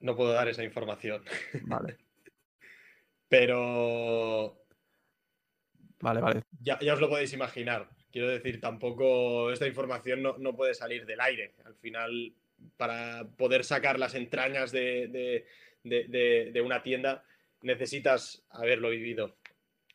No 0.00 0.16
puedo 0.16 0.32
dar 0.32 0.48
esa 0.48 0.64
información. 0.64 1.22
Vale. 1.62 1.98
Pero. 3.28 4.64
Vale, 6.00 6.20
vale. 6.20 6.42
Ya, 6.62 6.78
os 6.94 7.00
lo 7.00 7.10
podéis 7.10 7.32
imaginar. 7.34 7.90
Quiero 8.10 8.28
decir, 8.28 8.58
tampoco 8.58 9.52
esta 9.52 9.66
información 9.66 10.22
no, 10.22 10.56
puede 10.56 10.72
salir 10.72 11.04
del 11.04 11.20
aire. 11.20 11.54
Al 11.64 11.74
final, 11.74 12.32
para 12.78 13.28
poder 13.36 13.64
sacar 13.64 13.98
las 13.98 14.14
entrañas 14.14 14.72
de, 14.72 15.44
de 15.84 16.62
una 16.64 16.82
tienda, 16.82 17.22
necesitas 17.60 18.42
haberlo 18.48 18.88
vivido. 18.88 19.36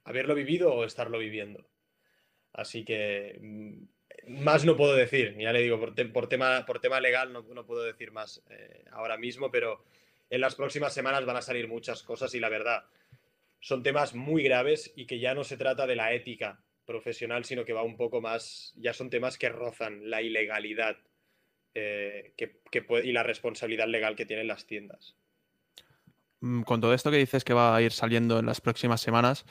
Haberlo 0.03 0.35
vivido 0.35 0.73
o 0.73 0.85
estarlo 0.85 1.17
viviendo. 1.17 1.65
Así 2.55 2.85
que 2.85 3.37
mm, 3.41 4.41
más 4.43 4.65
no 4.65 4.75
puedo 4.75 4.95
decir, 4.95 5.35
ya 5.37 5.51
le 5.51 5.61
digo, 5.61 5.79
por, 5.79 6.27
tema, 6.29 6.65
por 6.65 6.79
tema 6.79 6.99
legal 6.99 7.33
no, 7.33 7.65
puedo 7.65 7.83
decir 7.83 8.11
más 8.11 8.41
eh, 8.49 8.85
ahora 8.91 9.17
mismo, 9.17 9.51
pero 9.51 9.83
en 10.29 10.41
las 10.41 10.55
próximas 10.55 10.93
semanas 10.93 11.25
van 11.25 11.37
a 11.37 11.41
salir 11.41 11.67
muchas 11.67 12.01
cosas 12.01 12.33
y 12.33 12.39
la 12.39 12.49
verdad, 12.49 12.85
son 13.59 13.83
temas 13.83 14.15
muy 14.15 14.43
graves 14.43 14.91
y 14.95 15.05
que 15.05 15.19
ya 15.19 15.33
no 15.33 15.43
se 15.43 15.57
trata 15.57 15.85
de 15.85 15.95
la 15.95 16.13
ética 16.13 16.59
profesional, 16.85 17.45
sino 17.45 17.65
que 17.65 17.73
va 17.73 17.83
un 17.83 17.97
poco 17.97 18.21
más, 18.21 18.73
ya 18.77 18.93
son 18.93 19.09
temas 19.09 19.37
que 19.37 19.49
rozan 19.49 20.09
la 20.09 20.21
ilegalidad 20.21 20.97
eh, 21.73 22.33
y 23.03 23.11
la 23.11 23.23
responsabilidad 23.23 23.87
legal 23.87 24.15
que 24.15 24.25
tienen 24.25 24.47
las 24.47 24.65
tiendas. 24.65 25.15
Mm, 26.39 26.61
con 26.61 26.79
todo 26.79 26.93
esto 26.93 27.11
que 27.11 27.17
dices 27.17 27.43
que 27.43 27.53
va 27.53 27.75
a 27.75 27.81
ir 27.81 27.91
saliendo 27.91 28.39
en 28.39 28.45
las 28.45 28.61
próximas 28.61 29.01
semanas, 29.01 29.45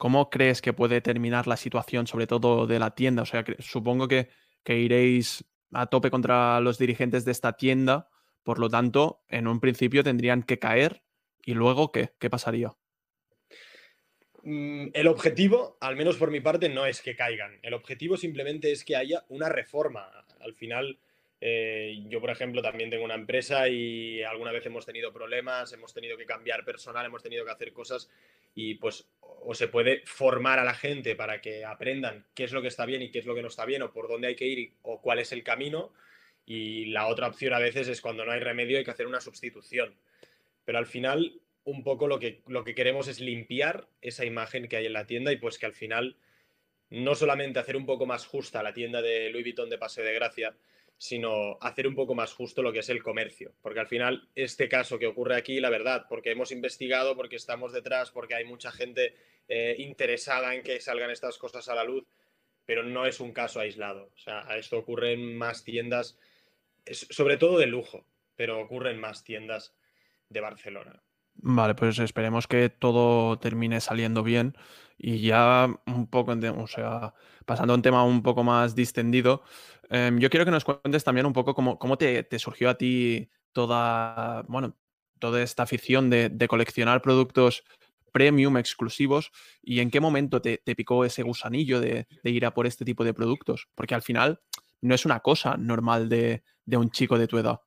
¿Cómo 0.00 0.30
crees 0.30 0.62
que 0.62 0.72
puede 0.72 1.02
terminar 1.02 1.46
la 1.46 1.58
situación, 1.58 2.06
sobre 2.06 2.26
todo 2.26 2.66
de 2.66 2.78
la 2.78 2.94
tienda? 2.94 3.20
O 3.20 3.26
sea, 3.26 3.44
supongo 3.58 4.08
que, 4.08 4.30
iréis 4.66 5.44
a 5.72 5.88
tope 5.88 6.10
contra 6.10 6.58
los 6.60 6.78
dirigentes 6.78 7.26
de 7.26 7.32
esta 7.32 7.52
tienda, 7.52 8.08
por 8.42 8.58
lo 8.58 8.70
tanto, 8.70 9.22
en 9.28 9.46
un 9.46 9.60
principio 9.60 10.02
tendrían 10.02 10.42
que 10.42 10.58
caer 10.58 11.02
y 11.44 11.52
luego, 11.52 11.92
¿qué? 11.92 12.14
¿Qué 12.18 12.30
pasaría? 12.30 12.72
Mm, 14.42 14.86
el 14.94 15.06
objetivo, 15.06 15.76
al 15.82 15.96
menos 15.96 16.16
por 16.16 16.30
mi 16.30 16.40
parte, 16.40 16.70
no 16.70 16.86
es 16.86 17.02
que 17.02 17.14
caigan. 17.14 17.58
El 17.60 17.74
objetivo 17.74 18.16
simplemente 18.16 18.72
es 18.72 18.86
que 18.86 18.96
haya 18.96 19.26
una 19.28 19.50
reforma. 19.50 20.08
Al 20.40 20.54
final, 20.54 20.98
eh, 21.40 22.04
yo, 22.08 22.20
por 22.20 22.30
ejemplo, 22.30 22.60
también 22.60 22.90
tengo 22.90 23.04
una 23.04 23.14
empresa 23.14 23.68
y 23.68 24.22
alguna 24.22 24.52
vez 24.52 24.66
hemos 24.66 24.84
tenido 24.84 25.12
problemas, 25.12 25.72
hemos 25.72 25.94
tenido 25.94 26.16
que 26.16 26.26
cambiar 26.26 26.64
personal, 26.64 27.06
hemos 27.06 27.22
tenido 27.22 27.44
que 27.44 27.50
hacer 27.50 27.72
cosas 27.72 28.10
y 28.54 28.74
pues 28.74 29.08
o 29.20 29.54
se 29.54 29.68
puede 29.68 30.02
formar 30.04 30.58
a 30.58 30.64
la 30.64 30.74
gente 30.74 31.16
para 31.16 31.40
que 31.40 31.64
aprendan 31.64 32.26
qué 32.34 32.44
es 32.44 32.52
lo 32.52 32.60
que 32.60 32.68
está 32.68 32.84
bien 32.84 33.00
y 33.00 33.10
qué 33.10 33.20
es 33.20 33.26
lo 33.26 33.34
que 33.34 33.42
no 33.42 33.48
está 33.48 33.64
bien 33.64 33.82
o 33.82 33.92
por 33.92 34.08
dónde 34.08 34.28
hay 34.28 34.36
que 34.36 34.46
ir 34.46 34.72
o 34.82 35.00
cuál 35.00 35.18
es 35.18 35.32
el 35.32 35.42
camino. 35.42 35.92
Y 36.44 36.86
la 36.86 37.06
otra 37.06 37.28
opción 37.28 37.54
a 37.54 37.58
veces 37.58 37.88
es 37.88 38.00
cuando 38.00 38.24
no 38.24 38.32
hay 38.32 38.40
remedio 38.40 38.76
hay 38.76 38.84
que 38.84 38.90
hacer 38.90 39.06
una 39.06 39.20
sustitución. 39.20 39.94
Pero 40.64 40.78
al 40.78 40.86
final 40.86 41.40
un 41.64 41.84
poco 41.84 42.06
lo 42.06 42.18
que, 42.18 42.42
lo 42.48 42.64
que 42.64 42.74
queremos 42.74 43.08
es 43.08 43.20
limpiar 43.20 43.86
esa 44.02 44.24
imagen 44.24 44.68
que 44.68 44.76
hay 44.76 44.86
en 44.86 44.92
la 44.92 45.06
tienda 45.06 45.32
y 45.32 45.36
pues 45.36 45.58
que 45.58 45.66
al 45.66 45.74
final 45.74 46.16
no 46.90 47.14
solamente 47.14 47.60
hacer 47.60 47.76
un 47.76 47.86
poco 47.86 48.04
más 48.04 48.26
justa 48.26 48.62
la 48.62 48.74
tienda 48.74 49.00
de 49.00 49.30
Louis 49.30 49.44
Vuitton 49.44 49.70
de 49.70 49.78
Paseo 49.78 50.04
de 50.04 50.14
Gracia, 50.14 50.54
sino 51.00 51.56
hacer 51.62 51.86
un 51.86 51.94
poco 51.94 52.14
más 52.14 52.34
justo 52.34 52.60
lo 52.60 52.74
que 52.74 52.80
es 52.80 52.90
el 52.90 53.02
comercio. 53.02 53.54
Porque 53.62 53.80
al 53.80 53.86
final, 53.86 54.28
este 54.34 54.68
caso 54.68 54.98
que 54.98 55.06
ocurre 55.06 55.34
aquí, 55.34 55.58
la 55.58 55.70
verdad, 55.70 56.04
porque 56.10 56.30
hemos 56.30 56.52
investigado, 56.52 57.16
porque 57.16 57.36
estamos 57.36 57.72
detrás, 57.72 58.10
porque 58.10 58.34
hay 58.34 58.44
mucha 58.44 58.70
gente 58.70 59.14
eh, 59.48 59.76
interesada 59.78 60.54
en 60.54 60.62
que 60.62 60.78
salgan 60.78 61.10
estas 61.10 61.38
cosas 61.38 61.70
a 61.70 61.74
la 61.74 61.84
luz, 61.84 62.04
pero 62.66 62.82
no 62.82 63.06
es 63.06 63.18
un 63.18 63.32
caso 63.32 63.60
aislado. 63.60 64.10
O 64.14 64.18
sea, 64.18 64.40
esto 64.58 64.76
ocurre 64.76 65.14
en 65.14 65.38
más 65.38 65.64
tiendas, 65.64 66.18
sobre 66.92 67.38
todo 67.38 67.58
de 67.58 67.66
lujo, 67.66 68.04
pero 68.36 68.60
ocurre 68.60 68.90
en 68.90 69.00
más 69.00 69.24
tiendas 69.24 69.74
de 70.28 70.40
Barcelona. 70.40 71.02
Vale, 71.32 71.74
pues 71.74 71.98
esperemos 71.98 72.46
que 72.46 72.68
todo 72.68 73.38
termine 73.38 73.80
saliendo 73.80 74.22
bien 74.22 74.54
y 75.02 75.20
ya 75.22 75.66
un 75.86 76.06
poco, 76.08 76.32
o 76.32 76.66
sea, 76.66 77.14
pasando 77.46 77.72
a 77.72 77.76
un 77.76 77.82
tema 77.82 78.04
un 78.04 78.22
poco 78.22 78.44
más 78.44 78.74
distendido, 78.74 79.42
em, 79.88 80.18
yo 80.18 80.28
quiero 80.28 80.44
que 80.44 80.50
nos 80.50 80.64
cuentes 80.64 81.04
también 81.04 81.24
un 81.24 81.32
poco 81.32 81.54
cómo, 81.54 81.78
cómo 81.78 81.96
te, 81.96 82.26
surgió 82.38 82.68
a 82.68 82.76
ti 82.76 83.30
toda, 83.52 84.42
bueno, 84.42 84.76
toda 85.18 85.42
esta 85.42 85.62
afición 85.62 86.10
de, 86.10 86.46
coleccionar 86.48 87.00
productos 87.00 87.64
premium 88.12 88.58
exclusivos 88.58 89.30
y 89.62 89.80
en 89.80 89.90
qué 89.90 90.00
momento 90.00 90.42
te, 90.42 90.58
picó 90.76 91.06
ese 91.06 91.22
gusanillo 91.22 91.80
de, 91.80 92.06
ir 92.24 92.44
a 92.44 92.52
por 92.52 92.66
este 92.66 92.84
tipo 92.84 93.02
de 93.02 93.14
productos, 93.14 93.68
porque 93.74 93.94
al 93.94 94.02
final 94.02 94.40
no 94.82 94.94
es 94.94 95.06
una 95.06 95.20
cosa 95.20 95.56
normal 95.56 96.10
de, 96.10 96.42
de 96.66 96.76
un 96.76 96.90
chico 96.90 97.18
de 97.18 97.26
tu 97.26 97.38
edad. 97.38 97.60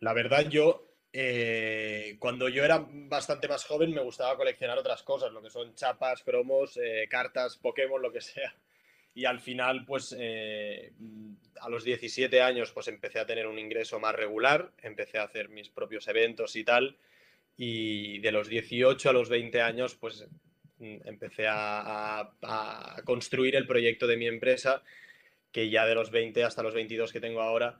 La 0.00 0.14
verdad, 0.14 0.48
yo 0.48 0.91
eh, 1.14 2.16
cuando 2.18 2.48
yo 2.48 2.64
era 2.64 2.86
bastante 2.88 3.46
más 3.46 3.64
joven 3.64 3.92
me 3.92 4.00
gustaba 4.00 4.36
coleccionar 4.36 4.78
otras 4.78 5.02
cosas, 5.02 5.30
lo 5.32 5.42
que 5.42 5.50
son 5.50 5.74
chapas, 5.74 6.22
cromos, 6.22 6.78
eh, 6.78 7.06
cartas, 7.10 7.58
Pokémon, 7.58 8.00
lo 8.00 8.12
que 8.12 8.20
sea. 8.20 8.54
Y 9.14 9.26
al 9.26 9.40
final, 9.40 9.84
pues 9.84 10.16
eh, 10.18 10.92
a 11.60 11.68
los 11.68 11.84
17 11.84 12.40
años, 12.40 12.72
pues 12.72 12.88
empecé 12.88 13.18
a 13.18 13.26
tener 13.26 13.46
un 13.46 13.58
ingreso 13.58 14.00
más 14.00 14.14
regular, 14.14 14.72
empecé 14.82 15.18
a 15.18 15.24
hacer 15.24 15.50
mis 15.50 15.68
propios 15.68 16.08
eventos 16.08 16.56
y 16.56 16.64
tal. 16.64 16.96
Y 17.58 18.20
de 18.20 18.32
los 18.32 18.48
18 18.48 19.10
a 19.10 19.12
los 19.12 19.28
20 19.28 19.60
años, 19.60 19.94
pues 19.96 20.26
empecé 20.80 21.46
a, 21.46 22.32
a 22.42 23.02
construir 23.04 23.54
el 23.54 23.66
proyecto 23.66 24.06
de 24.06 24.16
mi 24.16 24.26
empresa, 24.26 24.82
que 25.52 25.68
ya 25.68 25.84
de 25.86 25.94
los 25.94 26.10
20 26.10 26.42
hasta 26.42 26.62
los 26.62 26.72
22 26.72 27.12
que 27.12 27.20
tengo 27.20 27.42
ahora, 27.42 27.78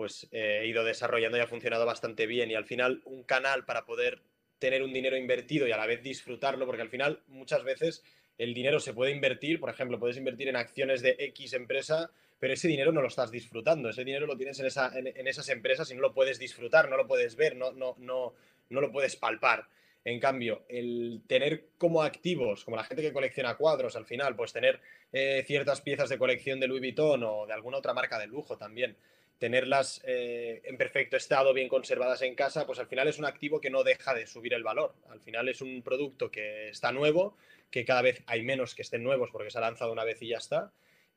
pues 0.00 0.26
eh, 0.32 0.60
he 0.62 0.66
ido 0.66 0.82
desarrollando 0.82 1.36
y 1.36 1.42
ha 1.42 1.46
funcionado 1.46 1.84
bastante 1.84 2.26
bien. 2.26 2.50
Y 2.50 2.54
al 2.54 2.64
final 2.64 3.02
un 3.04 3.22
canal 3.22 3.66
para 3.66 3.84
poder 3.84 4.22
tener 4.58 4.82
un 4.82 4.94
dinero 4.94 5.14
invertido 5.14 5.68
y 5.68 5.72
a 5.72 5.76
la 5.76 5.84
vez 5.84 6.02
disfrutarlo, 6.02 6.64
porque 6.64 6.80
al 6.80 6.88
final 6.88 7.20
muchas 7.26 7.64
veces 7.64 8.02
el 8.38 8.54
dinero 8.54 8.80
se 8.80 8.94
puede 8.94 9.12
invertir, 9.12 9.60
por 9.60 9.68
ejemplo, 9.68 9.98
puedes 9.98 10.16
invertir 10.16 10.48
en 10.48 10.56
acciones 10.56 11.02
de 11.02 11.16
X 11.18 11.52
empresa, 11.52 12.10
pero 12.38 12.54
ese 12.54 12.66
dinero 12.66 12.92
no 12.92 13.02
lo 13.02 13.08
estás 13.08 13.30
disfrutando, 13.30 13.90
ese 13.90 14.02
dinero 14.02 14.26
lo 14.26 14.38
tienes 14.38 14.58
en, 14.60 14.66
esa, 14.68 14.90
en, 14.98 15.26
esas 15.28 15.50
empresas 15.50 15.90
y 15.90 15.94
no 15.94 16.00
lo 16.00 16.14
puedes 16.14 16.38
disfrutar, 16.38 16.88
no 16.88 16.96
lo 16.96 17.06
puedes 17.06 17.36
ver, 17.36 17.54
no, 17.54 17.72
no, 17.72 17.94
no, 17.98 18.32
no 18.70 18.80
lo 18.80 18.90
puedes 18.90 19.16
palpar. 19.16 19.68
En 20.02 20.18
cambio, 20.18 20.64
el 20.70 21.20
tener 21.26 21.66
como 21.76 22.02
activos, 22.02 22.64
como 22.64 22.78
la 22.78 22.84
gente 22.84 23.02
que 23.02 23.12
colecciona 23.12 23.58
cuadros 23.58 23.96
al 23.96 24.06
final, 24.06 24.34
pues 24.34 24.54
tener 24.54 24.80
eh, 25.12 25.44
ciertas 25.46 25.82
piezas 25.82 26.08
de 26.08 26.16
colección 26.16 26.58
de 26.58 26.68
Louis 26.68 26.80
Vuitton 26.80 27.22
o 27.22 27.46
de 27.46 27.52
alguna 27.52 27.76
otra 27.76 27.92
marca 27.92 28.18
de 28.18 28.28
lujo 28.28 28.56
también, 28.56 28.96
tenerlas 29.40 30.02
eh, 30.04 30.60
en 30.64 30.76
perfecto 30.76 31.16
estado, 31.16 31.54
bien 31.54 31.66
conservadas 31.66 32.20
en 32.20 32.34
casa, 32.34 32.66
pues 32.66 32.78
al 32.78 32.86
final 32.86 33.08
es 33.08 33.18
un 33.18 33.24
activo 33.24 33.58
que 33.58 33.70
no 33.70 33.82
deja 33.82 34.14
de 34.14 34.26
subir 34.26 34.52
el 34.52 34.62
valor. 34.62 34.94
Al 35.08 35.20
final 35.22 35.48
es 35.48 35.62
un 35.62 35.82
producto 35.82 36.30
que 36.30 36.68
está 36.68 36.92
nuevo, 36.92 37.38
que 37.70 37.86
cada 37.86 38.02
vez 38.02 38.22
hay 38.26 38.42
menos 38.42 38.74
que 38.74 38.82
estén 38.82 39.02
nuevos 39.02 39.30
porque 39.32 39.50
se 39.50 39.56
ha 39.56 39.62
lanzado 39.62 39.92
una 39.92 40.04
vez 40.04 40.20
y 40.20 40.28
ya 40.28 40.36
está. 40.36 40.72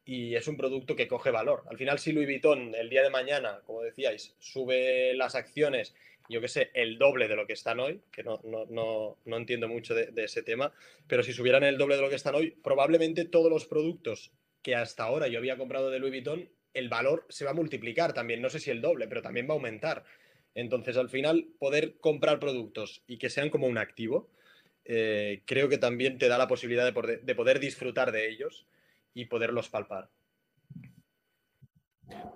Y 0.05 0.35
es 0.35 0.47
un 0.47 0.55
producto 0.55 0.95
que 0.95 1.07
coge 1.07 1.31
valor. 1.31 1.63
Al 1.69 1.77
final, 1.77 1.99
si 1.99 2.13
Louis 2.13 2.27
Vuitton 2.27 2.73
el 2.75 2.89
día 2.89 3.03
de 3.03 3.09
mañana, 3.09 3.59
como 3.65 3.81
decíais, 3.81 4.35
sube 4.39 5.13
las 5.15 5.35
acciones, 5.35 5.93
yo 6.29 6.39
que 6.39 6.47
sé, 6.47 6.71
el 6.73 6.97
doble 6.97 7.27
de 7.27 7.35
lo 7.35 7.45
que 7.45 7.53
están 7.53 7.81
hoy, 7.81 8.01
que 8.09 8.23
no, 8.23 8.39
no, 8.45 9.17
no, 9.25 9.37
entiendo 9.37 9.67
mucho 9.67 9.93
de 9.93 10.23
ese 10.23 10.43
tema, 10.43 10.71
pero 11.07 11.23
si 11.23 11.33
subieran 11.33 11.63
el 11.63 11.77
doble 11.77 11.97
de 11.97 12.01
lo 12.01 12.09
que 12.09 12.15
están 12.15 12.35
hoy, 12.35 12.51
probablemente 12.51 13.25
todos 13.25 13.51
los 13.51 13.65
productos 13.65 14.31
que 14.61 14.75
hasta 14.75 15.03
ahora 15.03 15.27
yo 15.27 15.39
había 15.39 15.57
comprado 15.57 15.91
de 15.91 15.99
Louis 15.99 16.13
Vuitton 16.13 16.49
el 16.73 16.89
valor 16.89 17.25
se 17.29 17.45
va 17.45 17.51
a 17.51 17.55
multiplicar 17.55 18.13
también, 18.13 18.41
no 18.41 18.49
sé 18.49 18.59
si 18.59 18.71
el 18.71 18.81
doble, 18.81 19.07
pero 19.07 19.21
también 19.21 19.47
va 19.47 19.51
a 19.51 19.55
aumentar. 19.55 20.03
Entonces, 20.55 20.97
al 20.97 21.09
final, 21.09 21.47
poder 21.59 21.97
comprar 21.99 22.39
productos 22.39 23.03
y 23.07 23.17
que 23.17 23.29
sean 23.29 23.49
como 23.49 23.67
un 23.67 23.77
activo, 23.77 24.29
eh, 24.85 25.43
creo 25.45 25.69
que 25.69 25.77
también 25.77 26.17
te 26.17 26.27
da 26.27 26.37
la 26.37 26.47
posibilidad 26.47 26.85
de 26.85 27.35
poder, 27.35 27.59
disfrutar 27.59 28.11
de 28.11 28.29
ellos 28.29 28.67
y 29.13 29.25
poderlos 29.25 29.69
palpar. 29.69 30.09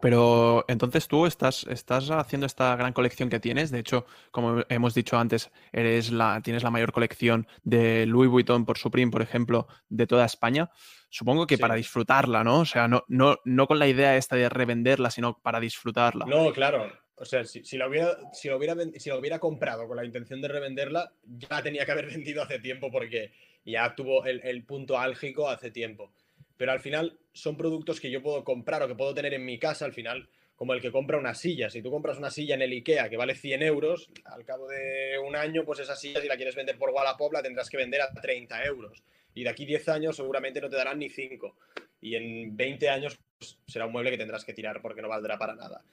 Pero 0.02 0.64
entonces 0.68 1.08
tú 1.08 1.26
estás, 1.26 1.66
estás 1.70 2.10
haciendo 2.12 2.46
esta 2.46 2.76
gran 2.76 2.94
colección 2.94 3.30
que 3.30 3.40
tienes. 3.40 3.72
De 3.72 3.80
hecho, 3.80 4.06
como 4.32 4.64
hemos 4.70 4.94
dicho 4.94 5.18
antes, 5.18 5.52
eres 5.72 6.12
la, 6.12 6.42
tienes 6.42 6.64
la 6.64 6.70
mayor 6.70 6.92
colección 6.92 7.48
de 7.64 8.06
Louis 8.06 8.30
Vuitton 8.30 8.66
por 8.66 8.78
Supreme, 8.78 9.12
por 9.12 9.22
ejemplo, 9.22 9.68
de 9.90 10.06
toda 10.06 10.26
España. 10.26 10.70
Supongo 11.10 11.48
que 11.48 11.58
para 11.58 11.76
disfrutarla, 11.76 12.44
¿no? 12.44 12.60
O 12.60 12.66
sea, 12.66 12.88
no, 12.88 13.06
no, 13.08 13.38
no 13.44 13.68
con 13.68 13.80
la 13.80 13.88
idea 13.88 14.18
esta 14.18 14.36
de 14.36 14.50
revenderla, 14.50 15.10
sino 15.10 15.40
para 15.40 15.60
disfrutarla. 15.60 16.26
No, 16.26 16.52
claro. 16.52 16.92
O 17.20 17.26
sea, 17.26 17.44
si, 17.46 17.64
si, 17.64 17.78
la 17.78 17.88
hubiera, 17.88 18.16
si, 18.32 18.50
hubiera, 18.52 18.76
si 18.98 19.12
hubiera 19.12 19.40
comprado 19.40 19.88
con 19.88 19.98
la 19.98 20.06
intención 20.06 20.40
de 20.40 20.50
revenderla, 20.50 21.12
ya 21.24 21.64
tenía 21.64 21.84
que 21.86 21.92
haber 21.92 22.06
vendido 22.14 22.44
hace 22.44 22.60
tiempo 22.60 22.92
porque 22.92 23.32
ya 23.66 23.96
tuvo 23.96 24.26
el, 24.26 24.64
punto 24.66 24.98
álgico 24.98 25.50
hace 25.50 25.72
tiempo. 25.72 26.12
Pero 26.58 26.72
al 26.72 26.80
final 26.80 27.18
son 27.32 27.56
productos 27.56 28.00
que 28.00 28.12
yo 28.12 28.22
puedo 28.22 28.44
comprar 28.44 28.82
o 28.84 28.88
que 28.88 28.96
puedo 28.96 29.14
tener 29.14 29.34
en 29.34 29.46
mi 29.46 29.60
casa 29.60 29.86
al 29.86 29.94
final, 29.94 30.28
como 30.56 30.74
el 30.74 30.82
que 30.82 30.92
compra 30.92 31.18
una 31.18 31.36
silla. 31.36 31.70
Si 31.70 31.82
tú 31.82 31.92
compras 31.92 32.18
una 32.18 32.32
silla 32.32 32.56
en 32.56 32.64
el 32.64 32.72
IKEA 32.72 33.10
que 33.10 33.18
vale 33.18 33.36
100 33.36 33.62
euros, 33.62 34.10
al 34.26 34.44
cabo 34.44 34.68
de 34.68 35.20
un 35.20 35.36
año, 35.36 35.64
pues 35.64 35.80
esa 35.80 35.96
silla, 35.96 36.20
si 36.20 36.28
la 36.28 36.36
quieres 36.36 36.56
vender 36.56 36.78
por 36.78 36.90
Wallapop, 36.90 37.32
la 37.32 37.44
tendrás 37.44 37.70
que 37.70 37.78
vender 37.78 38.02
a 38.02 38.12
30 38.12 38.66
euros. 38.66 39.04
Y 39.36 39.44
de 39.44 39.50
aquí 39.50 39.66
10 39.66 39.88
años 39.90 40.16
seguramente 40.16 40.60
no 40.60 40.70
te 40.70 40.78
darán 40.78 40.98
ni 40.98 41.10
5. 41.10 41.56
Y 42.02 42.16
en 42.16 42.58
20 42.58 42.90
años 42.90 43.20
pues, 43.38 43.60
será 43.68 43.86
un 43.86 43.92
mueble 43.92 44.10
que 44.10 44.18
tendrás 44.18 44.44
que 44.44 44.54
tirar 44.54 44.82
porque 44.82 45.02
no 45.02 45.10
valdrá 45.10 45.38
para 45.38 45.54
nada. 45.54 45.84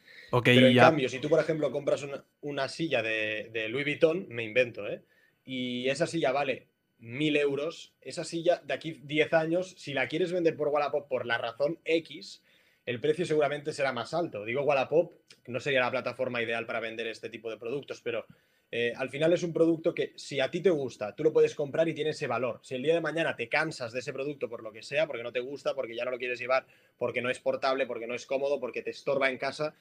Pero 0.43 0.67
en 0.67 0.77
cambio, 0.77 1.09
si 1.11 1.19
tú, 1.19 1.29
por 1.29 1.41
ejemplo, 1.41 1.71
compras 1.71 2.07
una, 2.41 2.69
silla 2.69 3.03
de, 3.03 3.51
de 3.53 3.69
Louis 3.69 3.85
Vuitton, 3.85 4.27
me 4.31 4.45
invento, 4.45 4.89
¿eh? 4.89 5.03
Y 5.45 5.91
esa 5.91 6.07
silla 6.07 6.33
vale 6.33 6.69
mil 7.05 7.37
euros, 7.37 7.95
esa 8.01 8.25
silla 8.25 8.63
de 8.65 8.73
aquí 8.73 9.01
10 9.05 9.33
años, 9.35 9.75
si 9.77 9.93
la 9.93 10.09
quieres 10.09 10.33
vender 10.33 10.57
por 10.57 10.69
Wallapop 10.69 11.07
por 11.07 11.27
la 11.27 11.37
razón 11.37 11.79
X, 11.85 12.43
el 12.87 12.99
precio 13.01 13.27
seguramente 13.27 13.73
será 13.73 13.93
más 13.93 14.15
alto. 14.15 14.45
Digo 14.45 14.63
Wallapop, 14.63 15.13
no 15.47 15.61
sería 15.61 15.81
la 15.81 15.91
plataforma 15.91 16.43
ideal 16.43 16.65
para 16.67 16.81
vender 16.81 17.07
este 17.07 17.29
tipo 17.29 17.51
de 17.51 17.59
productos, 17.59 18.01
pero 18.01 18.27
eh, 18.71 18.93
al 18.97 19.11
final 19.11 19.33
es 19.35 19.43
un 19.43 19.53
producto 19.53 19.95
que 19.95 20.15
si 20.17 20.41
a 20.41 20.51
ti 20.51 20.61
te 20.61 20.71
gusta, 20.71 21.15
tú 21.15 21.23
lo 21.23 21.33
puedes 21.33 21.55
comprar 21.55 21.87
y 21.89 21.95
tiene 21.95 22.11
ese 22.11 22.27
valor. 22.27 22.61
Si 22.63 22.75
el 22.75 22.83
día 22.83 22.95
de 22.95 23.01
mañana 23.03 23.37
te 23.37 23.49
cansas 23.49 23.93
de 23.93 24.01
ese 24.01 24.13
producto 24.13 24.49
por 24.49 24.63
lo 24.63 24.73
que 24.73 24.83
sea, 24.83 25.07
porque 25.07 25.23
no 25.23 25.33
te 25.33 25.41
gusta, 25.41 25.75
porque 25.75 25.95
ya 25.95 26.07
no 26.07 26.11
lo 26.11 26.19
quieres 26.19 26.39
llevar, 26.39 26.67
porque 26.97 27.21
no 27.21 27.29
es 27.29 27.39
portable, 27.39 27.87
porque 27.87 28.07
no 28.07 28.15
es 28.15 28.25
cómodo, 28.25 28.59
porque 28.59 28.83
te 28.83 28.91
estorba 28.91 29.29
en 29.29 29.37
casa, 29.37 29.75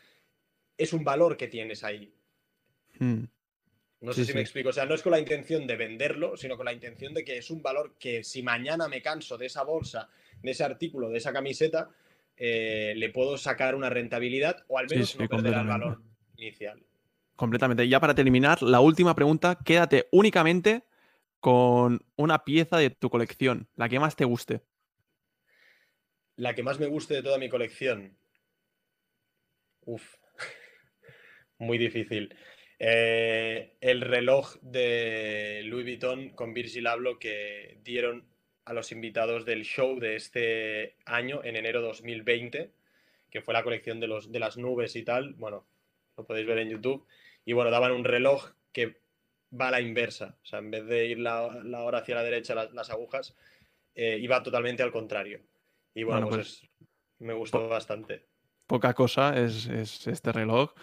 es 0.78 0.92
un 0.92 1.06
valor 1.06 1.38
que 1.38 1.48
tienes 1.48 1.86
ahí. 1.86 2.14
Hmm. 3.00 3.24
No 4.04 4.12
sé 4.12 4.26
si 4.26 4.34
me 4.34 4.42
explico. 4.42 4.70
O 4.70 4.74
sea, 4.74 4.86
no 4.86 4.96
es 4.96 5.02
con 5.02 5.14
la 5.14 5.20
intención 5.20 5.66
de 5.66 5.78
venderlo, 5.78 6.36
sino 6.36 6.58
con 6.58 6.66
la 6.66 6.74
intención 6.74 7.14
de 7.14 7.24
que 7.24 7.38
es 7.38 7.50
un 7.50 7.62
valor 7.62 7.96
que 7.98 8.22
si 8.22 8.44
mañana 8.44 8.90
me 8.90 9.02
canso 9.02 9.38
de 9.38 9.46
esa 9.46 9.64
bolsa, 9.64 10.10
de 10.42 10.52
ese 10.52 10.66
artículo, 10.66 11.10
de 11.10 11.20
esa 11.20 11.32
camiseta, 11.32 11.90
eh, 12.36 12.94
le 12.98 13.10
puedo 13.12 13.38
sacar 13.38 13.76
una 13.76 13.90
rentabilidad 13.90 14.66
o 14.68 14.78
al 14.78 14.88
menos 14.90 15.18
no 15.18 15.30
perder 15.30 15.54
el 15.54 15.68
valor 15.68 16.02
inicial. 16.36 16.84
Completamente. 17.38 17.86
Y 17.86 17.90
ya 17.90 18.02
para 18.02 18.14
terminar, 18.14 18.62
la 18.62 18.82
última 18.82 19.16
pregunta, 19.16 19.58
quédate 19.64 20.10
únicamente 20.12 20.84
con 21.40 22.06
una 22.18 22.44
pieza 22.44 22.76
de 22.78 22.90
tu 22.90 23.10
colección, 23.10 23.70
la 23.78 23.88
que 23.88 24.00
más 24.00 24.18
te 24.18 24.26
guste. 24.26 24.64
La 26.36 26.54
que 26.54 26.64
más 26.64 26.78
me 26.78 26.88
guste 26.88 27.14
de 27.14 27.24
toda 27.24 27.38
mi 27.38 27.48
colección. 27.48 28.18
Uf, 29.86 30.16
muy 31.58 31.78
difícil. 31.78 32.36
Eh, 32.80 33.76
el 33.82 34.02
reloj 34.02 34.56
de 34.62 35.62
Louis 35.66 35.86
Vuitton 35.86 36.30
con 36.30 36.54
Virgil 36.54 36.88
Abloh 36.88 37.20
que 37.20 37.78
dieron 37.84 38.26
a 38.66 38.74
los 38.74 38.92
invitados 38.92 39.46
del 39.46 39.64
show 39.64 40.00
de 40.00 40.16
este 40.16 40.96
año, 41.06 41.42
en 41.44 41.56
enero 41.56 41.82
2020, 41.82 42.72
que 43.30 43.42
fue 43.42 43.54
la 43.54 43.64
colección 43.64 44.00
de, 44.00 44.08
los, 44.08 44.32
de 44.32 44.40
las 44.40 44.58
nubes 44.58 44.96
y 44.96 45.04
tal. 45.04 45.34
Bueno, 45.34 45.66
lo 46.18 46.26
podéis 46.26 46.48
ver 46.48 46.60
en 46.60 46.70
YouTube. 46.70 47.06
Y 47.46 47.54
bueno, 47.54 47.72
daban 47.72 47.92
un 47.92 48.06
reloj 48.06 48.52
que 48.72 49.02
va 49.60 49.68
a 49.68 49.72
la 49.72 49.82
inversa. 49.82 50.38
O 50.42 50.46
sea, 50.46 50.60
en 50.60 50.72
vez 50.72 50.86
de 50.86 51.08
ir 51.08 51.20
la, 51.20 51.42
hora 51.42 52.00
hacia 52.00 52.16
la 52.16 52.24
derecha, 52.24 52.56
las, 52.56 52.90
agujas, 52.90 53.36
eh, 53.96 54.18
iba 54.22 54.42
totalmente 54.42 54.84
al 54.84 54.92
contrario. 54.92 55.42
Y 55.94 56.04
bueno, 56.04 56.30
pues, 56.30 56.62
pues 56.62 56.90
me 57.20 57.34
gustó 57.34 57.68
bastante. 57.68 58.26
Poca 58.66 58.94
cosa 58.94 59.38
es, 59.38 59.68
es 59.68 60.08
este 60.08 60.32
reloj, 60.32 60.74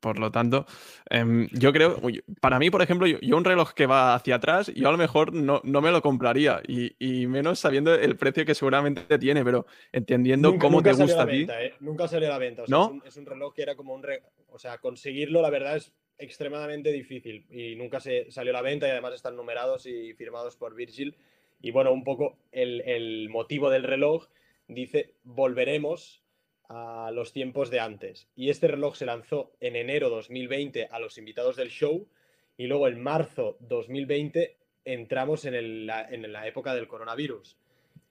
por 0.00 0.18
lo 0.18 0.30
tanto, 0.30 0.66
em, 1.10 1.48
yo 1.52 1.72
creo, 1.72 2.00
para 2.40 2.58
mí, 2.58 2.70
por 2.70 2.82
ejemplo, 2.82 3.06
yo, 3.06 3.36
un 3.36 3.44
reloj 3.44 3.72
que 3.72 3.86
va 3.86 4.14
hacia 4.14 4.36
atrás, 4.36 4.72
yo 4.74 4.88
a 4.88 4.92
lo 4.92 4.98
mejor 4.98 5.32
no, 5.32 5.60
no 5.64 5.80
me 5.80 5.90
lo 5.90 6.02
compraría, 6.02 6.60
y, 6.66 7.26
menos 7.26 7.58
sabiendo 7.58 7.94
el 7.94 8.16
precio 8.16 8.44
que 8.44 8.54
seguramente 8.54 9.18
tiene, 9.18 9.44
pero 9.44 9.66
entendiendo 9.92 10.58
cómo 10.58 10.82
te 10.82 10.92
gusta 10.92 11.22
a 11.22 11.26
ti. 11.26 11.46
¿eh? 11.50 11.74
Nunca 11.80 12.08
salió 12.08 12.28
a 12.28 12.32
la 12.32 12.38
venta, 12.38 12.64
¿No? 12.68 13.00
es, 13.04 13.16
un, 13.16 13.26
reloj 13.26 13.54
que 13.54 13.62
era 13.62 13.74
como 13.76 13.94
un... 13.94 14.04
O 14.48 14.58
sea, 14.58 14.78
conseguirlo, 14.78 15.42
la 15.42 15.50
verdad, 15.50 15.76
es 15.76 15.92
extremadamente 16.18 16.90
difícil, 16.92 17.46
y 17.50 17.76
nunca 17.76 18.00
se 18.00 18.30
salió 18.30 18.52
a 18.52 18.54
la 18.54 18.62
venta, 18.62 18.86
y 18.86 18.90
además 18.90 19.14
están 19.14 19.36
numerados 19.36 19.86
y 19.86 20.14
firmados 20.14 20.56
por 20.56 20.74
Virgil. 20.74 21.16
Y 21.60 21.70
bueno, 21.70 21.92
un 21.92 22.04
poco 22.04 22.38
el, 22.52 22.80
el 22.82 23.28
motivo 23.28 23.68
del 23.70 23.82
reloj 23.82 24.26
dice, 24.68 25.14
volveremos 25.24 26.22
a 26.68 27.10
los 27.12 27.32
tiempos 27.32 27.70
de 27.70 27.80
antes. 27.80 28.28
Y 28.36 28.50
este 28.50 28.68
reloj 28.68 28.96
se 28.96 29.06
lanzó 29.06 29.52
en 29.60 29.76
enero 29.76 30.10
2020 30.10 30.88
a 30.90 30.98
los 30.98 31.18
invitados 31.18 31.56
del 31.56 31.70
show 31.70 32.06
y 32.56 32.66
luego 32.66 32.88
en 32.88 33.02
marzo 33.02 33.56
2020 33.60 34.56
entramos 34.84 35.44
en, 35.44 35.86
la, 35.86 36.46
época 36.46 36.74
del 36.74 36.88
coronavirus. 36.88 37.56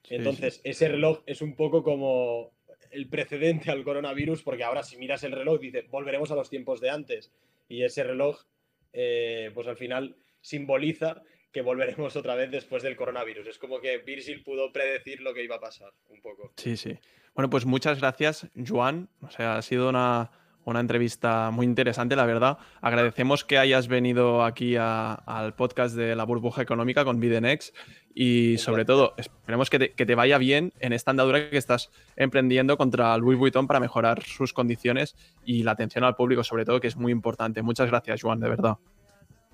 Entonces, 0.10 0.62
ese 0.64 0.88
reloj 0.88 1.22
es 1.26 1.41
un 1.41 1.55
poco 1.55 1.84
como 1.84 2.51
el 2.91 3.10
precedente 3.10 3.72
al 3.72 3.84
coronavirus, 3.84 4.43
porque 4.43 4.64
ahora 4.64 4.84
si 4.84 4.97
miras 4.97 5.24
el 5.24 5.34
reloj, 5.34 5.60
dice, 5.60 5.86
volveremos 5.89 6.32
a 6.32 6.36
los 6.36 6.49
tiempos 6.49 6.80
de 6.80 6.89
antes. 6.89 7.32
Y 7.68 7.84
ese 7.84 8.03
reloj, 8.03 8.45
eh, 8.93 9.51
pues 9.53 9.68
al 9.68 9.76
final 9.76 10.16
simboliza 10.41 11.22
que 11.51 11.62
volveremos 11.62 12.16
otra 12.16 12.36
vez 12.36 12.51
después 12.51 12.84
del 12.84 12.95
coronavirus. 12.95 13.47
Es 13.47 13.58
como 13.58 13.82
que 13.82 13.97
Virgil 13.97 14.43
pudo 14.43 14.72
predecir 14.72 15.22
lo 15.22 15.34
que 15.34 15.43
iba 15.43 15.55
a 15.55 15.60
pasar, 15.60 15.91
un 16.10 16.22
poco. 16.22 16.53
Sí, 16.55 16.78
sí. 16.78 16.97
Bueno, 17.38 17.51
pues 17.51 17.67
muchas 17.67 17.99
gracias, 17.99 18.47
Juan. 18.67 19.09
O 19.21 19.29
sea, 19.29 19.57
ha 19.57 19.61
sido 19.61 19.89
una, 19.89 20.31
entrevista 20.65 21.51
muy 21.51 21.67
interesante, 21.67 22.15
la 22.15 22.25
verdad. 22.25 22.57
Agradecemos 22.81 23.45
que 23.45 23.59
hayas 23.59 23.88
venido 23.88 24.43
aquí 24.43 24.75
al 24.75 25.53
podcast 25.53 25.95
de 25.95 26.15
la 26.15 26.23
burbuja 26.23 26.63
económica 26.63 27.05
con 27.05 27.19
Bidenex 27.19 27.73
y 28.15 28.57
sobre 28.57 28.85
todo 28.85 29.13
esperemos 29.17 29.69
que 29.69 29.77
te, 29.77 30.15
vaya 30.15 30.39
bien 30.39 30.73
en 30.79 30.93
esta 30.93 31.11
andadura 31.11 31.47
que 31.51 31.57
estás 31.57 31.91
emprendiendo 32.15 32.75
contra 32.75 33.15
Louis 33.19 33.38
Vuitton 33.38 33.67
para 33.67 33.79
mejorar 33.79 34.23
sus 34.23 34.51
condiciones 34.51 35.15
y 35.45 35.61
la 35.61 35.73
atención 35.73 36.05
al 36.05 36.15
público 36.15 36.43
sobre 36.43 36.65
todo, 36.65 36.81
que 36.81 36.88
es 36.88 36.97
muy 36.97 37.11
importante. 37.11 37.61
Muchas 37.61 37.88
gracias, 37.88 38.19
Juan, 38.23 38.39
de 38.39 38.49
verdad. 38.49 38.77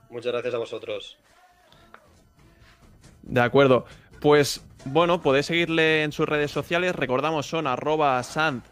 Muchas 0.09 0.31
gracias 0.31 0.53
a 0.53 0.57
vosotros. 0.57 1.17
De 3.23 3.41
acuerdo. 3.41 3.85
Pues 4.23 4.63
bueno, 4.85 5.21
podéis 5.21 5.47
seguirle 5.47 6.03
en 6.03 6.13
sus 6.13 6.25
redes 6.25 6.49
sociales. 6.49 6.95
Recordamos, 6.95 7.45
son 7.45 7.67
arroba 7.67 8.23
sans, 8.23 8.63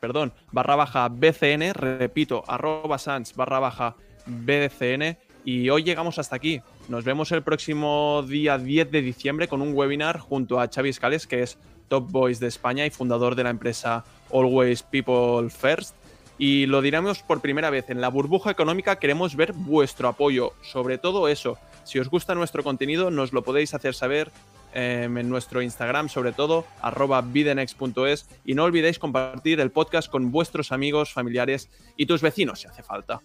perdón, 0.00 0.32
barra 0.50 0.76
baja 0.76 1.10
BCN. 1.10 1.74
Repito, 1.74 2.42
arroba 2.48 2.96
sans 2.96 3.36
barra 3.36 3.58
baja 3.58 3.96
BCN. 4.24 5.18
Y 5.44 5.68
hoy 5.68 5.82
llegamos 5.82 6.18
hasta 6.18 6.36
aquí. 6.36 6.62
Nos 6.88 7.04
vemos 7.04 7.30
el 7.32 7.42
próximo 7.42 8.24
día 8.26 8.56
10 8.56 8.90
de 8.90 9.02
diciembre 9.02 9.46
con 9.46 9.60
un 9.60 9.74
webinar 9.74 10.20
junto 10.20 10.58
a 10.58 10.68
Xavi 10.68 10.90
Scales, 10.94 11.26
que 11.26 11.42
es 11.42 11.58
Top 11.88 12.10
Voice 12.10 12.40
de 12.40 12.48
España 12.48 12.86
y 12.86 12.90
fundador 12.90 13.34
de 13.34 13.44
la 13.44 13.50
empresa 13.50 14.06
Always 14.32 14.82
People 14.84 15.50
First. 15.50 15.94
Y 16.38 16.64
lo 16.64 16.80
diremos 16.80 17.22
por 17.22 17.42
primera 17.42 17.68
vez, 17.68 17.90
en 17.90 18.00
la 18.00 18.08
burbuja 18.08 18.50
económica 18.50 18.96
queremos 18.96 19.36
ver 19.36 19.52
vuestro 19.52 20.08
apoyo, 20.08 20.54
sobre 20.62 20.96
todo 20.96 21.28
eso. 21.28 21.58
Si 21.84 21.98
os 21.98 22.08
gusta 22.08 22.34
nuestro 22.34 22.62
contenido, 22.62 23.10
nos 23.10 23.34
lo 23.34 23.42
podéis 23.42 23.74
hacer 23.74 23.92
saber 23.92 24.30
Em, 24.74 25.16
en 25.16 25.28
nuestro 25.30 25.62
Instagram, 25.62 26.08
sobre 26.08 26.32
todo, 26.32 26.66
arroba 26.82 27.22
videnex.es. 27.22 28.28
Y 28.44 28.54
no 28.54 28.64
olvidéis 28.64 28.98
compartir 28.98 29.60
el 29.60 29.70
podcast 29.70 30.10
con 30.10 30.30
vuestros 30.30 30.72
amigos, 30.72 31.12
familiares 31.12 31.70
y 31.96 32.06
tus 32.06 32.20
vecinos 32.20 32.60
si 32.60 32.68
hace 32.68 32.82
falta. 32.82 33.20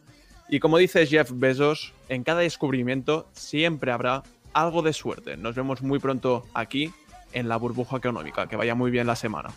Y 0.50 0.60
como 0.60 0.78
dice 0.78 1.06
Jeff 1.06 1.32
Bezos, 1.34 1.94
en 2.10 2.24
cada 2.24 2.42
descubrimiento 2.42 3.28
siempre 3.34 3.92
habrá 3.92 4.24
algo 4.54 4.82
de 4.82 4.94
suerte. 4.94 5.36
Nos 5.36 5.56
vemos 5.56 5.82
muy 5.82 6.00
pronto 6.00 6.46
aquí 6.54 6.92
en 7.34 7.50
la 7.50 7.58
burbuja 7.58 7.98
económica. 7.98 8.48
Que 8.48 8.56
vaya 8.56 8.76
muy 8.76 8.92
bien 8.92 9.08
la 9.08 9.16
semana. 9.16 9.50